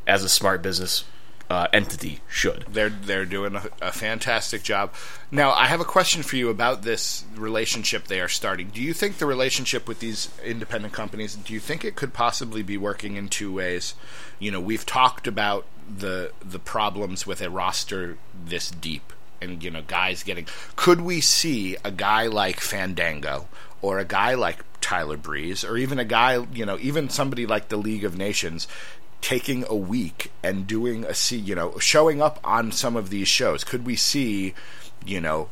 as 0.06 0.24
a 0.24 0.28
smart 0.28 0.62
business 0.62 1.04
uh, 1.52 1.68
entity 1.70 2.20
should. 2.28 2.64
They're 2.70 2.88
they're 2.88 3.26
doing 3.26 3.56
a, 3.56 3.62
a 3.82 3.92
fantastic 3.92 4.62
job. 4.62 4.94
Now, 5.30 5.52
I 5.52 5.66
have 5.66 5.80
a 5.80 5.84
question 5.84 6.22
for 6.22 6.36
you 6.36 6.48
about 6.48 6.82
this 6.82 7.26
relationship 7.36 8.06
they 8.06 8.20
are 8.20 8.28
starting. 8.28 8.70
Do 8.70 8.82
you 8.82 8.94
think 8.94 9.18
the 9.18 9.26
relationship 9.26 9.86
with 9.86 10.00
these 10.00 10.30
independent 10.42 10.94
companies? 10.94 11.34
Do 11.34 11.52
you 11.52 11.60
think 11.60 11.84
it 11.84 11.94
could 11.94 12.14
possibly 12.14 12.62
be 12.62 12.78
working 12.78 13.16
in 13.16 13.28
two 13.28 13.52
ways? 13.52 13.94
You 14.38 14.50
know, 14.50 14.60
we've 14.60 14.86
talked 14.86 15.26
about 15.26 15.66
the 15.86 16.32
the 16.42 16.58
problems 16.58 17.26
with 17.26 17.42
a 17.42 17.50
roster 17.50 18.16
this 18.46 18.70
deep, 18.70 19.12
and 19.42 19.62
you 19.62 19.70
know, 19.70 19.82
guys 19.82 20.22
getting. 20.22 20.46
Could 20.74 21.02
we 21.02 21.20
see 21.20 21.76
a 21.84 21.90
guy 21.90 22.28
like 22.28 22.60
Fandango 22.60 23.46
or 23.82 23.98
a 23.98 24.06
guy 24.06 24.34
like 24.34 24.64
Tyler 24.80 25.18
Breeze, 25.18 25.64
or 25.64 25.76
even 25.76 25.98
a 25.98 26.04
guy, 26.04 26.46
you 26.54 26.64
know, 26.64 26.78
even 26.80 27.10
somebody 27.10 27.44
like 27.44 27.68
the 27.68 27.76
League 27.76 28.04
of 28.04 28.16
Nations? 28.16 28.66
Taking 29.22 29.64
a 29.68 29.74
week 29.74 30.30
and 30.42 30.66
doing 30.66 31.04
a 31.04 31.14
see 31.14 31.38
you 31.38 31.54
know 31.54 31.78
showing 31.78 32.20
up 32.20 32.38
on 32.44 32.70
some 32.72 32.96
of 32.96 33.08
these 33.08 33.28
shows 33.28 33.64
could 33.64 33.86
we 33.86 33.96
see 33.96 34.52
you 35.06 35.20
know 35.20 35.48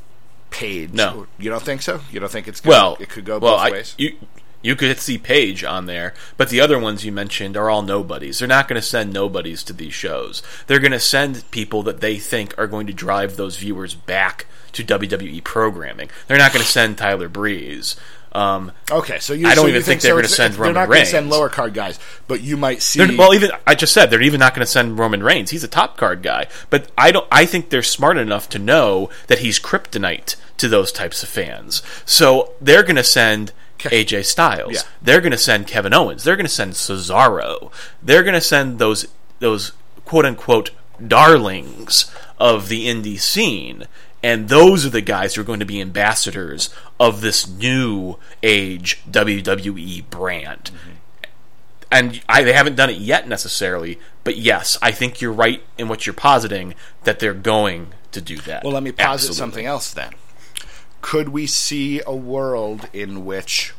Paige 0.50 0.92
No. 0.92 1.26
you 1.38 1.48
don't 1.48 1.62
think 1.62 1.80
so 1.80 2.00
you 2.10 2.18
don't 2.20 2.30
think 2.32 2.48
it's 2.48 2.60
gonna, 2.60 2.76
Well, 2.76 2.96
it 3.00 3.08
could 3.08 3.24
go 3.24 3.38
well, 3.38 3.52
both 3.56 3.60
I- 3.60 3.70
ways 3.70 3.94
You 3.96 4.16
you 4.62 4.76
could 4.76 4.98
see 4.98 5.16
Paige 5.16 5.64
on 5.64 5.86
there, 5.86 6.12
but 6.36 6.50
the 6.50 6.60
other 6.60 6.78
ones 6.78 7.02
you 7.02 7.10
mentioned 7.12 7.56
are 7.56 7.70
all 7.70 7.80
nobodies. 7.80 8.38
They're 8.40 8.46
not 8.46 8.68
going 8.68 8.78
to 8.78 8.86
send 8.86 9.10
nobodies 9.10 9.62
to 9.64 9.72
these 9.72 9.94
shows. 9.94 10.42
They're 10.66 10.78
going 10.78 10.92
to 10.92 11.00
send 11.00 11.50
people 11.50 11.82
that 11.84 12.02
they 12.02 12.18
think 12.18 12.54
are 12.58 12.66
going 12.66 12.86
to 12.86 12.92
drive 12.92 13.36
those 13.36 13.56
viewers 13.56 13.94
back 13.94 14.44
to 14.72 14.84
WWE 14.84 15.42
programming. 15.44 16.10
They're 16.26 16.36
not 16.36 16.52
going 16.52 16.62
to 16.62 16.70
send 16.70 16.98
Tyler 16.98 17.30
Breeze. 17.30 17.96
Um, 18.32 18.70
okay 18.90 19.18
so 19.18 19.32
you 19.32 19.48
I 19.48 19.56
don't 19.56 19.64
so 19.64 19.68
even 19.68 19.74
you 19.80 19.82
think 19.82 20.02
they're 20.02 20.12
gonna 20.12 20.20
it's- 20.20 20.36
send 20.36 20.54
they're 20.54 20.72
not 20.72 20.88
gonna 20.88 21.04
send 21.04 21.30
lower 21.30 21.48
card 21.48 21.74
guys 21.74 21.98
but 22.28 22.40
you 22.42 22.56
might 22.56 22.80
see 22.80 23.04
they're- 23.04 23.18
well, 23.18 23.34
even 23.34 23.50
I 23.66 23.74
just 23.74 23.92
said 23.92 24.10
they're 24.10 24.22
even 24.22 24.38
not 24.38 24.54
going 24.54 24.64
to 24.64 24.70
send 24.70 24.98
Roman 24.98 25.22
Reigns. 25.22 25.50
He's 25.50 25.64
a 25.64 25.68
top 25.68 25.96
card 25.96 26.22
guy, 26.22 26.46
but 26.70 26.90
I 26.96 27.10
don't. 27.10 27.26
I 27.32 27.44
think 27.44 27.70
they're 27.70 27.82
smart 27.82 28.16
enough 28.16 28.48
to 28.50 28.58
know 28.58 29.10
that 29.26 29.40
he's 29.40 29.58
kryptonite 29.58 30.36
to 30.58 30.68
those 30.68 30.92
types 30.92 31.22
of 31.24 31.28
fans. 31.28 31.82
So 32.06 32.52
they're 32.60 32.82
going 32.84 32.96
to 32.96 33.04
send 33.04 33.52
AJ 33.80 34.24
Styles. 34.26 34.72
Yeah. 34.74 34.80
They're 35.02 35.20
going 35.20 35.32
to 35.32 35.38
send 35.38 35.66
Kevin 35.66 35.92
Owens. 35.92 36.22
They're 36.24 36.36
going 36.36 36.46
to 36.46 36.52
send 36.52 36.74
Cesaro. 36.74 37.72
They're 38.02 38.22
going 38.22 38.34
to 38.34 38.40
send 38.40 38.78
those 38.78 39.06
those 39.40 39.72
quote 40.04 40.24
unquote 40.24 40.70
darlings 41.06 42.10
of 42.38 42.68
the 42.68 42.86
indie 42.86 43.20
scene. 43.20 43.84
And 44.22 44.48
those 44.48 44.84
are 44.84 44.90
the 44.90 45.00
guys 45.00 45.34
who 45.34 45.40
are 45.40 45.44
going 45.44 45.60
to 45.60 45.66
be 45.66 45.80
ambassadors 45.80 46.68
of 46.98 47.20
this 47.20 47.48
new 47.48 48.16
age 48.42 49.00
WWE 49.10 50.08
brand 50.10 50.70
mm-hmm. 50.74 50.90
and 51.90 52.20
I, 52.28 52.42
they 52.42 52.52
haven't 52.52 52.76
done 52.76 52.90
it 52.90 52.98
yet 52.98 53.26
necessarily, 53.26 53.98
but 54.24 54.36
yes, 54.36 54.76
I 54.82 54.90
think 54.90 55.20
you're 55.20 55.32
right 55.32 55.62
in 55.78 55.88
what 55.88 56.06
you're 56.06 56.14
positing 56.14 56.74
that 57.04 57.18
they're 57.18 57.32
going 57.34 57.88
to 58.12 58.20
do 58.20 58.36
that. 58.38 58.62
Well, 58.64 58.72
let 58.74 58.82
me 58.82 58.92
posit 58.92 59.30
Absolutely. 59.30 59.36
something 59.36 59.66
else 59.66 59.92
then. 59.92 60.12
Could 61.00 61.30
we 61.30 61.46
see 61.46 62.02
a 62.06 62.14
world 62.14 62.88
in 62.92 63.24
which 63.24 63.72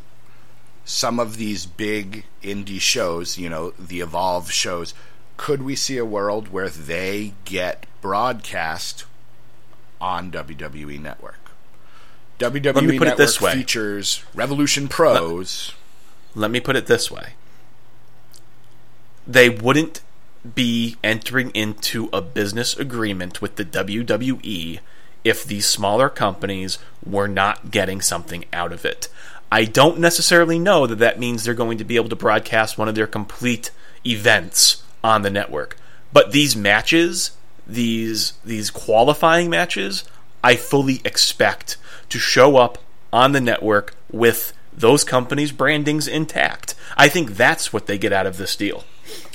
some 0.86 1.19
of 1.19 1.38
these 1.38 1.65
big 1.65 2.25
indie 2.41 2.82
shows, 2.82 3.38
you 3.38 3.49
know, 3.49 3.71
the 3.77 4.01
Evolve 4.01 4.51
shows, 4.51 4.93
could 5.38 5.62
we 5.62 5.75
see 5.75 5.97
a 5.97 6.06
world 6.06 6.49
where 6.49 6.69
they 6.69 7.34
get 7.45 7.86
broadcast 8.01 9.06
on 10.01 10.31
WWE 10.31 10.99
Network? 10.99 11.51
WWE 12.39 12.73
put 12.73 12.83
it 12.83 12.99
Network 12.99 13.17
this 13.17 13.39
way. 13.39 13.53
features 13.53 14.23
Revolution 14.33 14.87
Pros. 14.87 15.73
Let 16.35 16.51
me 16.51 16.59
put 16.59 16.75
it 16.75 16.87
this 16.87 17.11
way: 17.11 17.33
they 19.27 19.49
wouldn't 19.49 20.01
be 20.55 20.97
entering 21.03 21.51
into 21.51 22.09
a 22.11 22.21
business 22.21 22.75
agreement 22.75 23.41
with 23.41 23.57
the 23.57 23.65
WWE 23.65 24.79
if 25.23 25.45
these 25.45 25.67
smaller 25.67 26.09
companies 26.09 26.79
were 27.05 27.27
not 27.27 27.69
getting 27.69 28.01
something 28.01 28.45
out 28.51 28.73
of 28.73 28.83
it. 28.83 29.07
I 29.51 29.65
don't 29.65 29.99
necessarily 29.99 30.57
know 30.57 30.87
that 30.87 30.99
that 30.99 31.19
means 31.19 31.43
they're 31.43 31.53
going 31.53 31.77
to 31.77 31.83
be 31.83 31.97
able 31.97 32.09
to 32.09 32.15
broadcast 32.15 32.77
one 32.77 32.87
of 32.87 32.95
their 32.95 33.07
complete 33.07 33.69
events 34.05 34.81
on 35.03 35.21
the 35.21 35.29
network. 35.29 35.77
But 36.13 36.31
these 36.31 36.55
matches, 36.55 37.31
these 37.71 38.34
these 38.43 38.69
qualifying 38.69 39.49
matches, 39.49 40.03
I 40.43 40.55
fully 40.55 41.01
expect 41.05 41.77
to 42.10 42.19
show 42.19 42.57
up 42.57 42.77
on 43.13 43.31
the 43.31 43.41
network 43.41 43.95
with 44.12 44.53
those 44.73 45.03
companies' 45.03 45.51
brandings 45.51 46.07
intact. 46.07 46.75
I 46.97 47.07
think 47.07 47.31
that's 47.31 47.73
what 47.73 47.88
they 47.88 47.97
get 47.97 48.13
out 48.13 48.25
of 48.25 48.38
this 48.38 48.55
deal. 48.55 48.84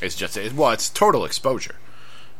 It's 0.00 0.14
just 0.14 0.36
well, 0.54 0.70
it's 0.70 0.88
total 0.88 1.24
exposure. 1.24 1.76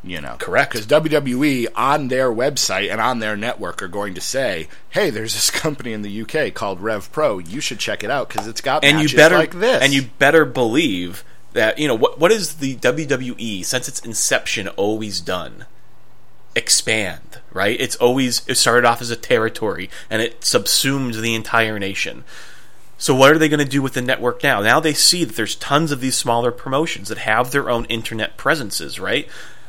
You 0.04 0.20
know, 0.20 0.36
Correct. 0.38 0.72
Because 0.72 0.86
WWE 0.86 1.66
on 1.74 2.08
their 2.08 2.30
website 2.30 2.92
and 2.92 3.00
on 3.00 3.18
their 3.18 3.36
network 3.36 3.82
are 3.82 3.88
going 3.88 4.14
to 4.14 4.20
say, 4.20 4.68
"Hey, 4.90 5.10
there's 5.10 5.34
this 5.34 5.50
company 5.50 5.92
in 5.92 6.02
the 6.02 6.22
UK 6.22 6.54
called 6.54 6.80
Rev 6.80 7.10
Pro. 7.10 7.38
You 7.38 7.60
should 7.60 7.80
check 7.80 8.04
it 8.04 8.10
out 8.10 8.28
because 8.28 8.46
it's 8.46 8.60
got 8.60 8.84
and 8.84 8.98
matches 8.98 9.12
you 9.12 9.16
better 9.18 9.36
like 9.36 9.54
this." 9.54 9.82
and 9.82 9.92
you 9.92 10.02
better 10.18 10.44
believe 10.44 11.24
that 11.54 11.78
you 11.78 11.88
know 11.88 11.94
what 11.94 12.20
what 12.20 12.30
is 12.30 12.56
the 12.56 12.76
WWE 12.76 13.64
since 13.64 13.88
its 13.88 13.98
inception 14.00 14.68
always 14.68 15.20
done 15.20 15.64
expand 16.56 17.36
right? 17.56 17.80
It's 17.80 17.96
always 17.96 18.46
it 18.46 18.56
started 18.56 18.86
off 18.86 19.00
as 19.00 19.10
a 19.10 19.16
territory 19.16 19.88
and 20.10 20.20
it 20.20 20.44
subsumed 20.44 21.14
the 21.14 21.34
entire 21.34 21.78
nation. 21.78 22.22
So 22.98 23.14
what 23.14 23.32
are 23.32 23.38
they 23.38 23.48
going 23.48 23.64
to 23.64 23.64
do 23.64 23.82
with 23.82 23.94
the 23.94 24.02
network 24.02 24.42
now? 24.42 24.60
Now 24.60 24.78
they 24.78 24.92
see 24.92 25.24
that 25.24 25.36
there's 25.36 25.54
tons 25.56 25.90
of 25.90 26.00
these 26.00 26.16
smaller 26.16 26.52
promotions 26.52 27.08
that 27.08 27.18
have 27.18 27.50
their 27.50 27.70
own 27.70 27.86
internet 27.86 28.36
presences 28.36 29.00
right? 29.00 29.26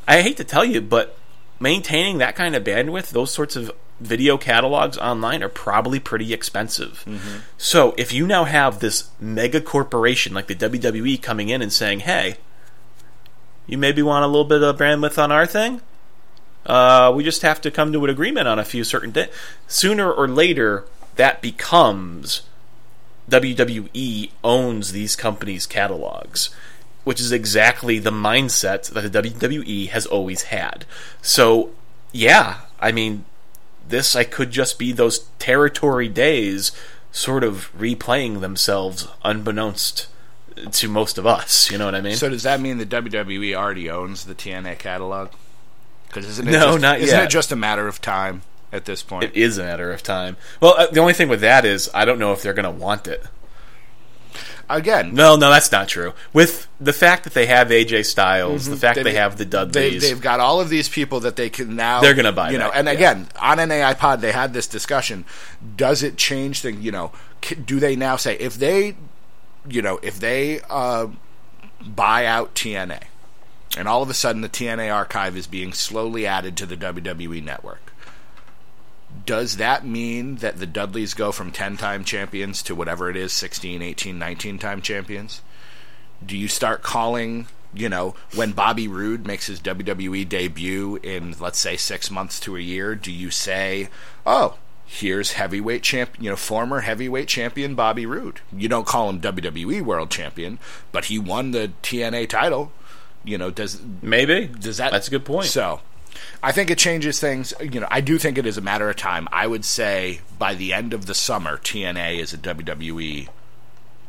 I 0.07 0.21
hate 0.21 0.37
to 0.37 0.43
tell 0.43 0.65
you 0.65 0.81
but 0.81 1.17
maintaining 1.59 2.17
that 2.17 2.35
kind 2.35 2.55
of 2.55 2.63
bandwidth 2.63 3.09
those 3.09 3.31
sorts 3.31 3.55
of 3.55 3.71
video 3.99 4.37
catalogs 4.37 4.97
online 4.97 5.41
are 5.41 5.49
probably 5.49 5.99
pretty 5.99 6.33
expensive. 6.33 7.03
Mm-hmm. 7.07 7.39
So 7.57 7.95
if 7.97 8.13
you 8.13 8.27
now 8.27 8.43
have 8.43 8.79
this 8.79 9.09
mega 9.19 9.61
corporation 9.61 10.33
like 10.33 10.47
the 10.47 10.55
WWE 10.55 11.19
coming 11.23 11.49
in 11.49 11.63
and 11.63 11.73
saying, 11.73 12.01
"Hey, 12.01 12.35
you 13.65 13.77
maybe 13.77 14.03
want 14.03 14.23
a 14.23 14.27
little 14.27 14.45
bit 14.45 14.61
of 14.61 14.77
bandwidth 14.77 15.17
on 15.17 15.31
our 15.31 15.47
thing? 15.47 15.81
Uh, 16.65 17.13
we 17.15 17.23
just 17.23 17.41
have 17.43 17.61
to 17.61 17.71
come 17.71 17.93
to 17.93 18.03
an 18.03 18.09
agreement 18.09 18.47
on 18.47 18.59
a 18.59 18.65
few 18.65 18.83
certain 18.83 19.11
things. 19.11 19.29
Sooner 19.67 20.11
or 20.11 20.27
later, 20.27 20.85
that 21.15 21.41
becomes 21.41 22.41
WWE 23.29 24.31
owns 24.43 24.91
these 24.91 25.15
companies' 25.15 25.65
catalogs, 25.65 26.49
which 27.03 27.19
is 27.19 27.31
exactly 27.31 27.99
the 27.99 28.11
mindset 28.11 28.91
that 28.91 29.11
the 29.11 29.21
WWE 29.21 29.89
has 29.89 30.05
always 30.05 30.43
had. 30.43 30.85
So, 31.21 31.71
yeah, 32.11 32.61
I 32.79 32.91
mean, 32.91 33.25
this 33.87 34.15
I 34.15 34.23
could 34.23 34.51
just 34.51 34.77
be 34.79 34.91
those 34.91 35.19
territory 35.39 36.09
days 36.09 36.71
sort 37.11 37.43
of 37.43 37.71
replaying 37.77 38.41
themselves 38.41 39.07
unbeknownst 39.23 40.07
to 40.71 40.87
most 40.87 41.17
of 41.17 41.25
us. 41.25 41.71
You 41.71 41.77
know 41.77 41.85
what 41.85 41.95
I 41.95 42.01
mean? 42.01 42.15
So 42.15 42.29
does 42.29 42.43
that 42.43 42.59
mean 42.59 42.77
the 42.77 42.85
WWE 42.85 43.55
already 43.55 43.89
owns 43.89 44.25
the 44.25 44.35
TNA 44.35 44.79
catalog? 44.79 45.29
Isn't 46.25 46.47
it 46.47 46.51
No, 46.51 46.71
just, 46.71 46.81
not 46.81 46.99
isn't 46.99 47.15
yet. 47.17 47.25
it 47.25 47.29
just 47.29 47.51
a 47.51 47.55
matter 47.55 47.87
of 47.87 48.01
time 48.01 48.41
at 48.71 48.85
this 48.85 49.03
point? 49.03 49.23
it 49.25 49.35
is 49.35 49.57
a 49.57 49.63
matter 49.63 49.91
of 49.91 50.03
time. 50.03 50.37
Well, 50.61 50.75
uh, 50.77 50.87
the 50.87 50.99
only 50.99 51.13
thing 51.13 51.29
with 51.29 51.41
that 51.41 51.65
is 51.65 51.89
I 51.93 52.05
don't 52.05 52.19
know 52.19 52.33
if 52.33 52.41
they're 52.41 52.53
going 52.53 52.65
to 52.65 52.71
want 52.71 53.07
it. 53.07 53.23
Again, 54.69 55.13
No, 55.13 55.37
no, 55.37 55.49
that's 55.49 55.71
not 55.71 55.87
true. 55.87 56.13
With 56.33 56.67
the 56.77 56.91
fact 56.91 57.23
that 57.23 57.33
they 57.33 57.45
have 57.45 57.69
AJ 57.69 58.05
Styles, 58.05 58.65
the 58.65 58.75
fact 58.75 58.97
Mm-hmm. 58.97 59.05
They- 59.05 59.11
they 59.13 59.17
have 59.17 59.37
the 59.37 59.45
they, 59.45 59.49
Dudleys, 59.49 60.01
they've 60.01 60.19
got 60.19 60.41
all 60.41 60.59
of 60.59 60.67
these 60.67 60.89
people 60.89 61.21
that 61.21 61.37
they 61.37 61.49
can 61.49 61.77
now. 61.77 62.01
They're 62.01 62.13
gonna 62.13 62.33
buy 62.33 62.51
You 62.51 62.57
know, 62.57 62.69
and 62.71 62.85
yeah. 62.87 62.91
again, 62.93 63.29
on 63.41 63.59
an 63.59 63.71
AI 63.71 63.93
pod, 63.93 64.19
they 64.19 64.33
had 64.33 64.53
this 64.53 64.67
discussion. 64.67 65.23
Does 65.77 66.03
it 66.03 66.17
change 66.17 66.59
things? 66.61 66.83
You 66.83 66.91
know, 66.91 67.13
do 67.65 67.79
they 67.79 67.95
now 67.95 68.17
say 68.17 68.35
if 68.39 68.55
they, 68.55 68.97
you 69.69 69.81
know, 69.81 69.99
if 70.03 70.19
they 70.19 70.59
uh, 70.69 71.07
buy 71.85 72.25
out 72.25 72.53
TNA, 72.53 73.03
and 73.77 73.87
all 73.87 74.01
of 74.01 74.09
a 74.09 74.13
sudden 74.13 74.41
the 74.41 74.49
TNA 74.49 74.93
archive 74.93 75.37
is 75.37 75.47
being 75.47 75.73
slowly 75.73 76.25
added 76.25 76.57
to 76.57 76.65
the 76.65 76.77
WWE 76.77 77.43
network? 77.43 77.93
Does 79.25 79.57
that 79.57 79.85
mean 79.85 80.37
that 80.37 80.59
the 80.59 80.65
Dudleys 80.65 81.13
go 81.13 81.31
from 81.31 81.51
10 81.51 81.77
time 81.77 82.03
champions 82.03 82.61
to 82.63 82.75
whatever 82.75 83.09
it 83.09 83.15
is, 83.15 83.31
16, 83.33 83.81
18, 83.81 84.19
19 84.19 84.59
time 84.59 84.81
champions? 84.81 85.41
do 86.25 86.37
you 86.37 86.47
start 86.47 86.81
calling 86.81 87.47
you 87.73 87.89
know 87.89 88.15
when 88.33 88.51
bobby 88.51 88.87
Roode 88.87 89.25
makes 89.27 89.47
his 89.47 89.59
wwe 89.61 90.27
debut 90.27 90.97
in 91.03 91.35
let's 91.39 91.59
say 91.59 91.77
six 91.77 92.09
months 92.09 92.39
to 92.39 92.55
a 92.55 92.61
year 92.61 92.95
do 92.95 93.11
you 93.11 93.29
say 93.29 93.89
oh 94.25 94.57
here's 94.85 95.33
heavyweight 95.33 95.83
champ 95.83 96.11
you 96.19 96.29
know 96.29 96.35
former 96.35 96.81
heavyweight 96.81 97.27
champion 97.27 97.75
bobby 97.75 98.05
Roode. 98.05 98.39
you 98.55 98.67
don't 98.67 98.87
call 98.87 99.09
him 99.09 99.21
wwe 99.21 99.81
world 99.81 100.09
champion 100.09 100.59
but 100.91 101.05
he 101.05 101.19
won 101.19 101.51
the 101.51 101.71
tna 101.83 102.27
title 102.27 102.71
you 103.27 103.37
know 103.37 103.51
does 103.51 103.81
maybe 104.01 104.47
does 104.47 104.77
that 104.77 104.91
That's 104.91 105.07
a 105.07 105.11
good 105.11 105.25
point. 105.25 105.45
so 105.47 105.81
I 106.41 106.51
think 106.51 106.71
it 106.71 106.77
changes 106.77 107.19
things. 107.19 107.53
You 107.61 107.79
know, 107.79 107.87
I 107.91 108.01
do 108.01 108.17
think 108.17 108.37
it 108.37 108.45
is 108.45 108.57
a 108.57 108.61
matter 108.61 108.89
of 108.89 108.95
time. 108.95 109.27
I 109.31 109.45
would 109.47 109.65
say 109.65 110.21
by 110.39 110.55
the 110.55 110.73
end 110.73 110.93
of 110.93 111.05
the 111.05 111.13
summer, 111.13 111.57
TNA 111.57 112.19
is 112.19 112.33
a 112.33 112.37
WWE 112.37 113.27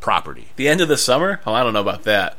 property. 0.01 0.49
the 0.57 0.69
end 0.69 0.81
of 0.81 0.89
the 0.89 0.97
summer? 0.97 1.41
Oh, 1.47 1.53
I 1.53 1.62
don't 1.62 1.73
know 1.73 1.81
about 1.81 2.05
that. 2.05 2.35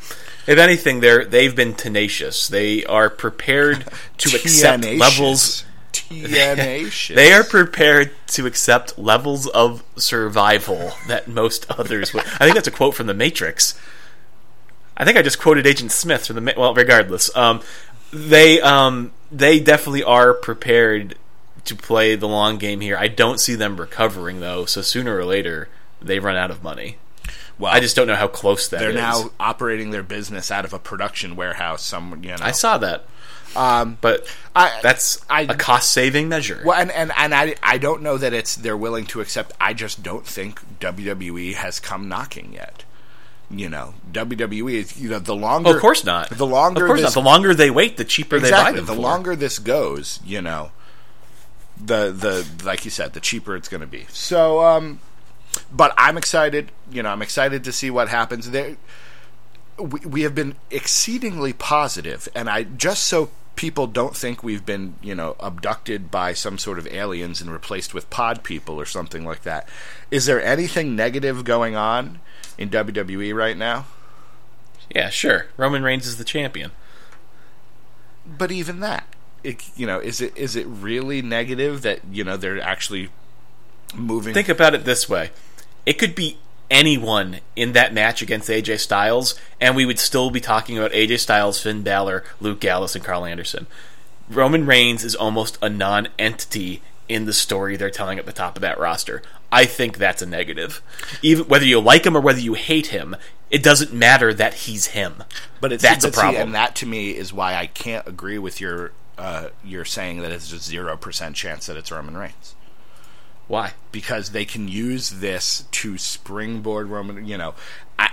If 0.47 0.57
anything, 0.57 1.01
they're 1.01 1.25
they've 1.25 1.55
been 1.55 1.73
tenacious. 1.75 2.47
They 2.47 2.83
are 2.85 3.09
prepared 3.09 3.85
to 4.19 4.35
accept 4.35 4.85
levels. 4.85 5.65
TNA. 5.91 7.13
They 7.15 7.33
are 7.33 7.43
prepared 7.43 8.11
to 8.27 8.45
accept 8.45 8.97
levels 8.97 9.47
of 9.47 9.83
survival 9.95 10.91
that 11.07 11.27
most 11.27 11.65
others 11.71 12.13
would. 12.13 12.23
I 12.25 12.45
think 12.45 12.55
that's 12.55 12.67
a 12.67 12.71
quote 12.71 12.95
from 12.95 13.07
The 13.07 13.13
Matrix. 13.13 13.79
I 14.99 15.05
think 15.05 15.17
I 15.17 15.21
just 15.21 15.39
quoted 15.39 15.65
Agent 15.65 15.91
Smith 15.91 16.27
from 16.27 16.43
the. 16.43 16.53
Well, 16.57 16.73
regardless, 16.73 17.33
um, 17.35 17.61
they 18.11 18.59
um, 18.61 19.11
they 19.31 19.59
definitely 19.59 20.03
are 20.03 20.33
prepared 20.33 21.15
to 21.65 21.75
play 21.75 22.15
the 22.15 22.27
long 22.27 22.57
game 22.57 22.81
here. 22.81 22.97
I 22.97 23.07
don't 23.07 23.39
see 23.39 23.55
them 23.55 23.77
recovering 23.77 24.39
though. 24.41 24.65
So 24.65 24.81
sooner 24.81 25.15
or 25.17 25.25
later, 25.25 25.69
they 26.01 26.19
run 26.19 26.35
out 26.35 26.51
of 26.51 26.63
money. 26.63 26.97
Well, 27.57 27.73
I 27.73 27.79
just 27.81 27.95
don't 27.95 28.07
know 28.07 28.15
how 28.15 28.27
close 28.27 28.67
that 28.69 28.79
they're 28.79 28.89
is. 28.89 28.95
now 28.95 29.31
operating 29.39 29.91
their 29.91 30.03
business 30.03 30.49
out 30.49 30.63
of 30.65 30.73
a 30.73 30.79
production 30.79 31.35
warehouse. 31.35 31.83
Some 31.83 32.21
you 32.23 32.29
know. 32.29 32.37
I 32.41 32.51
saw 32.51 32.77
that. 32.77 33.05
Um, 33.55 33.97
but 33.99 34.27
I- 34.55 34.79
that's 34.83 35.23
I- 35.29 35.41
a 35.41 35.55
cost 35.55 35.91
saving 35.91 36.29
measure. 36.29 36.61
Well, 36.63 36.79
and, 36.79 36.91
and, 36.91 37.11
and 37.17 37.33
I, 37.33 37.55
I 37.63 37.77
don't 37.79 38.01
know 38.03 38.17
that 38.17 38.31
it's 38.31 38.55
they're 38.55 38.77
willing 38.77 39.05
to 39.07 39.21
accept. 39.21 39.53
I 39.59 39.73
just 39.73 40.03
don't 40.03 40.25
think 40.25 40.61
WWE 40.79 41.55
has 41.55 41.79
come 41.79 42.07
knocking 42.07 42.53
yet. 42.53 42.83
You 43.51 43.67
know, 43.67 43.95
WWE 44.11 44.73
is 44.73 44.99
you 44.99 45.09
know 45.09 45.19
the 45.19 45.35
longer. 45.35 45.69
Oh, 45.69 45.75
of 45.75 45.81
course 45.81 46.05
not. 46.05 46.29
The 46.29 46.45
longer 46.45 46.83
of 46.83 46.87
course 46.87 47.01
this, 47.01 47.15
not. 47.15 47.21
The 47.21 47.25
longer 47.25 47.53
they 47.55 47.71
wait, 47.71 47.97
the 47.97 48.05
cheaper 48.05 48.39
they 48.39 48.51
buy 48.51 48.57
exactly. 48.57 48.75
them. 48.77 48.85
The 48.85 48.93
for. 48.93 49.01
longer 49.01 49.35
this 49.35 49.57
goes, 49.57 50.19
you 50.23 50.41
know, 50.41 50.71
the 51.83 52.11
the 52.11 52.47
like 52.63 52.85
you 52.85 52.91
said, 52.91 53.13
the 53.13 53.19
cheaper 53.19 53.55
it's 53.55 53.67
going 53.67 53.81
to 53.81 53.87
be. 53.87 54.05
So, 54.09 54.63
um, 54.63 54.99
but 55.71 55.93
I'm 55.97 56.15
excited. 56.15 56.71
You 56.91 57.01
know, 57.01 57.09
I'm 57.09 57.23
excited 57.23 57.63
to 57.63 57.71
see 57.71 57.89
what 57.89 58.09
happens 58.09 58.51
there. 58.51 58.77
We, 59.79 59.99
we 60.01 60.21
have 60.21 60.35
been 60.35 60.55
exceedingly 60.69 61.53
positive, 61.53 62.29
and 62.35 62.49
I 62.49 62.63
just 62.63 63.05
so 63.05 63.31
people 63.55 63.87
don't 63.87 64.15
think 64.15 64.41
we've 64.41 64.65
been, 64.65 64.95
you 65.01 65.13
know, 65.13 65.35
abducted 65.39 66.09
by 66.09 66.33
some 66.33 66.57
sort 66.57 66.79
of 66.79 66.87
aliens 66.87 67.41
and 67.41 67.51
replaced 67.51 67.93
with 67.93 68.09
pod 68.09 68.41
people 68.41 68.79
or 68.79 68.85
something 68.85 69.25
like 69.25 69.41
that. 69.41 69.67
Is 70.09 70.27
there 70.27 70.41
anything 70.41 70.95
negative 70.95 71.43
going 71.43 71.75
on 71.75 72.19
in 72.59 72.69
WWE 72.69 73.33
right 73.33 73.57
now? 73.57 73.87
Yeah, 74.93 75.09
sure. 75.09 75.47
Roman 75.57 75.81
Reigns 75.81 76.05
is 76.05 76.17
the 76.17 76.23
champion. 76.23 76.71
but 78.27 78.51
even 78.51 78.79
that 78.81 79.07
it, 79.43 79.69
you 79.75 79.87
know 79.87 79.99
is 79.99 80.21
it 80.21 80.35
is 80.37 80.55
it 80.55 80.67
really 80.67 81.21
negative 81.21 81.81
that 81.81 82.01
you 82.11 82.23
know 82.23 82.37
they're 82.37 82.61
actually 82.61 83.09
moving 83.95 84.33
Think 84.33 84.49
about 84.49 84.75
it 84.75 84.85
this 84.85 85.07
way: 85.09 85.31
it 85.85 85.93
could 85.93 86.13
be 86.13 86.37
anyone 86.69 87.39
in 87.55 87.71
that 87.73 87.93
match 87.93 88.21
against 88.21 88.49
AJ 88.49 88.79
Styles, 88.79 89.39
and 89.59 89.75
we 89.75 89.85
would 89.85 89.97
still 89.97 90.29
be 90.29 90.39
talking 90.41 90.77
about 90.77 90.91
AJ 90.91 91.19
Styles, 91.19 91.61
Finn 91.61 91.81
Balor, 91.81 92.23
Luke 92.39 92.59
Gallows, 92.59 92.95
and 92.95 93.03
Karl 93.03 93.25
Anderson. 93.25 93.65
Roman 94.29 94.65
Reigns 94.67 95.03
is 95.03 95.15
almost 95.15 95.57
a 95.61 95.69
non-entity 95.69 96.83
in 97.07 97.25
the 97.25 97.33
story 97.33 97.75
they're 97.75 97.89
telling 97.89 98.19
at 98.19 98.27
the 98.27 98.31
top 98.31 98.55
of 98.55 98.61
that 98.61 98.77
roster. 98.79 99.23
I 99.51 99.65
think 99.65 99.97
that's 99.97 100.21
a 100.21 100.25
negative. 100.25 100.81
Even 101.21 101.47
whether 101.47 101.65
you 101.65 101.79
like 101.79 102.05
him 102.05 102.15
or 102.15 102.21
whether 102.21 102.39
you 102.39 102.53
hate 102.53 102.87
him, 102.87 103.15
it 103.49 103.63
doesn't 103.63 103.93
matter 103.93 104.33
that 104.33 104.53
he's 104.53 104.87
him. 104.87 105.23
but 105.59 105.71
it's 105.71 105.83
that's 105.83 106.05
a 106.05 106.09
but 106.09 106.15
see, 106.15 106.21
problem. 106.21 106.41
and 106.43 106.55
that 106.55 106.75
to 106.77 106.85
me 106.85 107.11
is 107.15 107.33
why 107.33 107.55
I 107.55 107.65
can't 107.67 108.07
agree 108.07 108.37
with 108.37 108.61
your 108.61 108.91
uh, 109.17 109.49
you're 109.63 109.85
saying 109.85 110.21
that 110.21 110.31
it's 110.31 110.51
a 110.53 110.59
zero 110.59 110.95
percent 110.95 111.35
chance 111.35 111.65
that 111.65 111.75
it's 111.75 111.91
Roman 111.91 112.15
Reigns 112.15 112.55
Why? 113.47 113.73
because 113.91 114.29
they 114.29 114.45
can 114.45 114.67
use 114.69 115.09
this 115.09 115.65
to 115.71 115.97
springboard 115.97 116.87
Roman 116.87 117.27
you 117.27 117.37
know 117.37 117.53
I 117.97 118.11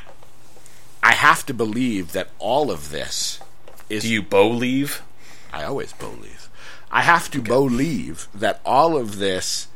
I 1.03 1.12
have 1.12 1.47
to 1.47 1.55
believe 1.55 2.12
that 2.12 2.30
all 2.41 2.70
of 2.72 2.91
this 2.91 3.39
is 3.89 4.03
Do 4.03 4.09
you 4.09 4.22
believe? 4.22 5.03
I 5.53 5.62
always 5.64 5.93
believe. 5.93 6.49
I 6.91 7.03
have 7.03 7.30
to 7.32 7.41
believe 7.43 8.26
that 8.34 8.61
all 8.64 8.97
of 8.97 9.18
this 9.18 9.68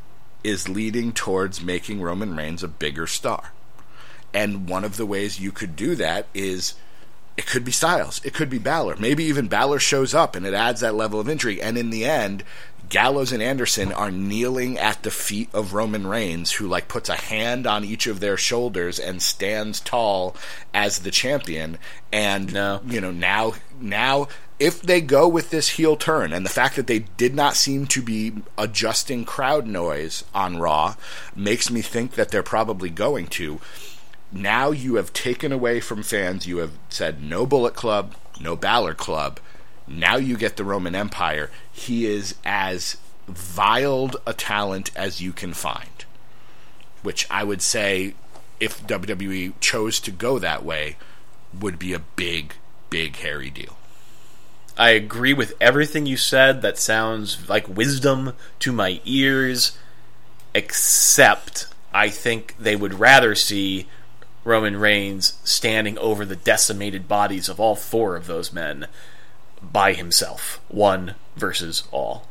is 0.42 0.68
leading 0.68 1.12
towards 1.12 1.62
making 1.62 2.00
Roman 2.00 2.36
Reigns 2.36 2.62
a 2.62 2.68
bigger 2.68 3.06
star. 3.06 3.52
And 4.32 4.68
one 4.68 4.84
of 4.84 4.96
the 4.96 5.06
ways 5.06 5.40
you 5.40 5.52
could 5.52 5.74
do 5.76 5.94
that 5.96 6.26
is 6.34 6.74
it 7.36 7.46
could 7.46 7.64
be 7.64 7.72
Styles, 7.72 8.20
it 8.24 8.34
could 8.34 8.50
be 8.50 8.58
Balor. 8.58 8.96
Maybe 8.96 9.24
even 9.24 9.48
Balor 9.48 9.78
shows 9.78 10.14
up 10.14 10.36
and 10.36 10.46
it 10.46 10.54
adds 10.54 10.80
that 10.80 10.94
level 10.94 11.18
of 11.20 11.28
intrigue. 11.28 11.60
And 11.62 11.78
in 11.78 11.90
the 11.90 12.04
end, 12.04 12.44
Gallows 12.88 13.30
and 13.32 13.42
Anderson 13.42 13.92
are 13.92 14.10
kneeling 14.10 14.76
at 14.76 15.04
the 15.04 15.12
feet 15.12 15.48
of 15.52 15.74
Roman 15.74 16.06
Reigns, 16.06 16.52
who 16.52 16.66
like 16.66 16.88
puts 16.88 17.08
a 17.08 17.14
hand 17.14 17.66
on 17.66 17.84
each 17.84 18.06
of 18.08 18.18
their 18.20 18.36
shoulders 18.36 18.98
and 18.98 19.22
stands 19.22 19.80
tall 19.80 20.34
as 20.74 20.98
the 20.98 21.12
champion. 21.12 21.78
And 22.12 22.52
No. 22.52 22.80
you 22.86 23.00
know 23.00 23.12
now 23.12 23.54
now 23.80 24.28
if 24.60 24.82
they 24.82 25.00
go 25.00 25.26
with 25.26 25.48
this 25.48 25.70
heel 25.70 25.96
turn 25.96 26.34
and 26.34 26.44
the 26.44 26.50
fact 26.50 26.76
that 26.76 26.86
they 26.86 26.98
did 26.98 27.34
not 27.34 27.56
seem 27.56 27.86
to 27.86 28.02
be 28.02 28.34
adjusting 28.58 29.24
crowd 29.24 29.66
noise 29.66 30.22
on 30.34 30.58
Raw 30.58 30.96
makes 31.34 31.70
me 31.70 31.80
think 31.80 32.12
that 32.12 32.30
they're 32.30 32.42
probably 32.42 32.90
going 32.90 33.26
to. 33.28 33.58
Now 34.30 34.70
you 34.70 34.96
have 34.96 35.14
taken 35.14 35.50
away 35.50 35.80
from 35.80 36.02
fans. 36.02 36.46
You 36.46 36.58
have 36.58 36.72
said 36.90 37.22
no 37.22 37.46
Bullet 37.46 37.74
Club, 37.74 38.14
no 38.38 38.54
Balor 38.54 38.94
Club. 38.94 39.40
Now 39.88 40.16
you 40.16 40.36
get 40.36 40.56
the 40.56 40.64
Roman 40.64 40.94
Empire. 40.94 41.50
He 41.72 42.04
is 42.04 42.34
as 42.44 42.98
viled 43.26 44.16
a 44.26 44.34
talent 44.34 44.90
as 44.94 45.22
you 45.22 45.32
can 45.32 45.54
find. 45.54 46.04
Which 47.02 47.26
I 47.30 47.44
would 47.44 47.62
say, 47.62 48.14
if 48.60 48.86
WWE 48.86 49.54
chose 49.58 50.00
to 50.00 50.10
go 50.10 50.38
that 50.38 50.62
way, 50.62 50.96
would 51.58 51.78
be 51.78 51.94
a 51.94 51.98
big, 51.98 52.54
big, 52.90 53.16
hairy 53.16 53.48
deal. 53.48 53.79
I 54.76 54.90
agree 54.90 55.32
with 55.34 55.54
everything 55.60 56.06
you 56.06 56.16
said. 56.16 56.62
That 56.62 56.78
sounds 56.78 57.48
like 57.48 57.68
wisdom 57.68 58.34
to 58.60 58.72
my 58.72 59.00
ears. 59.04 59.76
Except, 60.54 61.66
I 61.92 62.08
think 62.08 62.54
they 62.58 62.76
would 62.76 62.94
rather 62.94 63.34
see 63.34 63.86
Roman 64.44 64.76
Reigns 64.76 65.38
standing 65.44 65.96
over 65.98 66.24
the 66.24 66.36
decimated 66.36 67.06
bodies 67.08 67.48
of 67.48 67.60
all 67.60 67.76
four 67.76 68.16
of 68.16 68.26
those 68.26 68.52
men, 68.52 68.86
by 69.62 69.92
himself, 69.92 70.60
one 70.68 71.14
versus 71.36 71.84
all. 71.92 72.26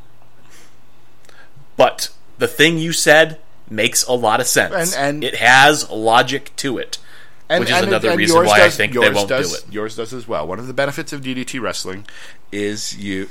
But 1.78 2.10
the 2.38 2.48
thing 2.48 2.78
you 2.78 2.92
said 2.92 3.40
makes 3.70 4.04
a 4.06 4.14
lot 4.14 4.40
of 4.42 4.48
sense. 4.48 4.96
And- 4.96 5.06
and- 5.16 5.24
it 5.24 5.36
has 5.36 5.90
logic 5.90 6.56
to 6.58 6.78
it. 6.78 6.98
And, 7.50 7.62
which 7.62 7.70
is 7.72 7.78
and- 7.78 7.88
another 7.88 8.10
and 8.12 8.18
reason 8.18 8.46
why 8.46 8.60
does- 8.60 8.74
I 8.74 8.78
think 8.78 8.94
they 8.94 9.10
won't 9.10 9.28
does, 9.28 9.50
do 9.52 9.58
it. 9.68 9.74
Yours 9.74 9.96
does 9.96 10.14
as 10.14 10.28
well. 10.28 10.48
One 10.48 10.60
of 10.60 10.68
the 10.68 10.74
benefits 10.74 11.12
of 11.14 11.22
DDT 11.22 11.60
wrestling 11.60 12.06
is 12.52 12.96
you. 12.98 13.30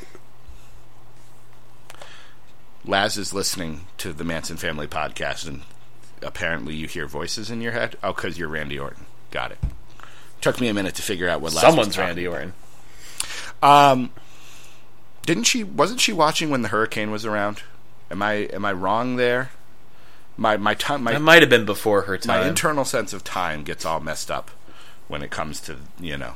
Laz 2.84 3.18
is 3.18 3.32
listening 3.34 3.86
to 3.98 4.12
the 4.12 4.24
Manson 4.24 4.56
Family 4.56 4.86
podcast, 4.86 5.46
and 5.46 5.62
apparently 6.22 6.74
you 6.74 6.86
hear 6.86 7.06
voices 7.06 7.50
in 7.50 7.60
your 7.60 7.72
head. 7.72 7.96
Oh, 8.02 8.12
because 8.12 8.38
you're 8.38 8.48
Randy 8.48 8.78
Orton. 8.78 9.06
Got 9.30 9.52
it. 9.52 9.58
Took 10.40 10.60
me 10.60 10.68
a 10.68 10.74
minute 10.74 10.94
to 10.96 11.02
figure 11.02 11.28
out 11.28 11.40
what 11.40 11.52
Laz 11.52 11.62
Someone's 11.62 11.98
Randy 11.98 12.26
Orton. 12.26 12.54
Um, 13.62 14.10
didn't 15.26 15.44
she? 15.44 15.64
Wasn't 15.64 16.00
she 16.00 16.12
watching 16.12 16.48
when 16.50 16.62
the 16.62 16.68
hurricane 16.68 17.10
was 17.10 17.26
around? 17.26 17.62
Am 18.10 18.22
I 18.22 18.32
am 18.52 18.64
I 18.64 18.72
wrong 18.72 19.16
there? 19.16 19.50
My 20.38 20.56
my 20.56 20.72
time 20.74 21.02
my 21.02 21.12
That 21.12 21.20
might 21.20 21.42
have 21.42 21.50
been 21.50 21.64
before 21.66 22.02
her 22.02 22.16
time. 22.16 22.40
my 22.42 22.48
internal 22.48 22.84
sense 22.86 23.12
of 23.12 23.24
time 23.24 23.62
gets 23.64 23.84
all 23.84 23.98
messed 24.00 24.30
up 24.30 24.50
when 25.08 25.22
it 25.22 25.30
comes 25.30 25.60
to 25.62 25.76
you 26.00 26.16
know 26.16 26.34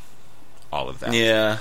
all 0.72 0.88
of 0.88 0.98
that. 1.00 1.12
yeah, 1.14 1.58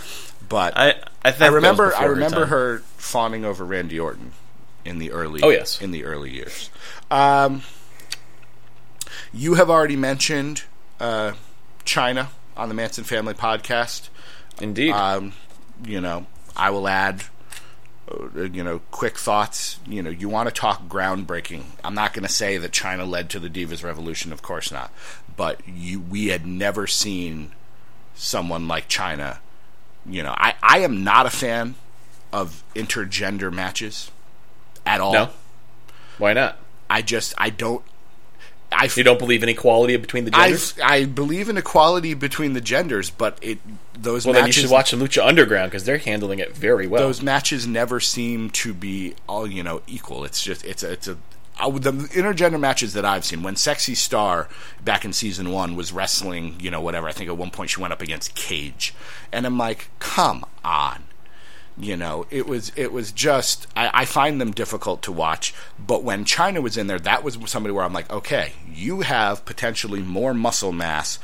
but 0.50 0.76
I 0.76 0.96
I, 1.24 1.34
I 1.40 1.48
remember 1.48 1.94
I 1.96 2.06
remember 2.06 2.40
time. 2.42 2.48
her 2.50 2.80
fawning 2.98 3.46
over 3.46 3.64
Randy 3.64 4.00
Orton 4.00 4.32
in 4.84 4.98
the 4.98 5.12
early 5.12 5.42
Oh, 5.44 5.50
yes. 5.50 5.80
in 5.82 5.92
the 5.92 6.04
early 6.04 6.32
years. 6.32 6.70
Um, 7.12 7.62
you 9.34 9.54
have 9.56 9.70
already 9.70 9.96
mentioned 9.96 10.64
uh, 11.00 11.34
Chyna 11.86 12.30
on 12.58 12.70
the 12.70 12.74
Manson 12.76 13.04
Family 13.04 13.34
podcast. 13.36 14.10
Indeed. 14.60 14.92
Um, 14.92 15.34
you 15.86 16.02
know, 16.02 16.26
I 16.56 16.70
will 16.72 16.88
add, 16.88 17.24
Uh, 18.12 18.42
you 18.44 18.64
know, 18.64 18.82
quick 18.92 19.18
thoughts. 19.18 19.80
You 19.88 20.02
know, 20.04 20.10
you 20.10 20.30
want 20.30 20.50
to 20.50 20.54
talk 20.56 20.88
groundbreaking. 20.88 21.64
I'm 21.84 21.94
not 21.94 22.14
going 22.14 22.26
to 22.26 22.32
say 22.32 22.58
that 22.58 22.72
Chyna 22.72 23.08
led 23.08 23.30
to 23.32 23.40
the 23.40 23.50
Divas 23.50 23.84
Revolution, 23.84 24.32
of 24.32 24.42
course 24.42 24.72
not. 24.72 24.92
But 25.36 25.62
you, 25.68 26.00
we 26.00 26.28
had 26.28 26.46
never 26.46 26.88
seen 26.88 27.52
someone 28.16 28.68
like 28.68 28.90
Chyna. 28.90 29.38
You 30.06 30.24
know, 30.24 30.34
I, 30.36 30.56
I 30.62 30.80
am 30.80 31.04
not 31.04 31.26
a 31.26 31.30
fan 31.30 31.76
of 32.34 32.64
intergender 32.76 33.52
matches 33.52 34.12
at 34.86 35.00
all. 35.02 35.14
no, 35.14 35.30
why 36.18 36.34
not? 36.34 36.58
I 36.90 37.02
just, 37.02 37.34
I 37.38 37.50
don't. 37.50 37.84
I, 38.72 38.90
You 38.96 39.04
don't 39.04 39.20
believe 39.20 39.44
in 39.44 39.50
equality 39.50 39.98
between 39.98 40.26
the 40.26 40.32
genders? 40.32 40.76
I, 40.82 40.96
I 40.96 41.06
believe 41.06 41.50
in 41.50 41.58
equality 41.58 42.14
between 42.14 42.54
the 42.54 42.62
genders, 42.62 43.10
but 43.10 43.38
it 43.42 43.60
those 43.94 44.26
well, 44.26 44.34
then 44.34 44.44
you 44.44 44.48
matches 44.48 44.62
should 44.64 44.72
watch 44.72 44.92
the 44.92 44.98
Lucha 44.98 45.26
Underground 45.26 45.72
because 45.72 45.84
they're 45.84 45.98
handling 45.98 46.40
it 46.40 46.56
very 46.56 46.88
well. 46.88 47.02
those 47.02 47.22
matches 47.22 47.68
never 47.68 48.00
seem 48.00 48.50
to 48.52 48.74
be 48.74 49.16
all 49.28 49.46
you 49.46 49.64
know 49.64 49.82
equal. 49.88 50.24
It's 50.24 50.42
just 50.42 50.64
it's 50.66 50.84
a 50.84 50.92
it's 50.92 51.08
a 51.08 51.18
uh, 51.60 51.70
the 51.70 51.92
intergender 51.92 52.60
matches 52.60 52.94
that 52.94 53.06
I've 53.06 53.26
seen 53.26 53.44
when 53.44 53.56
Sexy 53.56 53.94
Star 53.94 54.48
back 54.84 55.06
in 55.06 55.14
season 55.14 55.52
one 55.52 55.76
was 55.76 55.92
wrestling, 55.92 56.56
you 56.60 56.72
know, 56.72 56.82
whatever. 56.82 57.08
I 57.08 57.12
think 57.12 57.30
at 57.30 57.38
one 57.38 57.52
point 57.52 57.70
she 57.70 57.82
went 57.82 57.94
up 57.94 58.02
against 58.02 58.36
Cage, 58.36 58.94
and 59.32 59.46
I'm 59.46 59.58
like, 59.58 59.90
come 60.00 60.46
on, 60.64 61.04
you 61.82 61.98
know, 61.98 62.28
it 62.30 62.46
was 62.46 62.72
it 62.76 62.94
was 62.94 63.12
just 63.12 63.66
I, 63.76 63.90
I 64.02 64.06
find 64.06 64.40
them 64.40 64.52
difficult 64.52 65.02
to 65.04 65.12
watch. 65.12 65.54
But 65.80 66.04
when 66.04 66.26
Chyna 66.26 66.62
was 66.62 66.78
in 66.78 66.88
there, 66.88 67.00
that 67.00 67.24
was 67.24 67.38
somebody 67.48 67.74
where 67.74 67.84
I'm 67.84 67.94
like, 67.94 68.12
okay, 68.12 68.54
you 68.72 69.02
have 69.02 69.44
potentially 69.46 70.02
more 70.02 70.34
muscle 70.34 70.72
mass 70.72 71.18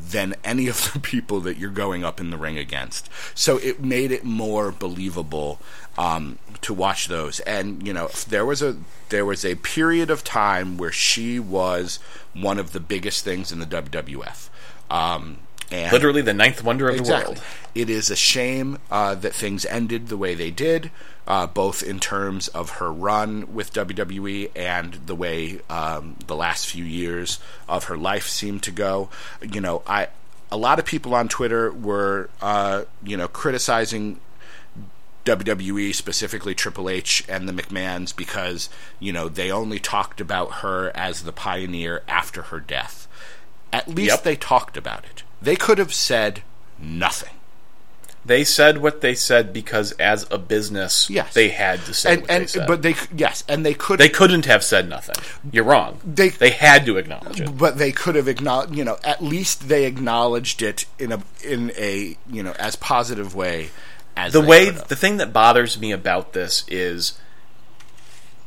than 0.00 0.34
any 0.44 0.68
of 0.68 0.92
the 0.92 1.00
people 1.00 1.40
that 1.40 1.56
you're 1.56 1.70
going 1.70 2.04
up 2.04 2.20
in 2.20 2.30
the 2.30 2.36
ring 2.36 2.56
against. 2.56 3.08
So 3.34 3.58
it 3.58 3.82
made 3.82 4.12
it 4.12 4.24
more 4.24 4.70
believable 4.70 5.58
um, 5.98 6.38
to 6.60 6.72
watch 6.72 7.08
those. 7.08 7.40
And 7.40 7.84
you 7.84 7.92
know, 7.92 8.08
there 8.28 8.46
was 8.46 8.62
a 8.62 8.76
there 9.08 9.24
was 9.24 9.44
a 9.44 9.56
period 9.56 10.10
of 10.10 10.22
time 10.22 10.76
where 10.76 10.92
she 10.92 11.40
was 11.40 11.98
one 12.34 12.58
of 12.58 12.72
the 12.72 12.80
biggest 12.80 13.24
things 13.24 13.50
in 13.50 13.58
the 13.58 13.66
WWF. 13.66 14.48
Um, 14.90 15.38
and 15.74 15.92
Literally 15.92 16.22
the 16.22 16.34
ninth 16.34 16.62
wonder 16.62 16.88
of 16.88 16.94
Exactly. 16.96 17.34
the 17.34 17.40
world. 17.40 17.46
It 17.74 17.90
is 17.90 18.10
a 18.10 18.16
shame 18.16 18.78
uh, 18.90 19.14
that 19.16 19.34
things 19.34 19.66
ended 19.66 20.08
the 20.08 20.16
way 20.16 20.34
they 20.34 20.50
did, 20.52 20.90
uh, 21.26 21.46
both 21.48 21.82
in 21.82 21.98
terms 21.98 22.46
of 22.48 22.70
her 22.78 22.92
run 22.92 23.52
with 23.52 23.72
WWE 23.72 24.50
and 24.54 24.94
the 25.06 25.14
way 25.14 25.60
um, 25.68 26.16
the 26.26 26.36
last 26.36 26.66
few 26.68 26.84
years 26.84 27.38
of 27.68 27.84
her 27.84 27.96
life 27.96 28.28
seemed 28.28 28.62
to 28.62 28.70
go. 28.70 29.08
You 29.42 29.60
know, 29.60 29.82
I 29.86 30.08
a 30.52 30.56
lot 30.56 30.78
of 30.78 30.84
people 30.84 31.14
on 31.16 31.26
Twitter 31.28 31.72
were, 31.72 32.30
uh, 32.40 32.84
you 33.02 33.16
know, 33.16 33.26
criticizing 33.26 34.20
WWE, 35.24 35.92
specifically 35.94 36.54
Triple 36.54 36.88
H 36.88 37.24
and 37.28 37.48
the 37.48 37.52
McMahons, 37.52 38.14
because 38.14 38.68
you 39.00 39.12
know 39.12 39.28
they 39.28 39.50
only 39.50 39.78
talked 39.80 40.20
about 40.20 40.56
her 40.62 40.92
as 40.94 41.22
the 41.22 41.32
pioneer 41.32 42.02
after 42.06 42.42
her 42.42 42.60
death. 42.60 43.08
At 43.72 43.88
least 43.88 44.10
Yep. 44.16 44.22
they 44.22 44.36
talked 44.36 44.76
about 44.76 45.04
it. 45.06 45.23
They 45.42 45.56
could 45.56 45.78
have 45.78 45.92
said 45.94 46.42
nothing. 46.78 47.30
They 48.26 48.42
said 48.42 48.78
what 48.78 49.02
they 49.02 49.14
said 49.14 49.52
because, 49.52 49.92
as 49.92 50.26
a 50.30 50.38
business, 50.38 51.10
Yes. 51.10 51.34
they 51.34 51.50
had 51.50 51.80
to 51.84 51.92
say 51.92 52.14
and 52.14 52.22
what 52.22 52.30
and 52.30 52.42
they 52.44 52.46
said. 52.46 52.66
but 52.66 52.80
they 52.80 52.94
yes, 53.14 53.44
and 53.48 53.66
they 53.66 53.74
could 53.74 54.00
they 54.00 54.08
couldn't 54.08 54.46
have 54.46 54.64
said 54.64 54.88
nothing. 54.88 55.16
You're 55.52 55.64
wrong. 55.64 56.00
They- 56.02 56.30
they 56.30 56.48
had 56.50 56.86
to 56.86 56.96
acknowledge 56.96 57.42
it. 57.42 57.58
but 57.58 57.76
they 57.76 57.92
could 57.92 58.14
have 58.14 58.26
acknowledged 58.26 58.74
you 58.74 58.82
know 58.84 58.96
at 59.04 59.22
least 59.22 59.68
they 59.68 59.84
acknowledged 59.84 60.62
it 60.62 60.86
in 60.98 61.12
a 61.12 61.20
in 61.42 61.70
a 61.76 62.16
you 62.30 62.42
know 62.42 62.52
as 62.58 62.76
positive 62.76 63.34
way 63.34 63.68
as 64.16 64.32
the 64.32 64.40
they 64.40 64.46
way 64.48 64.70
the 64.70 64.96
thing 64.96 65.18
that 65.18 65.30
bothers 65.34 65.78
me 65.78 65.92
about 65.92 66.32
this 66.32 66.64
is 66.68 67.18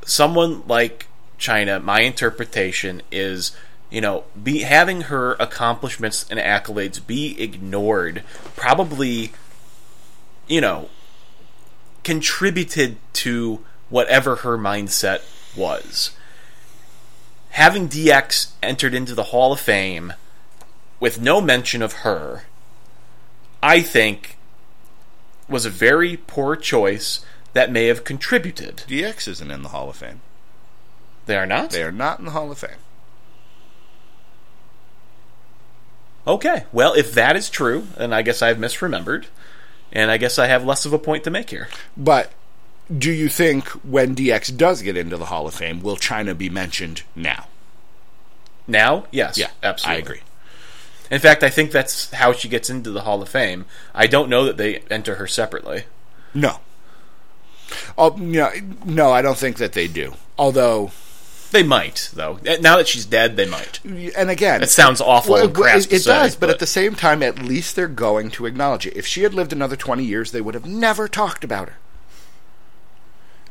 someone 0.06 0.64
like 0.68 1.08
Chyna. 1.40 1.84
My 1.84 2.02
interpretation 2.02 3.02
is, 3.12 3.52
you 3.90 4.02
know, 4.02 4.26
be 4.42 4.60
having 4.60 5.02
her 5.02 5.34
accomplishments 5.34 6.26
and 6.30 6.40
accolades 6.40 7.06
be 7.06 7.42
ignored. 7.42 8.24
Probably, 8.56 9.32
you 10.48 10.62
know, 10.62 10.90
contributed 12.04 12.98
to 13.14 13.64
whatever 13.90 14.38
her 14.38 14.58
mindset 14.58 15.22
was. 15.56 16.12
Having 17.52 17.90
DX 17.90 18.52
entered 18.62 18.94
into 18.94 19.16
the 19.16 19.24
Hall 19.24 19.54
of 19.54 19.60
Fame 19.60 20.14
with 21.00 21.22
no 21.22 21.40
mention 21.40 21.82
of 21.82 21.94
her, 21.94 22.44
I 23.64 23.82
think 23.82 24.38
was 25.50 25.66
a 25.66 25.70
very 25.70 26.18
poor 26.18 26.56
choice 26.56 27.26
that 27.54 27.72
may 27.72 27.88
have 27.88 28.04
contributed. 28.04 28.84
DX 28.88 29.28
isn't 29.30 29.50
in 29.50 29.64
the 29.64 29.70
Hall 29.70 29.90
of 29.90 29.96
Fame. 29.96 30.22
They 31.26 31.38
are 31.38 31.46
not? 31.46 31.72
They 31.72 31.84
are 31.84 31.92
not 31.92 32.20
in 32.20 32.26
the 32.26 32.32
Hall 32.32 32.52
of 32.52 32.60
Fame. 32.60 32.78
Okay. 36.28 36.66
Well, 36.74 36.94
if 36.94 37.14
that 37.14 37.36
is 37.36 37.50
true, 37.50 37.88
then 37.98 38.12
I 38.14 38.22
guess 38.22 38.42
I've 38.42 38.58
misremembered. 38.58 39.26
And 39.92 40.12
I 40.12 40.18
guess 40.18 40.38
I 40.38 40.48
have 40.48 40.66
less 40.66 40.86
of 40.86 40.92
a 40.92 41.00
point 41.00 41.24
to 41.24 41.32
make 41.32 41.50
here. 41.50 41.70
But 41.96 42.32
do 42.96 43.12
you 43.12 43.30
think 43.30 43.68
when 43.86 44.16
DX 44.16 44.56
does 44.58 44.82
get 44.82 44.98
into 44.98 45.16
the 45.16 45.26
Hall 45.26 45.48
of 45.48 45.54
Fame, 45.54 45.82
will 45.82 45.96
Chyna 45.96 46.38
be 46.38 46.50
mentioned 46.50 47.04
now? 47.16 47.48
Now, 48.68 49.06
yes. 49.12 49.38
Yeah, 49.38 49.50
absolutely. 49.64 49.96
I 49.96 50.00
agree. 50.00 50.22
In 51.10 51.20
fact, 51.20 51.42
I 51.42 51.50
think 51.50 51.72
that's 51.72 52.12
how 52.12 52.34
she 52.34 52.50
gets 52.50 52.70
into 52.70 52.92
the 52.92 53.02
Hall 53.02 53.22
of 53.22 53.30
Fame. 53.30 53.66
I 53.96 54.08
don't 54.08 54.30
know 54.30 54.44
that 54.44 54.58
they 54.58 54.80
enter 54.92 55.16
her 55.16 55.28
separately. 55.28 55.86
No. 56.34 56.60
Oh 57.98 58.16
no, 58.18 58.52
no, 58.86 59.12
I 59.12 59.22
don't 59.22 59.38
think 59.38 59.58
that 59.58 59.74
they 59.74 59.88
do. 59.88 60.14
Although, 60.38 60.92
They 61.52 61.64
might, 61.64 62.10
though. 62.14 62.40
Eh, 62.46 62.58
now 62.62 62.78
that 62.78 62.88
she's 62.88 63.06
dead, 63.06 63.38
they 63.38 63.46
might. 63.46 63.80
and 63.86 64.30
again, 64.30 64.62
It 64.62 64.70
sounds 64.70 65.00
awful 65.00 65.36
and 65.38 65.54
crass 65.54 65.86
it, 65.86 65.94
it 65.94 66.00
say, 66.02 66.12
does, 66.12 66.36
but, 66.36 66.48
but- 66.48 66.50
at 66.52 66.60
the 66.60 66.68
same 66.68 66.94
time, 66.96 67.24
at 67.24 67.40
least 67.40 67.76
they're 67.76 67.88
going 67.88 68.30
to 68.32 68.46
acknowledge 68.46 68.86
it. 68.86 68.96
If 68.98 69.08
she 69.08 69.24
had 69.24 69.34
lived 69.34 69.54
another 69.54 69.76
twenty 69.76 70.04
years, 70.04 70.32
they 70.32 70.42
would 70.42 70.56
have 70.56 70.66
never 70.66 71.08
talked 71.08 71.44
about 71.44 71.70
her. 71.70 71.76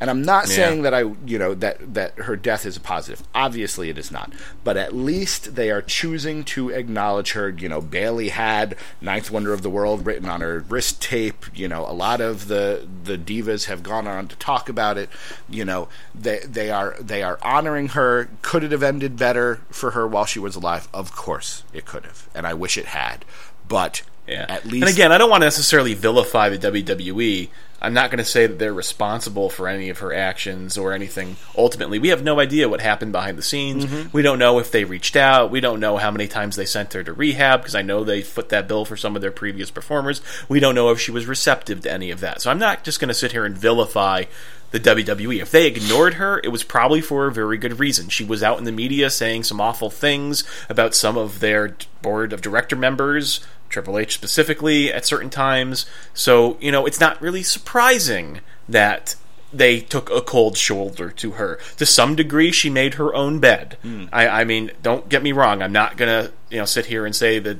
And 0.01 0.11
I'm 0.11 0.23
not 0.23 0.49
Yeah. 0.49 0.55
saying 0.57 0.83
that 0.83 0.93
I, 0.93 1.01
you 1.25 1.39
know, 1.39 1.55
that 1.55 1.95
that 1.95 2.15
her 2.19 2.37
death 2.37 2.67
is 2.67 2.77
a 2.77 2.81
positive. 2.81 3.23
Obviously, 3.35 3.89
it 3.89 3.97
is 3.97 4.11
not. 4.11 4.33
But 4.63 4.77
at 4.77 4.95
least 4.95 5.55
they 5.55 5.71
are 5.71 5.81
choosing 5.81 6.45
to 6.45 6.69
acknowledge 6.71 7.33
her. 7.33 7.49
You 7.49 7.69
know, 7.69 7.81
Bayley 7.81 8.29
had 8.29 8.77
Ninth 9.01 9.31
Wonder 9.31 9.53
of 9.55 9.63
the 9.63 9.71
World 9.71 10.05
written 10.05 10.29
on 10.29 10.41
her 10.43 10.65
wrist 10.69 11.01
tape. 11.01 11.47
You 11.55 11.69
know, 11.69 11.87
a 11.87 11.93
lot 11.95 12.21
of 12.21 12.49
the 12.49 12.87
the 13.05 13.17
divas 13.17 13.65
have 13.67 13.83
gone 13.83 14.07
on 14.07 14.29
to 14.29 14.37
talk 14.37 14.69
about 14.69 14.99
it. 14.99 15.09
You 15.49 15.65
know, 15.65 15.89
they 16.15 16.41
they 16.45 16.71
are 16.71 16.97
they 17.01 17.23
are 17.23 17.39
honoring 17.43 17.89
her. 17.89 18.29
Could 18.43 18.65
it 18.65 18.73
have 18.73 18.83
ended 18.83 19.17
better 19.17 19.61
for 19.71 19.93
her 19.93 20.07
while 20.07 20.27
she 20.27 20.39
was 20.39 20.57
alive? 20.57 20.89
Of 20.93 21.17
course, 21.17 21.63
it 21.73 21.87
could 21.87 22.05
have, 22.05 22.29
and 22.35 22.47
I 22.47 22.53
wish 22.55 22.77
it 22.77 22.87
had. 22.87 23.25
But 23.67 24.03
Yeah. 24.29 24.45
at 24.49 24.65
least 24.67 24.87
and 24.87 24.93
again, 24.95 25.11
I 25.13 25.19
don't 25.19 25.31
want 25.31 25.41
to 25.43 25.47
necessarily 25.47 25.95
vilify 25.95 26.49
the 26.51 26.59
WWE. 26.59 27.49
I'm 27.81 27.93
not 27.93 28.11
going 28.11 28.18
to 28.18 28.24
say 28.24 28.47
that 28.47 28.59
they're 28.59 28.72
responsible 28.72 29.51
for 29.51 29.68
any 29.68 29.91
of 29.91 29.99
her 29.99 30.14
actions 30.14 30.79
or 30.79 30.93
anything. 30.93 31.37
Ultimately, 31.57 31.99
we 31.99 32.09
have 32.09 32.24
no 32.24 32.41
idea 32.41 32.68
what 32.68 32.81
happened 32.81 33.12
behind 33.12 33.37
the 33.37 33.43
scenes. 33.43 33.85
Mm-hmm. 33.85 34.16
We 34.16 34.22
don't 34.22 34.39
know 34.39 34.59
if 34.59 34.70
they 34.70 34.85
reached 34.85 35.16
out. 35.16 35.51
We 35.51 35.61
don't 35.61 35.81
know 35.81 35.99
how 35.99 36.11
many 36.11 36.27
times 36.27 36.57
they 36.57 36.64
sent 36.64 36.95
her 36.95 37.05
to 37.05 37.12
rehab 37.12 37.61
because 37.61 37.74
I 37.74 37.83
know 37.83 38.03
they 38.03 38.22
foot 38.22 38.49
that 38.49 38.66
bill 38.66 38.85
for 38.85 38.97
some 38.97 39.14
of 39.14 39.22
their 39.22 39.31
previous 39.31 39.70
performers. 39.70 40.22
We 40.49 40.61
don't 40.61 40.74
know 40.74 40.91
if 40.91 41.01
she 41.01 41.11
was 41.11 41.27
receptive 41.27 41.83
to 41.83 41.93
any 41.93 42.11
of 42.11 42.20
that. 42.20 42.41
So 42.41 42.51
I'm 42.51 42.59
not 42.59 42.83
just 42.83 42.99
going 42.99 43.09
to 43.09 43.14
sit 43.14 43.33
here 43.33 43.45
and 43.45 43.57
vilify 43.57 44.24
the 44.70 44.81
WWE. 44.81 45.41
If 45.41 45.51
they 45.51 45.66
ignored 45.66 46.14
her, 46.14 46.41
it 46.43 46.49
was 46.49 46.64
probably 46.64 47.01
for 47.01 47.27
a 47.27 47.33
very 47.33 47.57
good 47.57 47.79
reason. 47.79 48.09
She 48.09 48.24
was 48.24 48.43
out 48.43 48.59
in 48.59 48.64
the 48.64 48.72
media 48.72 49.11
saying 49.11 49.45
some 49.45 49.61
awful 49.61 49.91
things 49.91 50.45
about 50.68 50.95
some 50.95 51.16
of 51.16 51.41
their 51.41 51.77
board 52.03 52.33
of 52.33 52.43
director 52.43 52.77
members, 52.77 53.41
Triple 53.77 53.99
H 53.99 54.14
specifically, 54.14 54.91
at 54.91 55.05
certain 55.05 55.29
times. 55.29 55.85
So, 56.14 56.57
you 56.62 56.72
know, 56.72 56.87
it's 56.87 56.99
not 56.99 57.20
really 57.20 57.43
surprising 57.43 58.41
that 58.66 59.16
they 59.53 59.81
took 59.81 60.09
a 60.09 60.22
cold 60.22 60.57
shoulder 60.57 61.11
to 61.11 61.33
her. 61.33 61.59
To 61.77 61.85
some 61.85 62.16
degree, 62.16 62.53
she 62.53 62.70
made 62.70 62.95
her 62.95 63.14
own 63.14 63.39
bed. 63.39 63.77
Hmm. 63.83 64.07
I, 64.11 64.29
I 64.29 64.45
mean, 64.45 64.70
don't 64.83 65.11
get 65.11 65.22
me 65.22 65.33
wrong. 65.33 65.61
I'm 65.61 65.72
not 65.72 65.99
going 65.99 66.09
to, 66.09 66.33
you 66.49 66.57
know, 66.57 66.64
sit 66.64 66.87
here 66.87 67.05
and 67.05 67.14
say 67.14 67.39
that 67.39 67.59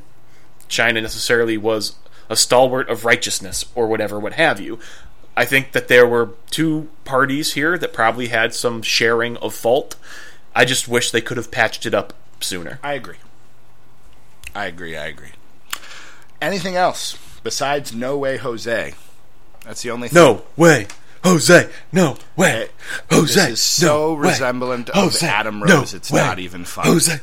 Chyna 0.71 1.03
necessarily 1.03 1.59
was 1.59 1.97
a 2.31 2.37
stalwart 2.37 2.89
of 2.89 3.05
righteousness 3.05 3.67
or 3.75 3.87
whatever, 3.87 4.19
what 4.19 4.33
have 4.33 4.59
you. 4.59 4.79
I 5.37 5.45
think 5.45 5.73
that 5.73 5.89
there 5.89 6.07
were 6.07 6.31
two 6.49 6.89
parties 7.05 7.53
here 7.53 7.77
that 7.77 7.93
probably 7.93 8.29
had 8.29 8.55
some 8.55 8.81
sharing 8.81 9.37
of 9.37 9.55
fault. 9.55 9.97
I 10.55 10.65
just 10.65 10.89
wish 10.89 11.11
they 11.11 11.21
could 11.21 11.37
have 11.37 11.51
patched 11.51 11.85
it 11.85 11.93
up 11.93 12.15
sooner. 12.41 12.79
I 12.83 12.95
agree. 12.95 13.19
I 14.55 14.65
agree. 14.65 14.97
I 14.97 15.09
agree. 15.09 15.33
Anything 16.41 16.77
else 16.77 17.17
besides 17.43 17.95
No 17.95 18.17
Way 18.19 18.37
Jose? 18.37 18.95
That's 19.65 19.83
the 19.83 19.91
only 19.91 20.09
thing. 20.09 20.23
No 20.23 20.43
way, 20.57 20.87
Jose. 21.25 21.69
No 21.93 22.17
way, 22.37 22.69
Jose. 23.11 23.35
This 23.51 23.59
is 23.59 23.61
so 23.61 23.87
no 23.87 24.15
way, 24.15 24.29
resemblant 24.29 24.91
of 24.91 24.95
Jose, 24.97 25.27
Adam 25.27 25.61
no 25.61 25.79
Rose. 25.79 25.95
it's 25.95 26.11
way, 26.11 26.21
not 26.21 26.39
even 26.39 26.65
funny. 26.65 26.91
Jose. 26.91 27.21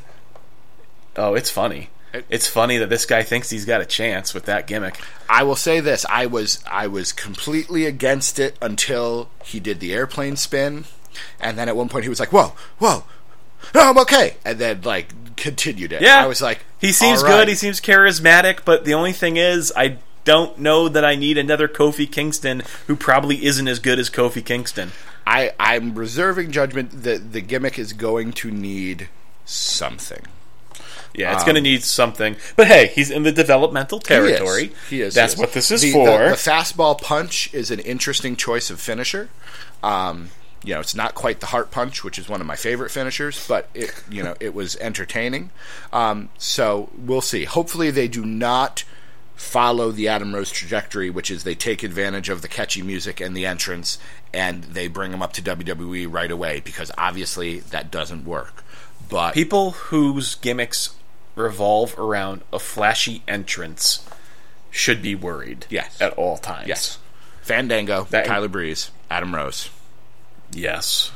Oh, 1.16 1.36
it's 1.36 1.49
funny. 1.49 1.89
It- 2.14 2.26
It's 2.30 2.47
funny 2.47 2.78
that 2.78 2.89
this 2.89 3.05
guy 3.05 3.24
thinks 3.24 3.49
he's 3.49 3.66
got 3.66 3.82
a 3.82 3.86
chance 3.86 4.34
with 4.34 4.45
that 4.45 4.68
gimmick. 4.68 4.99
I 5.30 5.43
will 5.43 5.55
say 5.55 5.80
this: 5.80 6.05
I 6.09 6.26
was 6.26 6.59
I 6.70 6.88
was 6.88 7.11
completely 7.11 7.86
against 7.86 8.39
it 8.39 8.57
until 8.61 9.30
he 9.43 9.59
did 9.59 9.80
the 9.80 9.93
airplane 9.93 10.36
spin, 10.36 10.86
and 11.39 11.57
then 11.57 11.70
at 11.70 11.76
one 11.76 11.89
point 11.89 12.03
he 12.03 12.09
was 12.09 12.20
like, 12.20 12.32
"Whoa, 12.34 12.53
whoa, 12.80 13.03
no, 13.74 13.82
I'm 13.89 13.97
okay," 13.99 14.36
and 14.45 14.59
then 14.59 14.82
like 14.82 15.36
continued 15.38 15.91
it. 15.93 16.01
Yeah, 16.01 16.24
I 16.24 16.28
was 16.28 16.41
like, 16.41 16.66
he 16.86 16.91
seems 16.91 17.23
"All 17.23 17.29
right." 17.29 17.39
good. 17.39 17.47
He 17.49 17.55
seems 17.55 17.81
charismatic. 17.81 18.59
But 18.65 18.86
the 18.86 18.93
only 18.93 19.13
thing 19.13 19.38
is, 19.38 19.71
I 19.75 19.97
don't 20.25 20.57
know 20.59 20.88
that 20.88 21.03
I 21.03 21.15
need 21.15 21.38
another 21.38 21.67
Kofi 21.67 22.09
Kingston 22.11 22.61
who 22.88 22.95
probably 22.95 23.43
isn't 23.45 23.67
as 23.67 23.79
good 23.79 23.99
as 23.99 24.09
Kofi 24.09 24.43
Kingston. 24.45 24.91
I 25.25 25.51
I'm 25.59 25.95
reserving 25.95 26.51
judgment 26.51 27.03
that 27.03 27.34
the 27.34 27.41
gimmick 27.41 27.79
is 27.79 27.93
going 27.93 28.34
to 28.34 28.51
need 28.51 29.09
something. 29.45 30.23
Yeah, 31.15 31.34
it's 31.36 31.43
going 31.43 31.55
to 31.55 31.61
need 31.61 31.84
something. 31.84 32.38
But 32.55 32.67
hey, 32.67 32.88
he's 32.88 33.11
in 33.11 33.21
the 33.21 33.31
developmental 33.31 33.99
territory. 33.99 34.63
Um, 34.63 34.69
He 34.69 34.73
is. 34.73 34.89
He 34.89 35.01
is. 35.01 35.13
That's 35.13 35.34
he 35.34 35.38
is. 35.38 35.39
what 35.39 35.53
this 35.53 35.69
is 35.71 35.81
The- 35.81 35.91
for. 35.91 36.05
The, 36.07 36.29
the 36.29 36.36
fastball 36.36 36.99
punch 36.99 37.53
is 37.53 37.69
an 37.69 37.79
interesting 37.79 38.36
choice 38.36 38.69
of 38.71 38.81
finisher. 38.81 39.29
Um, 39.84 40.29
you 40.64 40.74
know, 40.74 40.80
it's 40.80 40.95
not 40.95 41.14
quite 41.16 41.39
the 41.39 41.47
heart 41.47 41.72
punch, 41.72 42.03
which 42.03 42.18
is 42.18 42.30
one 42.30 42.41
of 42.41 42.47
my 42.47 42.55
favorite 42.55 42.89
finishers, 42.91 43.45
but 43.47 43.70
it 43.74 43.93
you 44.09 44.24
know 44.24 44.36
it 44.39 44.53
was 44.53 44.76
entertaining. 44.78 45.49
Um, 45.91 46.30
so 46.38 46.89
we'll 46.97 47.22
see. 47.22 47.43
Hopefully, 47.45 47.91
they 47.91 48.07
do 48.07 48.26
not 48.26 48.84
follow 49.36 49.91
the 49.91 50.07
Adam 50.07 50.34
Rose 50.34 50.51
trajectory, 50.51 51.09
which 51.09 51.30
is 51.32 51.43
they 51.43 51.55
take 51.55 51.84
advantage 51.84 52.30
of 52.30 52.41
the 52.41 52.47
catchy 52.47 52.82
music 52.82 53.20
and 53.20 53.36
the 53.36 53.45
entrance, 53.45 53.97
and 54.34 54.64
they 54.64 54.88
bring 54.88 55.11
him 55.11 55.22
up 55.22 55.34
to 55.34 55.41
WWE 55.41 56.07
right 56.11 56.32
away 56.32 56.59
because 56.61 56.91
obviously 56.97 57.59
that 57.59 57.91
doesn't 57.91 58.26
work. 58.26 58.64
But 59.09 59.34
People 59.34 59.72
whose 59.72 60.36
gimmicks 60.36 60.95
revolve 61.36 61.97
around 61.99 62.41
a 62.53 62.59
flashy 62.59 63.22
entrance 63.28 64.07
should 64.72 65.01
be 65.01 65.14
worried. 65.16 65.66
Yes. 65.70 65.99
At 65.99 66.14
all 66.14 66.38
times. 66.38 66.68
yes, 66.68 66.99
Fandango, 67.41 68.05
That- 68.11 68.26
Tyler 68.28 68.47
Breeze, 68.47 68.91
Adam 69.09 69.36
Rose. 69.36 69.70
Yes. 70.53 71.11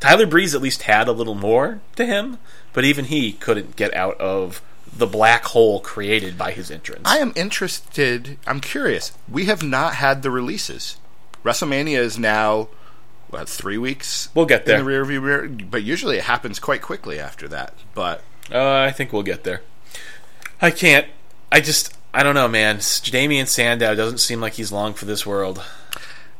Tyler 0.00 0.26
Breeze 0.26 0.54
at 0.54 0.62
least 0.62 0.82
had 0.82 1.08
a 1.08 1.12
little 1.12 1.34
more 1.34 1.80
to 1.96 2.04
him, 2.04 2.38
but 2.72 2.84
even 2.84 3.04
he 3.06 3.32
couldn't 3.32 3.76
get 3.76 3.94
out 3.94 4.20
of 4.20 4.60
the 4.94 5.06
black 5.06 5.44
hole 5.46 5.80
created 5.80 6.36
by 6.36 6.52
his 6.52 6.70
entrance. 6.70 7.02
I 7.04 7.18
am 7.18 7.32
interested. 7.36 8.36
I'm 8.46 8.60
curious. 8.60 9.12
We 9.30 9.46
have 9.46 9.62
not 9.62 9.94
had 9.94 10.22
the 10.22 10.30
releases. 10.30 10.96
WrestleMania 11.44 11.98
is 11.98 12.18
now 12.18 12.68
what 13.28 13.48
three 13.48 13.78
weeks. 13.78 14.28
We'll 14.34 14.44
get 14.46 14.66
there. 14.66 14.76
in 14.78 14.80
the 14.84 14.88
rear 14.88 15.04
view 15.04 15.20
mirror, 15.20 15.48
but 15.48 15.82
usually 15.82 16.18
it 16.18 16.24
happens 16.24 16.58
quite 16.58 16.82
quickly 16.82 17.18
after 17.18 17.48
that. 17.48 17.74
But 17.94 18.22
Uh, 18.50 18.74
I 18.80 18.90
think 18.90 19.12
we'll 19.12 19.22
get 19.22 19.44
there. 19.44 19.62
I 20.60 20.70
can't. 20.70 21.06
I 21.50 21.60
just. 21.60 21.96
I 22.14 22.22
don't 22.22 22.34
know, 22.34 22.48
man. 22.48 22.80
Damien 23.04 23.46
Sandow 23.46 23.94
doesn't 23.94 24.18
seem 24.18 24.40
like 24.40 24.54
he's 24.54 24.70
long 24.70 24.92
for 24.92 25.06
this 25.06 25.24
world. 25.24 25.62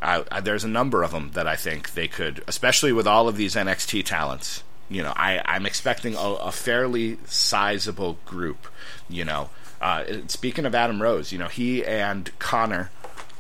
I, 0.02 0.24
I, 0.30 0.40
there's 0.40 0.64
a 0.64 0.68
number 0.68 1.02
of 1.02 1.12
them 1.12 1.30
that 1.34 1.46
I 1.46 1.56
think 1.56 1.94
they 1.94 2.08
could, 2.08 2.42
especially 2.46 2.92
with 2.92 3.06
all 3.06 3.28
of 3.28 3.36
these 3.36 3.54
NXT 3.54 4.04
talents. 4.04 4.62
You 4.88 5.02
know, 5.02 5.12
I, 5.16 5.40
I'm 5.44 5.64
expecting 5.64 6.14
a, 6.14 6.18
a 6.18 6.52
fairly 6.52 7.18
sizable 7.24 8.18
group. 8.26 8.66
You 9.08 9.24
know, 9.24 9.50
uh, 9.80 10.04
speaking 10.26 10.66
of 10.66 10.74
Adam 10.74 11.00
Rose, 11.00 11.32
you 11.32 11.38
know, 11.38 11.48
he 11.48 11.84
and 11.84 12.30
Konnor, 12.38 12.90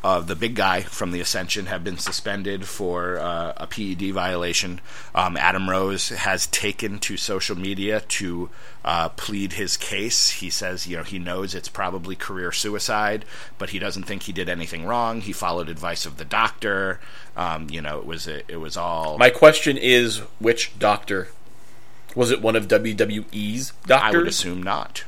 uh, 0.04 0.20
the 0.20 0.34
big 0.34 0.54
guy 0.56 0.82
from 0.82 1.12
the 1.12 1.20
Ascension, 1.20 1.66
have 1.66 1.84
been 1.84 1.98
suspended 1.98 2.66
for 2.66 3.18
uh, 3.18 3.52
a 3.56 3.66
PED 3.66 4.12
violation. 4.12 4.80
Um, 5.14 5.36
Adam 5.36 5.70
Rose 5.70 6.08
has 6.08 6.46
taken 6.48 6.98
to 7.00 7.16
social 7.16 7.56
media 7.56 8.00
to 8.00 8.50
uh, 8.84 9.10
plead 9.10 9.52
his 9.54 9.76
case. 9.76 10.30
He 10.30 10.50
says, 10.50 10.86
you 10.86 10.96
know, 10.96 11.04
he 11.04 11.18
knows 11.18 11.54
it's 11.54 11.68
probably 11.68 12.16
career 12.16 12.50
suicide, 12.50 13.24
but 13.58 13.70
he 13.70 13.78
doesn't 13.78 14.04
think 14.04 14.24
he 14.24 14.32
did 14.32 14.48
anything 14.48 14.84
wrong. 14.84 15.20
He 15.20 15.32
followed 15.32 15.68
advice 15.68 16.04
of 16.04 16.16
the 16.16 16.24
doctor. 16.24 16.98
Um, 17.36 17.68
you 17.70 17.80
know, 17.80 17.98
it 17.98 18.06
was 18.06 18.26
it 18.26 18.60
was 18.60 18.76
all. 18.76 19.18
My 19.18 19.30
question 19.30 19.76
is 19.76 20.18
which 20.38 20.78
doctor? 20.78 21.28
Was 22.14 22.30
it 22.30 22.42
one 22.42 22.56
of 22.56 22.68
WWE's 22.68 23.72
doctors? 23.86 24.14
I 24.14 24.18
would 24.18 24.26
assume 24.28 24.62
not. 24.62 25.04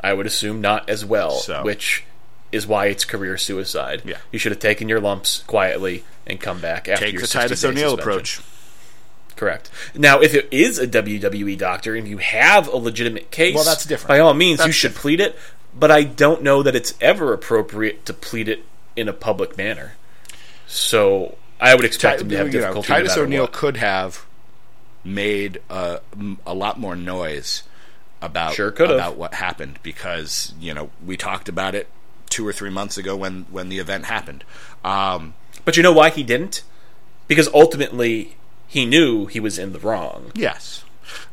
I 0.00 0.12
would 0.12 0.26
assume 0.26 0.60
not 0.60 0.88
as 0.88 1.04
well, 1.04 1.32
So- 1.32 1.62
which 1.64 2.04
is 2.52 2.66
why 2.66 2.86
it's 2.86 3.04
career 3.04 3.36
suicide. 3.36 4.02
Yeah. 4.04 4.18
You 4.30 4.38
should 4.38 4.52
have 4.52 4.60
taken 4.60 4.88
your 4.88 5.00
lumps 5.00 5.42
quietly 5.46 6.04
and 6.26 6.40
come 6.40 6.60
back 6.60 6.88
after 6.88 7.04
Take 7.06 7.12
your 7.14 7.22
the 7.22 7.28
Titus 7.28 7.64
O'Neil 7.64 7.94
approach. 7.94 8.40
Correct. 9.36 9.68
Now, 9.94 10.20
if 10.20 10.34
it 10.34 10.48
is 10.52 10.78
a 10.78 10.86
WWE 10.86 11.58
doctor 11.58 11.96
and 11.96 12.06
you 12.06 12.18
have 12.18 12.68
a 12.68 12.76
legitimate 12.76 13.30
case, 13.32 13.54
Well, 13.54 13.64
that's 13.64 13.84
different. 13.84 14.08
By 14.08 14.20
all 14.20 14.32
means, 14.34 14.64
you 14.64 14.70
should 14.72 14.88
different. 14.90 15.02
plead 15.02 15.20
it. 15.20 15.38
But 15.76 15.90
I 15.90 16.04
don't 16.04 16.42
know 16.42 16.62
that 16.62 16.76
it's 16.76 16.94
ever 17.00 17.32
appropriate 17.32 18.06
to 18.06 18.12
plead 18.12 18.48
it 18.48 18.64
in 18.94 19.08
a 19.08 19.12
public 19.12 19.56
manner. 19.56 19.94
So 20.68 21.36
I 21.60 21.74
would 21.74 21.84
expect 21.84 22.20
him 22.20 22.28
to 22.28 22.36
have 22.36 22.46
know, 22.46 22.52
difficulty. 22.52 22.92
no 22.92 22.96
Titus 22.98 23.16
O'Neil 23.16 23.42
what. 23.42 23.52
could 23.52 23.76
have 23.78 24.24
made 25.02 25.60
a, 25.68 26.00
a 26.46 26.54
lot 26.54 26.78
more 26.78 26.94
noise 26.94 27.64
about 28.22 28.54
Sure 28.54 28.70
about 28.94 29.16
what 29.16 29.34
happened 29.34 29.78
because 29.82 30.54
you 30.58 30.72
know 30.72 30.90
we 31.04 31.16
talked 31.16 31.48
about 31.48 31.74
it 31.74 31.88
two 32.34 32.46
or 32.46 32.52
three 32.52 32.70
months 32.70 32.96
ago 32.98 33.16
when 33.16 33.46
when 33.50 33.68
the 33.68 33.78
event 33.78 34.04
happened. 34.06 34.42
Um, 34.84 35.34
But 35.64 35.76
you 35.76 35.82
know 35.82 35.92
why 35.92 36.10
he 36.10 36.22
didn't? 36.22 36.62
Because 37.28 37.48
ultimately 37.54 38.36
he 38.66 38.84
knew 38.84 39.26
he 39.26 39.40
was 39.40 39.58
in 39.58 39.72
the 39.72 39.78
wrong. 39.78 40.30
yes, 40.34 40.84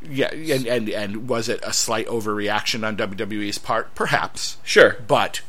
yeah, 0.02 0.32
and, 0.34 0.66
and 0.68 0.89
and 0.89 1.28
was 1.28 1.49
it 1.49 1.60
a 1.64 1.74
slight 1.74 2.08
overreaction 2.08 2.86
on 2.88 2.95
WWE's 2.97 3.58
part? 3.58 3.93
Perhaps, 3.95 4.58
Sure. 4.64 4.97
but 5.08 5.41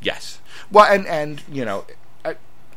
yes. 0.00 0.40
Well, 0.70 0.84
and 0.84 1.06
and 1.06 1.42
you 1.50 1.64
know, 1.64 1.84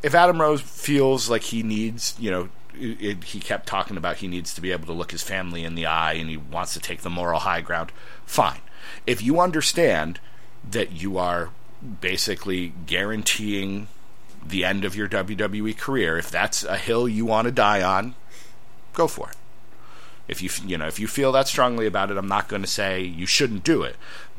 if 0.02 0.16
Adam 0.16 0.40
Rose 0.42 0.62
feels 0.62 1.30
like 1.30 1.44
he 1.54 1.62
needs, 1.64 2.16
you 2.18 2.32
know, 2.32 2.50
it, 2.74 3.24
he 3.26 3.40
kept 3.40 3.68
talking 3.68 3.98
about 3.98 4.18
he 4.18 4.28
needs 4.28 4.54
to 4.56 4.62
be 4.62 4.72
able 4.72 4.86
to 4.88 4.94
look 4.94 5.12
his 5.12 5.22
family 5.24 5.64
in 5.64 5.76
the 5.76 5.86
eye 5.86 6.14
and 6.14 6.30
he 6.30 6.38
wants 6.38 6.74
to 6.74 6.80
take 6.80 7.02
the 7.02 7.10
moral 7.10 7.42
high 7.42 7.62
ground. 7.62 7.92
Fine. 8.26 8.62
If 9.06 9.22
you 9.22 9.40
understand 9.40 10.20
that 10.68 10.92
you 10.94 11.18
are 11.18 11.50
basically 12.02 12.74
guaranteeing 12.86 13.88
the 14.46 14.64
end 14.66 14.86
of 14.86 14.96
your 14.96 15.08
WWE 15.08 15.78
career, 15.78 16.18
if 16.18 16.30
that's 16.32 16.64
a 16.64 16.78
hill 16.78 17.08
you 17.08 17.26
want 17.26 17.46
to 17.46 17.52
die 17.52 17.82
on, 17.82 18.16
go 18.94 19.08
for 19.08 19.30
it. 19.30 19.36
If 20.28 20.42
you 20.42 20.50
you 20.66 20.78
know 20.78 20.88
if 20.88 20.98
you 21.00 21.08
feel 21.08 21.32
that 21.34 21.48
strongly 21.50 21.86
about 21.86 22.10
it, 22.10 22.18
I'm 22.18 22.28
not 22.28 22.48
going 22.48 22.62
to 22.62 22.68
say 22.68 23.02
you 23.02 23.26
shouldn't 23.26 23.64
do 23.66 23.84
it, 23.84 23.98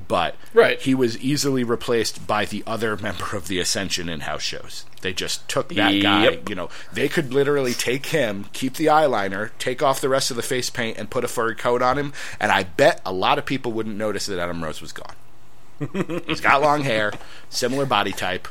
but 0.08 0.36
Right. 0.54 0.80
he 0.80 0.94
was 0.94 1.18
easily 1.18 1.64
replaced 1.64 2.26
by 2.26 2.46
the 2.46 2.62
other 2.66 2.96
member 2.96 3.36
of 3.36 3.46
the 3.46 3.58
Ascension 3.58 4.08
in 4.08 4.20
house 4.20 4.42
shows. 4.42 4.86
They 5.02 5.12
just 5.12 5.46
took 5.48 5.68
that 5.74 6.00
guy. 6.00 6.38
You 6.48 6.54
know, 6.54 6.70
they 6.92 7.08
could 7.08 7.34
literally 7.34 7.74
take 7.74 8.06
him, 8.06 8.46
keep 8.54 8.74
the 8.76 8.86
eyeliner, 8.86 9.50
take 9.58 9.82
off 9.82 10.00
the 10.00 10.08
rest 10.08 10.30
of 10.30 10.36
the 10.36 10.42
face 10.42 10.70
paint, 10.70 10.96
and 10.96 11.10
put 11.10 11.24
a 11.24 11.28
furry 11.28 11.56
coat 11.56 11.82
on 11.82 11.98
him. 11.98 12.12
And 12.40 12.50
I 12.52 12.62
bet 12.62 13.02
a 13.04 13.12
lot 13.12 13.36
of 13.38 13.44
people 13.44 13.72
wouldn't 13.72 13.96
notice 13.96 14.26
that 14.26 14.38
Adam 14.38 14.64
Rose 14.64 14.80
was 14.80 14.92
gone. 14.92 15.14
He's 16.26 16.40
got 16.40 16.62
long 16.62 16.82
hair, 16.82 17.12
similar 17.50 17.86
body 17.86 18.12
type. 18.12 18.48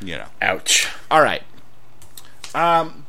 you 0.00 0.16
know. 0.16 0.26
Ouch. 0.40 0.88
All 1.10 1.22
right. 1.22 1.42
Um, 2.54 3.06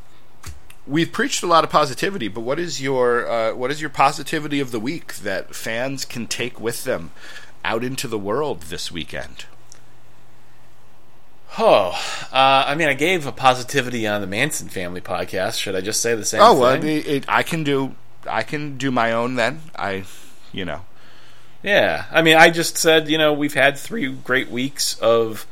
we've 0.87 1.11
preached 1.11 1.43
a 1.43 1.47
lot 1.47 1.63
of 1.63 1.69
positivity, 1.69 2.27
but 2.27 2.41
what 2.41 2.59
is 2.59 2.81
your 2.81 3.27
uh, 3.27 3.55
what 3.55 3.71
is 3.71 3.81
your 3.81 3.89
positivity 3.89 4.59
of 4.59 4.71
the 4.71 4.79
week 4.79 5.15
that 5.15 5.55
fans 5.55 6.05
can 6.05 6.27
take 6.27 6.59
with 6.59 6.83
them 6.83 7.11
out 7.65 7.83
into 7.83 8.07
the 8.07 8.19
world 8.19 8.63
this 8.63 8.91
weekend? 8.91 9.45
Oh, 11.59 11.91
uh, 12.31 12.65
I 12.67 12.73
mean, 12.73 12.87
I 12.87 12.93
gave 12.93 13.27
a 13.27 13.31
positivity 13.31 14.07
on 14.07 14.21
the 14.21 14.27
Manson 14.27 14.69
family 14.69 15.01
podcast. 15.01 15.59
Should 15.59 15.75
I 15.75 15.81
just 15.81 16.01
say 16.01 16.15
the 16.15 16.25
same? 16.25 16.39
Thing? 16.39 16.47
Oh 16.49 16.59
well, 16.59 16.73
it, 16.83 17.07
it, 17.07 17.25
I 17.27 17.43
can 17.43 17.63
do 17.63 17.95
I 18.27 18.43
can 18.43 18.77
do 18.77 18.89
my 18.91 19.11
own 19.11 19.35
then. 19.35 19.61
I, 19.75 20.05
you 20.51 20.65
know, 20.65 20.81
Yeah, 21.63 22.05
I 22.11 22.21
mean, 22.21 22.35
I 22.35 22.49
just 22.49 22.77
said, 22.77 23.07
you 23.07 23.17
know, 23.17 23.33
we've 23.33 23.53
had 23.53 23.77
three 23.77 24.11
great 24.11 24.49
weeks 24.49 24.99
of 24.99 25.47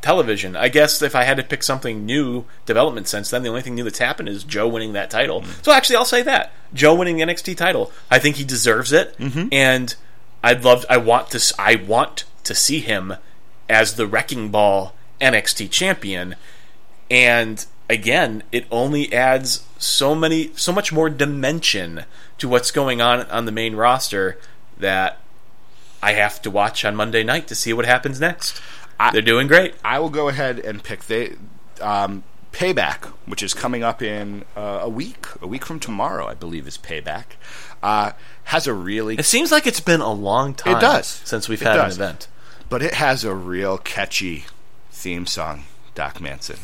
television. 0.00 0.56
I 0.56 0.68
guess 0.68 1.00
if 1.02 1.14
I 1.14 1.24
had 1.24 1.36
to 1.36 1.42
pick 1.42 1.62
something 1.62 2.04
new 2.04 2.44
development 2.66 3.06
since 3.06 3.30
then, 3.30 3.42
the 3.42 3.50
only 3.50 3.62
thing 3.62 3.74
new 3.74 3.84
that's 3.84 3.98
happened 3.98 4.28
is 4.28 4.44
Joe 4.44 4.66
winning 4.66 4.94
that 4.94 5.10
title. 5.10 5.42
Mm-hmm. 5.42 5.62
So 5.62 5.72
actually, 5.72 5.96
I'll 5.96 6.04
say 6.04 6.22
that 6.22 6.52
Joe 6.74 6.94
winning 6.94 7.18
the 7.18 7.24
NXT 7.24 7.56
title. 7.56 7.92
I 8.10 8.18
think 8.18 8.36
he 8.36 8.44
deserves 8.44 8.92
it, 8.92 9.16
mm-hmm. 9.18 9.48
and 9.52 9.94
I'd 10.42 10.64
love. 10.64 10.84
I 10.90 10.96
want 10.96 11.30
to. 11.30 11.54
I 11.58 11.76
want 11.76 12.24
to 12.44 12.54
see 12.54 12.80
him 12.80 13.14
as 13.68 13.94
the 13.94 14.06
Wrecking 14.06 14.50
Ball 14.50 14.94
NXT 15.20 15.70
champion. 15.70 16.34
And 17.10 17.64
again, 17.88 18.42
it 18.52 18.66
only 18.70 19.12
adds 19.12 19.64
so 19.78 20.14
many, 20.14 20.50
so 20.56 20.72
much 20.72 20.92
more 20.92 21.10
dimension 21.10 22.04
to 22.38 22.48
what's 22.48 22.70
going 22.70 23.00
on 23.00 23.22
on 23.26 23.44
the 23.44 23.52
main 23.52 23.76
roster 23.76 24.38
that 24.78 25.18
I 26.02 26.12
have 26.12 26.42
to 26.42 26.50
watch 26.50 26.84
on 26.84 26.96
Monday 26.96 27.22
night 27.22 27.46
to 27.48 27.54
see 27.54 27.72
what 27.72 27.84
happens 27.86 28.20
next. 28.20 28.60
I- 28.98 29.10
They're 29.12 29.22
doing 29.22 29.46
great. 29.46 29.74
I 29.84 29.98
will 29.98 30.10
go 30.10 30.28
ahead 30.28 30.58
and 30.58 30.82
pick 30.82 31.04
they 31.04 31.36
um, 31.80 32.24
payback, 32.52 33.04
which 33.26 33.42
is 33.42 33.54
coming 33.54 33.82
up 33.82 34.02
in 34.02 34.44
uh, 34.56 34.80
a 34.82 34.88
week. 34.88 35.26
A 35.40 35.46
week 35.46 35.64
from 35.64 35.80
tomorrow, 35.80 36.26
I 36.26 36.34
believe, 36.34 36.66
is 36.66 36.76
payback. 36.78 37.24
Uh, 37.82 38.12
has 38.44 38.66
a 38.66 38.74
really 38.74 39.14
It 39.16 39.24
seems 39.24 39.50
like 39.52 39.66
it's 39.66 39.80
been 39.80 40.00
a 40.00 40.12
long 40.12 40.54
time. 40.54 40.76
It 40.76 40.80
does. 40.80 41.06
since 41.24 41.48
we've 41.48 41.62
It 41.62 41.66
had 41.68 41.76
does. 41.76 41.96
an 41.96 42.02
event. 42.02 42.28
but 42.68 42.82
it 42.82 42.94
has 42.94 43.24
a 43.24 43.34
real 43.34 43.78
catchy 43.78 44.44
theme 44.90 45.26
song, 45.26 45.64
Doc 45.94 46.20
Manson. 46.20 46.58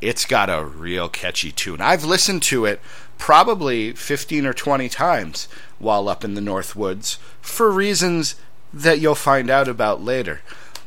It's 0.00 0.24
got 0.24 0.50
a 0.50 0.64
real 0.64 1.08
catchy 1.08 1.52
tune. 1.52 1.80
I've 1.80 2.04
listened 2.04 2.42
to 2.44 2.64
it 2.64 2.80
probably 3.18 3.92
15 3.92 4.46
or 4.46 4.52
20 4.52 4.88
times 4.88 5.46
while 5.82 6.08
up 6.08 6.24
in 6.24 6.34
the 6.34 6.40
North 6.40 6.76
Woods 6.76 7.18
for 7.40 7.70
reasons 7.70 8.36
that 8.72 9.00
you'll 9.00 9.14
find 9.14 9.50
out 9.50 9.68
about 9.68 10.02
later. 10.02 10.40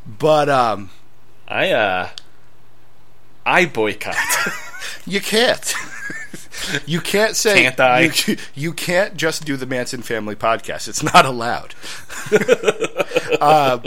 But 0.07 0.49
um, 0.49 0.89
I 1.47 1.71
uh, 1.71 2.09
I 3.45 3.65
boycott. 3.65 4.15
you 5.05 5.19
can't. 5.19 5.73
you 6.85 7.01
can't 7.01 7.35
say 7.35 7.63
Can't 7.63 7.79
I? 7.79 8.11
You, 8.25 8.37
you 8.55 8.73
can't 8.73 9.17
just 9.17 9.45
do 9.45 9.57
the 9.57 9.65
Manson 9.65 10.01
Family 10.01 10.35
podcast. 10.35 10.87
It's 10.87 11.03
not 11.03 11.25
allowed. 11.25 11.75
uh, 13.41 13.79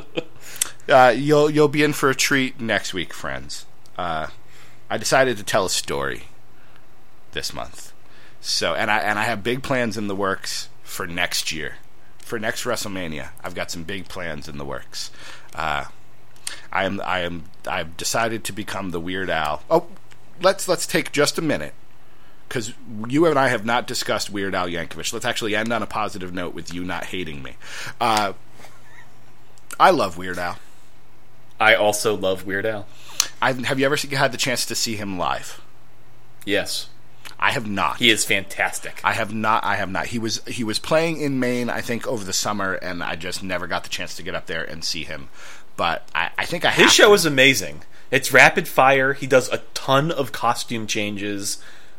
uh, 0.89 1.15
you'll 1.17 1.51
you'll 1.51 1.69
be 1.69 1.83
in 1.83 1.93
for 1.95 2.11
a 2.11 2.15
treat 2.15 2.61
next 2.61 2.93
week, 2.93 3.15
friends. 3.15 3.65
Uh, 3.97 4.29
I 4.91 4.99
decided 4.99 5.39
to 5.39 5.43
tell 5.43 5.65
a 5.65 5.71
story 5.71 6.25
this 7.33 7.53
month. 7.53 7.93
So 8.41 8.75
and 8.75 8.91
I 8.91 8.99
and 8.99 9.19
I 9.19 9.25
have 9.25 9.43
big 9.43 9.63
plans 9.63 9.97
in 9.97 10.07
the 10.07 10.15
works 10.15 10.69
for 10.89 11.07
next 11.07 11.53
year. 11.53 11.77
For 12.19 12.39
next 12.39 12.65
WrestleMania, 12.65 13.31
I've 13.43 13.55
got 13.55 13.71
some 13.71 13.85
big 13.85 14.09
plans 14.09 14.49
in 14.49 14.59
the 14.59 14.65
works. 14.65 15.11
Uh, 15.55 15.85
I 16.73 16.85
am 16.85 17.01
I 17.05 17.21
am 17.21 17.45
I've 17.67 17.97
decided 17.97 18.45
to 18.45 18.53
become 18.53 18.91
the 18.91 19.01
Weird 19.01 19.31
Al. 19.31 19.63
Oh, 19.71 19.87
let's 20.43 20.69
let's 20.69 20.87
take 20.87 21.13
just 21.13 21.39
a 21.39 21.43
minute 21.43 21.75
because 22.49 22.73
you 23.09 23.27
and 23.27 23.39
I 23.39 23.49
have 23.49 23.65
not 23.65 23.87
discussed 23.87 24.31
Weird 24.31 24.55
Al 24.55 24.67
Yankovic. 24.69 25.13
Let's 25.13 25.25
actually 25.25 25.55
end 25.55 25.73
on 25.73 25.83
a 25.83 25.87
positive 25.87 26.33
note 26.33 26.55
with 26.55 26.73
you 26.73 26.85
not 26.85 27.05
hating 27.07 27.43
me. 27.43 27.57
Uh, 28.01 28.33
I 29.79 29.91
love 29.91 30.19
Weird 30.19 30.39
Al. 30.39 30.59
I 31.61 31.75
also 31.75 32.17
love 32.17 32.47
Weird 32.47 32.67
Al. 32.67 32.87
I've, 33.41 33.65
have 33.65 33.79
you 33.79 33.87
ever 33.87 33.97
had 33.97 34.33
the 34.33 34.39
chance 34.39 34.65
to 34.67 34.75
see 34.75 34.97
him 34.97 35.19
live? 35.19 35.61
Yes, 36.45 36.89
I 37.41 37.53
have 37.53 37.67
not. 37.69 37.99
he 37.99 38.11
is 38.11 38.25
fantastic. 38.25 39.01
I 39.05 39.13
have 39.13 39.33
not. 39.33 39.63
I 39.65 39.77
have 39.77 39.91
not. 39.91 40.07
He 40.07 40.19
was 40.19 40.43
he 40.47 40.65
was 40.65 40.79
playing 40.79 41.21
in 41.21 41.39
Maine, 41.39 41.71
I 41.71 41.81
think, 41.81 42.07
over 42.07 42.25
the 42.25 42.33
summer, 42.33 42.75
and 42.75 43.03
I 43.03 43.15
just 43.17 43.43
never 43.43 43.67
got 43.67 43.85
the 43.85 43.89
chance 43.91 44.17
to 44.17 44.23
get 44.23 44.35
up 44.35 44.47
there 44.47 44.65
and 44.65 44.85
see 44.85 45.05
him. 45.05 45.29
But 45.77 46.09
I, 46.15 46.31
I 46.37 46.45
think 46.45 46.65
I 46.65 46.71
have 46.71 46.85
His 46.87 46.93
show 46.93 47.09
to. 47.09 47.15
is 47.15 47.25
amazing. 47.25 47.83
It's 48.11 48.33
rapid 48.33 48.67
fire. 48.67 49.13
He 49.13 49.27
does 49.29 49.49
a 49.53 49.59
ton 49.75 50.11
of 50.11 50.33
costume 50.33 50.87
changes, 50.89 51.59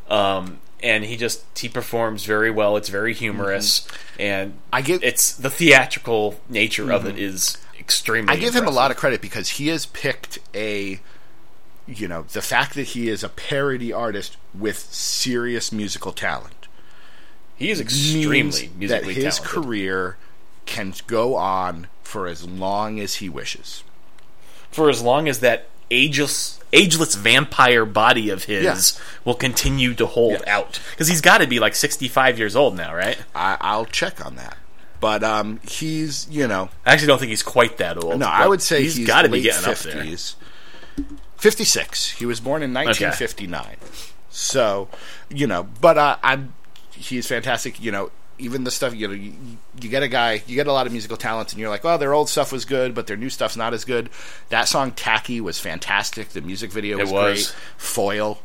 um, 0.10 0.60
and 0.84 1.06
he 1.06 1.16
just 1.16 1.44
he 1.58 1.70
performs 1.70 2.26
very 2.26 2.52
well. 2.52 2.76
It's 2.76 2.90
very 2.90 3.14
humorous, 3.14 3.88
and 4.20 4.52
Mm-hmm. 4.52 4.60
I 4.74 4.82
give- 4.82 5.04
it's 5.04 5.32
the 5.34 5.50
theatrical 5.50 6.40
nature 6.50 6.92
of 6.92 7.06
it 7.06 7.18
is 7.18 7.58
extremely. 7.80 8.34
I 8.34 8.36
give 8.38 8.54
him 8.56 8.68
a 8.68 8.72
lot 8.72 8.92
of 8.92 8.98
credit 8.98 9.22
because 9.22 9.48
he 9.52 9.68
has 9.70 9.86
picked 9.86 10.40
a, 10.54 11.00
you 11.90 12.08
know, 12.08 12.24
the 12.32 12.42
fact 12.42 12.76
that 12.76 12.84
he 12.90 13.10
is 13.10 13.24
a 13.24 13.30
parody 13.30 13.92
artist 13.92 14.38
with 14.54 14.78
serious 14.80 15.72
musical 15.72 16.12
talent. 16.12 16.68
He 17.56 17.70
is 17.72 17.82
extremely 17.82 18.68
that 18.68 18.78
musically 18.78 19.14
his 19.16 19.38
talented. 19.40 19.46
career 19.64 20.18
can 20.66 20.94
go 21.08 21.36
on 21.36 21.88
for 22.04 22.28
as 22.28 22.46
long 22.48 23.00
as 23.00 23.16
he 23.16 23.28
wishes. 23.30 23.84
for 24.72 24.90
as 24.90 25.02
long 25.02 25.28
as 25.28 25.40
that 25.40 25.68
ageless 25.92 26.60
ageless 26.72 27.16
vampire 27.16 27.84
body 27.86 28.30
of 28.30 28.44
his 28.44 28.64
Yeah. 28.64 29.04
will 29.26 29.34
continue 29.34 29.96
to 29.96 30.06
hold 30.06 30.34
Yeah. 30.46 30.56
out 30.58 30.80
because 30.92 31.08
he's 31.08 31.22
got 31.22 31.40
to 31.40 31.48
be 31.48 31.60
like 31.60 31.74
65 31.76 32.38
years 32.38 32.56
old 32.56 32.78
now 32.78 32.94
right 32.94 33.18
I, 33.34 33.58
I'll 33.60 33.86
check 33.86 34.24
on 34.24 34.36
that. 34.36 34.56
But 35.02 35.24
um, 35.24 35.60
he's, 35.68 36.28
you 36.30 36.46
know, 36.48 36.70
i 36.86 36.94
actually 36.94 37.08
don't 37.08 37.18
think 37.20 37.30
he's 37.32 37.42
quite 37.42 37.78
that 37.78 37.98
old 38.04 38.20
no, 38.20 38.28
I 38.28 38.48
would 38.48 38.62
say 38.62 38.84
he's 38.84 38.96
he's 38.98 39.08
got 39.08 39.24
to 39.24 39.30
be 39.30 39.42
getting 39.42 39.68
up 39.70 39.78
there 39.80 40.04
50s. 40.04 40.36
56. 41.40 42.12
He 42.12 42.26
was 42.26 42.40
born 42.40 42.62
in 42.64 42.74
1959. 42.74 43.78
So, 44.30 44.88
you 45.30 45.48
know, 45.48 45.68
but 45.82 45.98
uh, 45.98 46.18
I'm 46.22 46.54
he's 46.92 47.28
fantastic, 47.28 47.82
you 47.82 47.92
know, 47.92 48.12
even 48.38 48.64
the 48.64 48.72
stuff 48.72 48.96
you 48.96 49.08
know 49.08 49.14
you, 49.14 49.34
you 49.82 49.90
get 49.90 50.02
a 50.04 50.08
guy, 50.08 50.42
you 50.48 50.56
get 50.56 50.68
a 50.68 50.72
lot 50.72 50.86
of 50.86 50.94
musical 50.94 51.18
talents 51.18 51.52
and 51.52 51.60
you're 51.60 51.70
like, 51.70 51.84
"Oh, 51.84 51.98
their 51.98 52.14
old 52.14 52.30
stuff 52.30 52.52
was 52.54 52.64
good, 52.64 52.94
but 52.96 53.08
their 53.08 53.18
new 53.18 53.30
stuff's 53.30 53.58
not 53.58 53.74
as 53.74 53.84
good." 53.84 54.10
That 54.50 54.68
song 54.68 54.92
Tacky 54.92 55.42
was 55.42 55.60
fantastic. 55.60 56.30
The 56.30 56.42
music 56.42 56.72
video 56.72 56.98
was, 57.00 57.12
was. 57.12 57.24
great. 57.52 57.56
Foil 57.78 58.40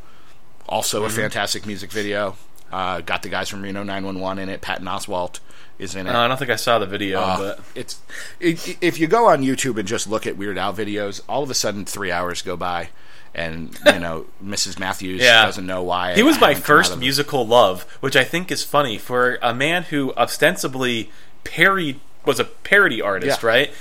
also 0.68 1.00
Mm-hmm. 1.00 1.06
a 1.06 1.22
fantastic 1.22 1.66
music 1.66 1.92
video. 1.92 2.36
Uh, 2.74 3.00
got 3.02 3.22
the 3.22 3.28
guys 3.28 3.48
from 3.48 3.62
Reno 3.62 3.84
911 3.84 4.42
in 4.42 4.48
it. 4.48 4.60
Patton 4.60 4.86
Oswalt 4.86 5.38
is 5.78 5.94
in 5.94 6.06
it. 6.06 6.10
Uh, 6.14 6.18
i 6.20 6.28
don't 6.28 6.36
think 6.38 6.50
i 6.50 6.56
saw 6.56 6.78
the 6.78 6.86
video 6.86 7.20
Uh, 7.20 7.38
but 7.38 7.60
it's 7.76 8.00
i 8.40 8.56
if 8.80 8.98
you 8.98 9.06
go 9.06 9.26
on 9.28 9.42
YouTube 9.42 9.78
and 9.78 9.86
just 9.86 10.08
look 10.08 10.26
at 10.26 10.36
Weird 10.36 10.58
Al 10.58 10.72
videos, 10.74 11.20
all 11.28 11.42
of 11.44 11.50
a 11.50 11.54
sudden 11.54 11.84
three 11.84 12.10
hours 12.10 12.42
go 12.42 12.56
by, 12.56 12.88
and 13.34 13.78
you 13.86 13.98
know 14.00 14.26
Mrs. 14.44 14.78
Matthews 14.78 15.20
Yeah. 15.22 15.44
doesn't 15.46 15.66
know 15.66 15.82
why. 15.82 16.14
he 16.14 16.22
was 16.24 16.40
my 16.40 16.48
haven't 16.48 16.64
come 16.64 16.76
out 16.78 16.86
first 16.86 16.98
musical 16.98 17.46
love 17.46 17.82
which 18.00 18.16
i 18.16 18.24
think 18.24 18.50
is 18.50 18.62
funny 18.64 18.98
for 18.98 19.38
a 19.42 19.54
man 19.54 19.84
who 19.84 20.12
ostensibly 20.14 21.10
parody 21.44 22.00
was 22.24 22.38
a 22.40 22.44
parody 22.44 23.00
artist 23.02 23.42
Yeah. 23.42 23.48
right 23.48 23.72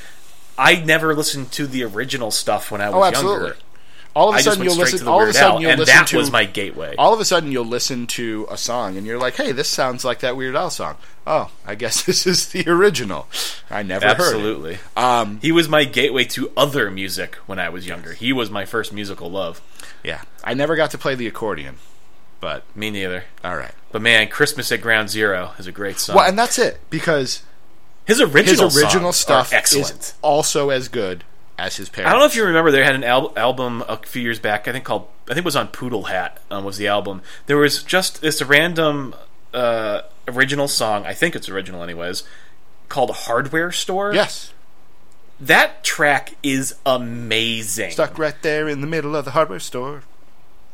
i 0.58 0.76
never 0.76 1.16
listened 1.16 1.52
to 1.54 1.66
the 1.68 1.84
original 1.84 2.30
stuff 2.32 2.70
when 2.72 2.82
i 2.82 2.89
was 2.89 2.96
Oh, 2.96 3.04
absolutely. 3.06 3.48
younger 3.48 3.58
All 4.16 4.30
of 4.30 4.36
a 4.36 4.43
sudden 4.43 4.64
you'll 4.64 4.76
listen. 4.76 4.99
to 4.99 5.09
All 5.09 5.22
of 5.24 5.30
a 5.30 5.34
sudden 5.34 5.53
Al, 5.55 5.61
you'll 5.61 5.72
and 5.72 5.80
listen 5.80 5.95
that 5.95 6.07
to. 6.07 6.18
was 6.18 6.32
my 6.32 6.45
gateway. 6.45 6.93
all 6.97 7.14
of 7.14 7.20
a 7.20 7.26
sudden 7.26 7.51
you'll 7.51 7.66
listen 7.66 8.05
to 8.07 8.47
a 8.51 8.57
song 8.57 8.95
and 8.97 9.07
you're 9.07 9.18
like, 9.18 9.36
"Hey, 9.36 9.51
this 9.51 9.68
sounds 9.70 10.05
like 10.05 10.20
that 10.20 10.36
Weird 10.38 10.55
Al 10.55 10.70
song." 10.70 10.97
Oh, 11.26 11.49
I 11.66 11.76
guess 11.76 12.03
this 12.05 12.28
is 12.28 12.49
the 12.49 12.68
original. 12.70 13.28
I 13.72 13.82
never 13.82 14.05
heard. 14.07 14.20
Absolutely. 14.20 14.78
Um, 14.95 15.39
He 15.41 15.51
was 15.51 15.68
my 15.68 15.84
gateway 15.86 16.26
to 16.26 16.51
other 16.55 16.91
music 16.91 17.36
when 17.47 17.57
I 17.59 17.70
was 17.70 17.88
younger. 17.88 18.14
He 18.14 18.32
was 18.34 18.49
my 18.51 18.66
first 18.66 18.93
musical 18.93 19.32
love. 19.32 19.61
yeah, 20.03 20.22
I 20.43 20.53
never 20.53 20.76
got 20.76 20.91
to 20.91 20.97
play 20.97 21.16
the 21.16 21.26
accordion, 21.28 21.78
but 22.39 22.64
Me 22.76 22.91
neither. 22.91 23.24
all 23.43 23.57
right. 23.57 23.74
But 23.91 24.01
man, 24.01 24.28
Christmas 24.28 24.72
at 24.72 24.82
Ground 24.82 25.09
Zero 25.09 25.53
is 25.57 25.66
a 25.68 25.72
great 25.72 25.97
song. 25.99 26.16
Well, 26.18 26.28
and 26.28 26.38
that's 26.38 26.59
it 26.59 26.80
because 26.89 27.41
his 28.05 28.20
his 28.20 28.22
original 28.36 28.66
original 28.66 29.11
songs 29.14 29.18
stuff 29.18 29.53
excellent. 29.53 29.99
is 29.99 30.14
also 30.22 30.70
as 30.70 30.88
good 30.88 31.24
as 31.58 31.78
his 31.78 31.89
parents. 31.89 32.10
I 32.10 32.12
don't 32.14 32.22
know 32.22 32.26
if 32.26 32.36
you 32.36 32.45
remember, 32.45 32.72
they 32.72 32.84
had 32.84 32.95
an 32.95 33.04
al- 33.04 33.38
album 33.38 33.84
a 33.88 33.97
few 33.97 34.22
years 34.22 34.39
back. 34.39 34.68
I 34.68 34.72
think 34.72 34.86
called 34.86 35.08
I 35.26 35.34
think 35.34 35.39
it 35.39 35.45
was 35.45 35.56
on 35.56 35.68
Poodle 35.70 36.04
Hat. 36.04 36.39
Um, 36.51 36.66
was 36.66 36.78
the 36.78 36.88
album? 36.88 37.22
There 37.45 37.58
was 37.58 37.84
just 37.84 38.22
this 38.22 38.41
random 38.41 39.16
uh, 39.54 40.01
original 40.28 40.68
song. 40.68 41.06
I 41.06 41.14
think 41.14 41.36
it's 41.36 41.47
original, 41.49 41.84
anyways. 41.84 42.24
Called 42.89 43.12
Hardware 43.12 43.72
Store. 43.72 44.14
Yes, 44.14 44.54
that 45.39 45.84
track 45.84 46.36
is 46.43 46.76
amazing. 46.86 47.91
stuck 47.91 48.18
right 48.18 48.36
there 48.41 48.68
in 48.68 48.82
the 48.82 48.88
middle 48.88 49.16
of 49.16 49.26
the 49.26 49.32
hardware 49.32 49.60
store. 49.60 50.04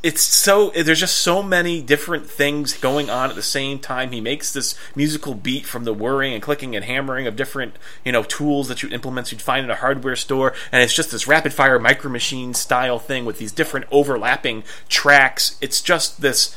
It's 0.02 0.22
so 0.22 0.70
there's 0.70 1.00
just 1.00 1.20
so 1.20 1.44
many 1.44 1.82
different 1.82 2.30
things 2.30 2.78
going 2.78 3.10
on 3.10 3.30
at 3.30 3.36
the 3.36 3.42
same 3.42 3.80
time. 3.80 4.12
He 4.12 4.22
makes 4.22 4.54
this 4.54 4.76
musical 4.96 5.34
beat 5.36 5.66
from 5.66 5.84
the 5.84 5.94
whirring 5.94 6.34
and 6.34 6.42
clicking 6.42 6.76
and 6.76 6.86
hammering 6.86 7.28
of 7.28 7.36
different 7.36 7.76
you 8.06 8.12
know 8.12 8.24
tools 8.24 8.70
that 8.70 8.82
you 8.82 8.90
implements 8.90 9.32
you'd 9.32 9.42
find 9.42 9.66
in 9.66 9.72
a 9.72 9.76
hardware 9.76 10.16
store, 10.16 10.54
and 10.72 10.82
it's 10.82 10.94
just 10.94 11.12
this 11.12 11.28
rapid 11.28 11.54
fire 11.54 11.80
micro 11.80 12.10
machine 12.10 12.54
style 12.54 12.98
thing 12.98 13.26
with 13.26 13.40
these 13.40 13.52
different 13.52 13.88
overlapping 13.92 14.64
tracks. 14.88 15.58
It's 15.60 15.82
just 15.82 16.22
this 16.22 16.56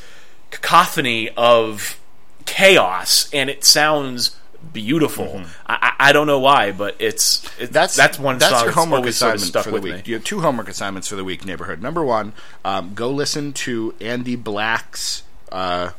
cacophony 0.49 1.29
of 1.31 1.99
chaos, 2.45 3.29
and 3.33 3.49
it 3.49 3.65
sounds 3.65 4.37
beautiful. 4.73 5.25
Mm-hmm. 5.25 5.51
I, 5.67 5.93
I, 5.99 6.13
don't 6.13 6.27
know 6.27 6.39
why, 6.39 6.71
but 6.71 6.95
it's, 6.99 7.45
it's 7.59 7.71
that's 7.71 7.95
that's 7.95 8.19
one 8.19 8.39
that's 8.39 8.51
song 8.51 8.63
your 8.65 8.73
homework 8.73 9.05
assignment 9.05 9.15
sort 9.19 9.35
of 9.35 9.41
stuck 9.41 9.63
for 9.65 9.71
the 9.71 9.81
week. 9.81 9.95
me. 9.95 10.01
You 10.05 10.15
have 10.15 10.23
two 10.23 10.41
homework 10.41 10.67
assignments 10.67 11.07
for 11.07 11.15
the 11.15 11.23
week. 11.23 11.45
Neighborhood 11.45 11.81
number 11.81 12.03
one: 12.03 12.33
um, 12.65 12.93
go 12.93 13.09
listen 13.09 13.53
to 13.53 13.93
Andy 14.01 14.35
Black's. 14.35 15.23
Uh, 15.51 15.91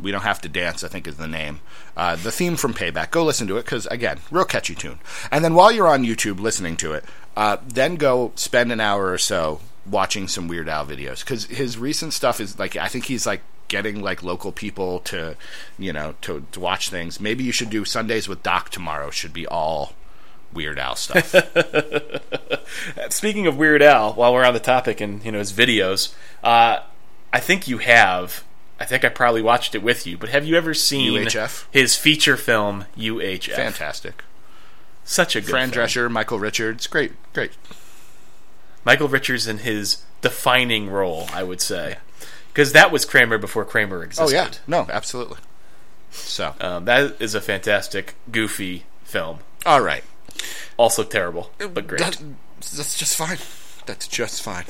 we 0.00 0.10
don't 0.10 0.22
have 0.22 0.40
to 0.40 0.48
dance. 0.48 0.82
I 0.82 0.88
think 0.88 1.06
is 1.06 1.16
the 1.16 1.28
name. 1.28 1.60
Uh, 1.96 2.16
the 2.16 2.32
theme 2.32 2.56
from 2.56 2.74
Payback. 2.74 3.10
Go 3.10 3.24
listen 3.24 3.46
to 3.46 3.56
it 3.56 3.64
because 3.64 3.86
again, 3.86 4.18
real 4.30 4.44
catchy 4.44 4.74
tune. 4.74 4.98
And 5.30 5.44
then 5.44 5.54
while 5.54 5.70
you're 5.70 5.88
on 5.88 6.02
YouTube 6.02 6.40
listening 6.40 6.76
to 6.78 6.92
it, 6.92 7.04
uh, 7.36 7.58
then 7.66 7.96
go 7.96 8.32
spend 8.34 8.72
an 8.72 8.80
hour 8.80 9.12
or 9.12 9.18
so 9.18 9.60
watching 9.88 10.28
some 10.28 10.48
Weird 10.48 10.68
Al 10.68 10.86
videos 10.86 11.20
because 11.20 11.44
his 11.46 11.76
recent 11.78 12.12
stuff 12.12 12.40
is 12.40 12.58
like 12.58 12.76
I 12.76 12.88
think 12.88 13.06
he's 13.06 13.26
like 13.26 13.42
getting 13.68 14.02
like 14.02 14.22
local 14.22 14.52
people 14.52 15.00
to 15.00 15.36
you 15.78 15.92
know 15.92 16.14
to, 16.20 16.44
to 16.52 16.60
watch 16.60 16.90
things 16.90 17.18
maybe 17.18 17.42
you 17.42 17.50
should 17.52 17.70
do 17.70 17.84
sundays 17.84 18.28
with 18.28 18.42
doc 18.42 18.68
tomorrow 18.68 19.10
should 19.10 19.32
be 19.32 19.46
all 19.46 19.94
weird 20.52 20.78
al 20.78 20.94
stuff 20.94 21.34
Speaking 23.10 23.46
of 23.46 23.56
Weird 23.56 23.82
Al, 23.82 24.14
while 24.14 24.32
we're 24.32 24.44
on 24.44 24.54
the 24.54 24.60
topic 24.60 25.00
and 25.00 25.24
you 25.24 25.32
know 25.32 25.38
his 25.38 25.52
videos, 25.52 26.14
uh, 26.42 26.80
I 27.32 27.40
think 27.40 27.68
you 27.68 27.78
have. 27.78 28.44
I 28.80 28.84
think 28.84 29.04
I 29.04 29.08
probably 29.08 29.42
watched 29.42 29.74
it 29.74 29.82
with 29.82 30.06
you, 30.06 30.18
but 30.18 30.30
have 30.30 30.44
you 30.44 30.56
ever 30.56 30.74
seen 30.74 31.12
UHF? 31.26 31.66
his 31.70 31.96
feature 31.96 32.36
film 32.36 32.86
UHF? 32.96 33.54
fantastic 33.54 34.24
Such 35.04 35.36
a 35.36 35.40
good 35.40 35.50
fran 35.50 35.70
film. 35.70 35.86
drescher 35.86 36.10
michael 36.10 36.38
richards 36.40 36.86
great 36.88 37.12
great 37.32 37.52
Michael 38.84 39.08
Richards 39.08 39.46
in 39.46 39.58
his 39.58 40.02
defining 40.20 40.88
role, 40.90 41.26
I 41.32 41.42
would 41.42 41.60
say, 41.60 41.96
because 42.48 42.72
that 42.72 42.90
was 42.92 43.04
Kramer 43.04 43.38
before 43.38 43.64
Kramer 43.64 44.02
existed. 44.04 44.22
oh 44.22 44.28
existed. 44.28 44.60
yeah 44.68 44.84
no 44.84 44.86
absolutely 44.92 45.38
so 46.10 46.54
um, 46.60 46.84
that 46.84 47.16
is 47.20 47.34
a 47.34 47.40
fantastic, 47.40 48.14
goofy 48.30 48.84
film. 49.04 49.38
all 49.66 49.80
right 49.80 50.04
Also 50.76 51.02
terrible, 51.04 51.50
but 51.58 51.86
great. 51.86 52.00
That- 52.00 52.22
that's 52.74 52.96
just 52.96 53.14
fine 53.16 53.38
that's 53.84 54.08
just 54.08 54.42
fine 54.42 54.64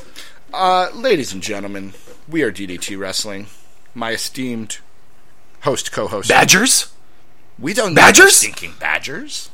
uh, 0.52 0.88
ladies 0.94 1.32
and 1.32 1.40
gentlemen 1.42 1.92
we 2.28 2.42
are 2.42 2.50
ddt 2.50 2.98
wrestling 2.98 3.46
my 3.94 4.10
esteemed 4.10 4.78
host 5.60 5.92
co-host 5.92 6.28
Badgers. 6.28 6.92
We 7.56 7.72
don't 7.72 7.94
Badgers? 7.94 8.24
need 8.42 8.52
stinking 8.52 8.74
badgers. 8.80 9.48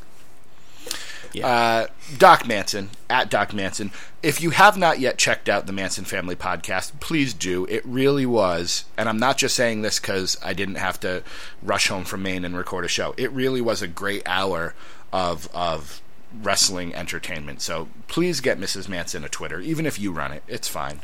Yeah. 1.32 1.46
Uh, 1.46 1.86
Doc 2.18 2.46
Manson 2.46 2.90
at 3.08 3.30
Doc 3.30 3.52
Manson. 3.54 3.90
If 4.22 4.40
you 4.40 4.50
have 4.50 4.76
not 4.76 4.98
yet 4.98 5.16
checked 5.16 5.48
out 5.48 5.66
the 5.66 5.72
Manson 5.72 6.04
Family 6.04 6.36
podcast, 6.36 6.98
please 7.00 7.32
do. 7.32 7.66
It 7.66 7.84
really 7.86 8.26
was, 8.26 8.84
and 8.98 9.08
I'm 9.08 9.18
not 9.18 9.38
just 9.38 9.54
saying 9.54 9.82
this 9.82 9.98
because 10.00 10.36
I 10.44 10.52
didn't 10.52 10.74
have 10.74 10.98
to 11.00 11.22
rush 11.62 11.88
home 11.88 12.04
from 12.04 12.22
Maine 12.22 12.44
and 12.44 12.56
record 12.56 12.84
a 12.84 12.88
show. 12.88 13.14
It 13.16 13.30
really 13.32 13.60
was 13.60 13.80
a 13.82 13.88
great 13.88 14.22
hour 14.26 14.74
of 15.12 15.48
of 15.54 16.02
wrestling 16.42 16.94
entertainment. 16.94 17.60
So 17.62 17.88
please 18.08 18.40
get 18.40 18.58
Mrs. 18.58 18.88
Manson 18.88 19.24
a 19.24 19.28
Twitter, 19.28 19.60
even 19.60 19.86
if 19.86 19.98
you 19.98 20.12
run 20.12 20.32
it. 20.32 20.42
It's 20.46 20.68
fine. 20.68 21.00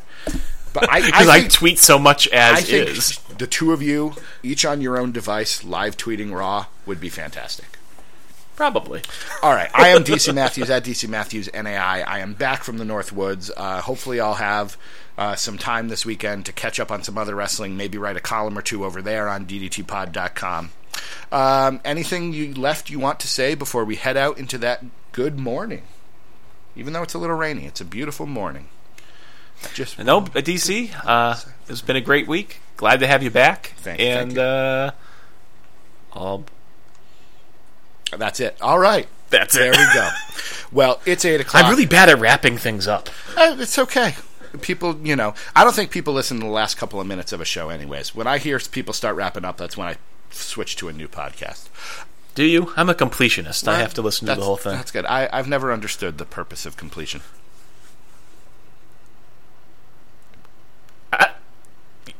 But 0.73 0.89
I, 0.91 0.97
I, 0.99 1.11
I, 1.13 1.39
think- 1.39 1.51
tweet 1.51 1.79
so 1.79 1.97
much 1.97 2.27
as 2.29 2.59
I 2.59 2.61
think 2.61 2.89
is. 2.89 3.17
the 3.37 3.47
two 3.47 3.71
of 3.71 3.81
you, 3.81 4.13
each 4.43 4.65
on 4.65 4.81
your 4.81 4.97
own 4.97 5.11
device, 5.11 5.63
live 5.63 5.97
tweeting 5.97 6.33
Raw 6.33 6.67
would 6.85 6.99
be 6.99 7.09
fantastic. 7.09 7.76
Probably. 8.57 9.03
All 9.43 9.53
right, 9.53 9.69
I 9.75 9.89
am 9.89 10.03
DC 10.03 10.33
Matthews 10.33 10.71
at 10.71 10.83
DC 10.83 11.07
Matthews 11.07 11.47
NAI. 11.53 12.01
I 12.01 12.19
am 12.19 12.33
back 12.33 12.63
from 12.63 12.79
the 12.79 12.85
North 12.85 13.13
Woods. 13.13 13.51
Uh, 13.55 13.81
hopefully, 13.81 14.19
I'll 14.19 14.33
have 14.33 14.77
uh, 15.15 15.35
some 15.35 15.59
time 15.59 15.89
this 15.89 16.07
weekend 16.07 16.47
to 16.47 16.51
catch 16.51 16.79
up 16.79 16.91
on 16.91 17.03
some 17.03 17.19
other 17.19 17.35
wrestling. 17.35 17.77
Maybe 17.77 17.99
write 17.99 18.17
a 18.17 18.19
column 18.19 18.57
or 18.57 18.63
two 18.63 18.83
over 18.83 18.99
there 18.99 19.29
on 19.29 19.45
DDTPod.com. 19.45 20.71
Um, 21.31 21.81
anything 21.85 22.33
you 22.33 22.51
left 22.55 22.89
you 22.89 22.97
want 22.99 23.19
to 23.19 23.27
say 23.27 23.53
before 23.53 23.85
we 23.85 23.95
head 23.95 24.17
out 24.17 24.39
into 24.39 24.57
that 24.57 24.83
good 25.11 25.37
morning? 25.37 25.83
Even 26.75 26.93
though 26.93 27.03
it's 27.03 27.13
a 27.13 27.19
little 27.19 27.35
rainy, 27.35 27.65
it's 27.65 27.79
a 27.79 27.85
beautiful 27.85 28.25
morning. 28.25 28.69
Just 29.75 29.99
No, 29.99 30.21
DC, 30.21 30.91
uh, 31.05 31.35
it's 31.69 31.81
been 31.81 31.95
a 31.95 32.01
great 32.01 32.27
week. 32.27 32.59
Glad 32.75 33.01
to 33.01 33.07
have 33.07 33.21
you 33.21 33.29
back. 33.29 33.73
Thank- 33.77 33.99
thank 33.99 34.19
and 34.19 34.33
you. 34.33 34.41
uh, 34.41 34.91
I'll, 36.13 36.43
that's 38.11 38.39
it. 38.39 38.57
All 38.61 38.79
right, 38.79 39.07
that's 39.29 39.53
there 39.55 39.71
it. 39.71 39.75
There 39.75 39.87
we 39.87 39.93
go. 39.93 40.09
Well, 40.69 40.99
it's 41.05 41.23
eight 41.23 41.39
o'clock. 41.39 41.63
I'm 41.63 41.69
really 41.71 41.85
bad 41.85 42.09
at 42.09 42.19
wrapping 42.19 42.57
things 42.57 42.89
up. 42.89 43.07
Uh, 43.37 43.55
it's 43.57 43.79
okay. 43.79 44.15
People, 44.59 44.97
you 45.01 45.15
know, 45.15 45.33
I 45.55 45.63
don't 45.63 45.73
think 45.73 45.91
people 45.91 46.13
listen 46.13 46.39
to 46.41 46.45
the 46.45 46.51
last 46.51 46.75
couple 46.75 46.99
of 46.99 47.07
minutes 47.07 47.31
of 47.31 47.39
a 47.39 47.45
show, 47.45 47.69
anyways. 47.69 48.13
When 48.13 48.27
I 48.27 48.37
hear 48.37 48.59
people 48.59 48.93
start 48.93 49.15
wrapping 49.15 49.45
up, 49.45 49.55
that's 49.55 49.77
when 49.77 49.87
I 49.87 49.95
switch 50.29 50.75
to 50.77 50.89
a 50.89 50.93
new 50.93 51.07
podcast. 51.07 51.69
Do 52.35 52.43
you? 52.43 52.73
I'm 52.75 52.89
a 52.89 52.93
completionist. 52.93 53.65
I 53.67 53.79
have 53.79 53.93
to 53.93 54.01
listen 54.01 54.27
to 54.27 54.35
the 54.35 54.41
whole 54.43 54.57
thing. 54.57 54.73
That's 54.73 54.91
good. 54.91 55.05
I, 55.05 55.29
I've 55.31 55.47
never 55.47 55.71
understood 55.71 56.17
the 56.17 56.25
purpose 56.25 56.65
of 56.65 56.75
completion. 56.75 57.21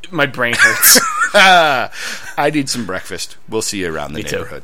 My 0.09 0.25
brain 0.25 0.55
hurts. 0.57 0.99
I 1.33 2.49
need 2.53 2.69
some 2.69 2.85
breakfast. 2.85 3.35
We'll 3.49 3.61
see 3.61 3.79
you 3.79 3.93
around 3.93 4.13
the 4.13 4.19
Me 4.19 4.23
too. 4.23 4.37
neighborhood. 4.37 4.63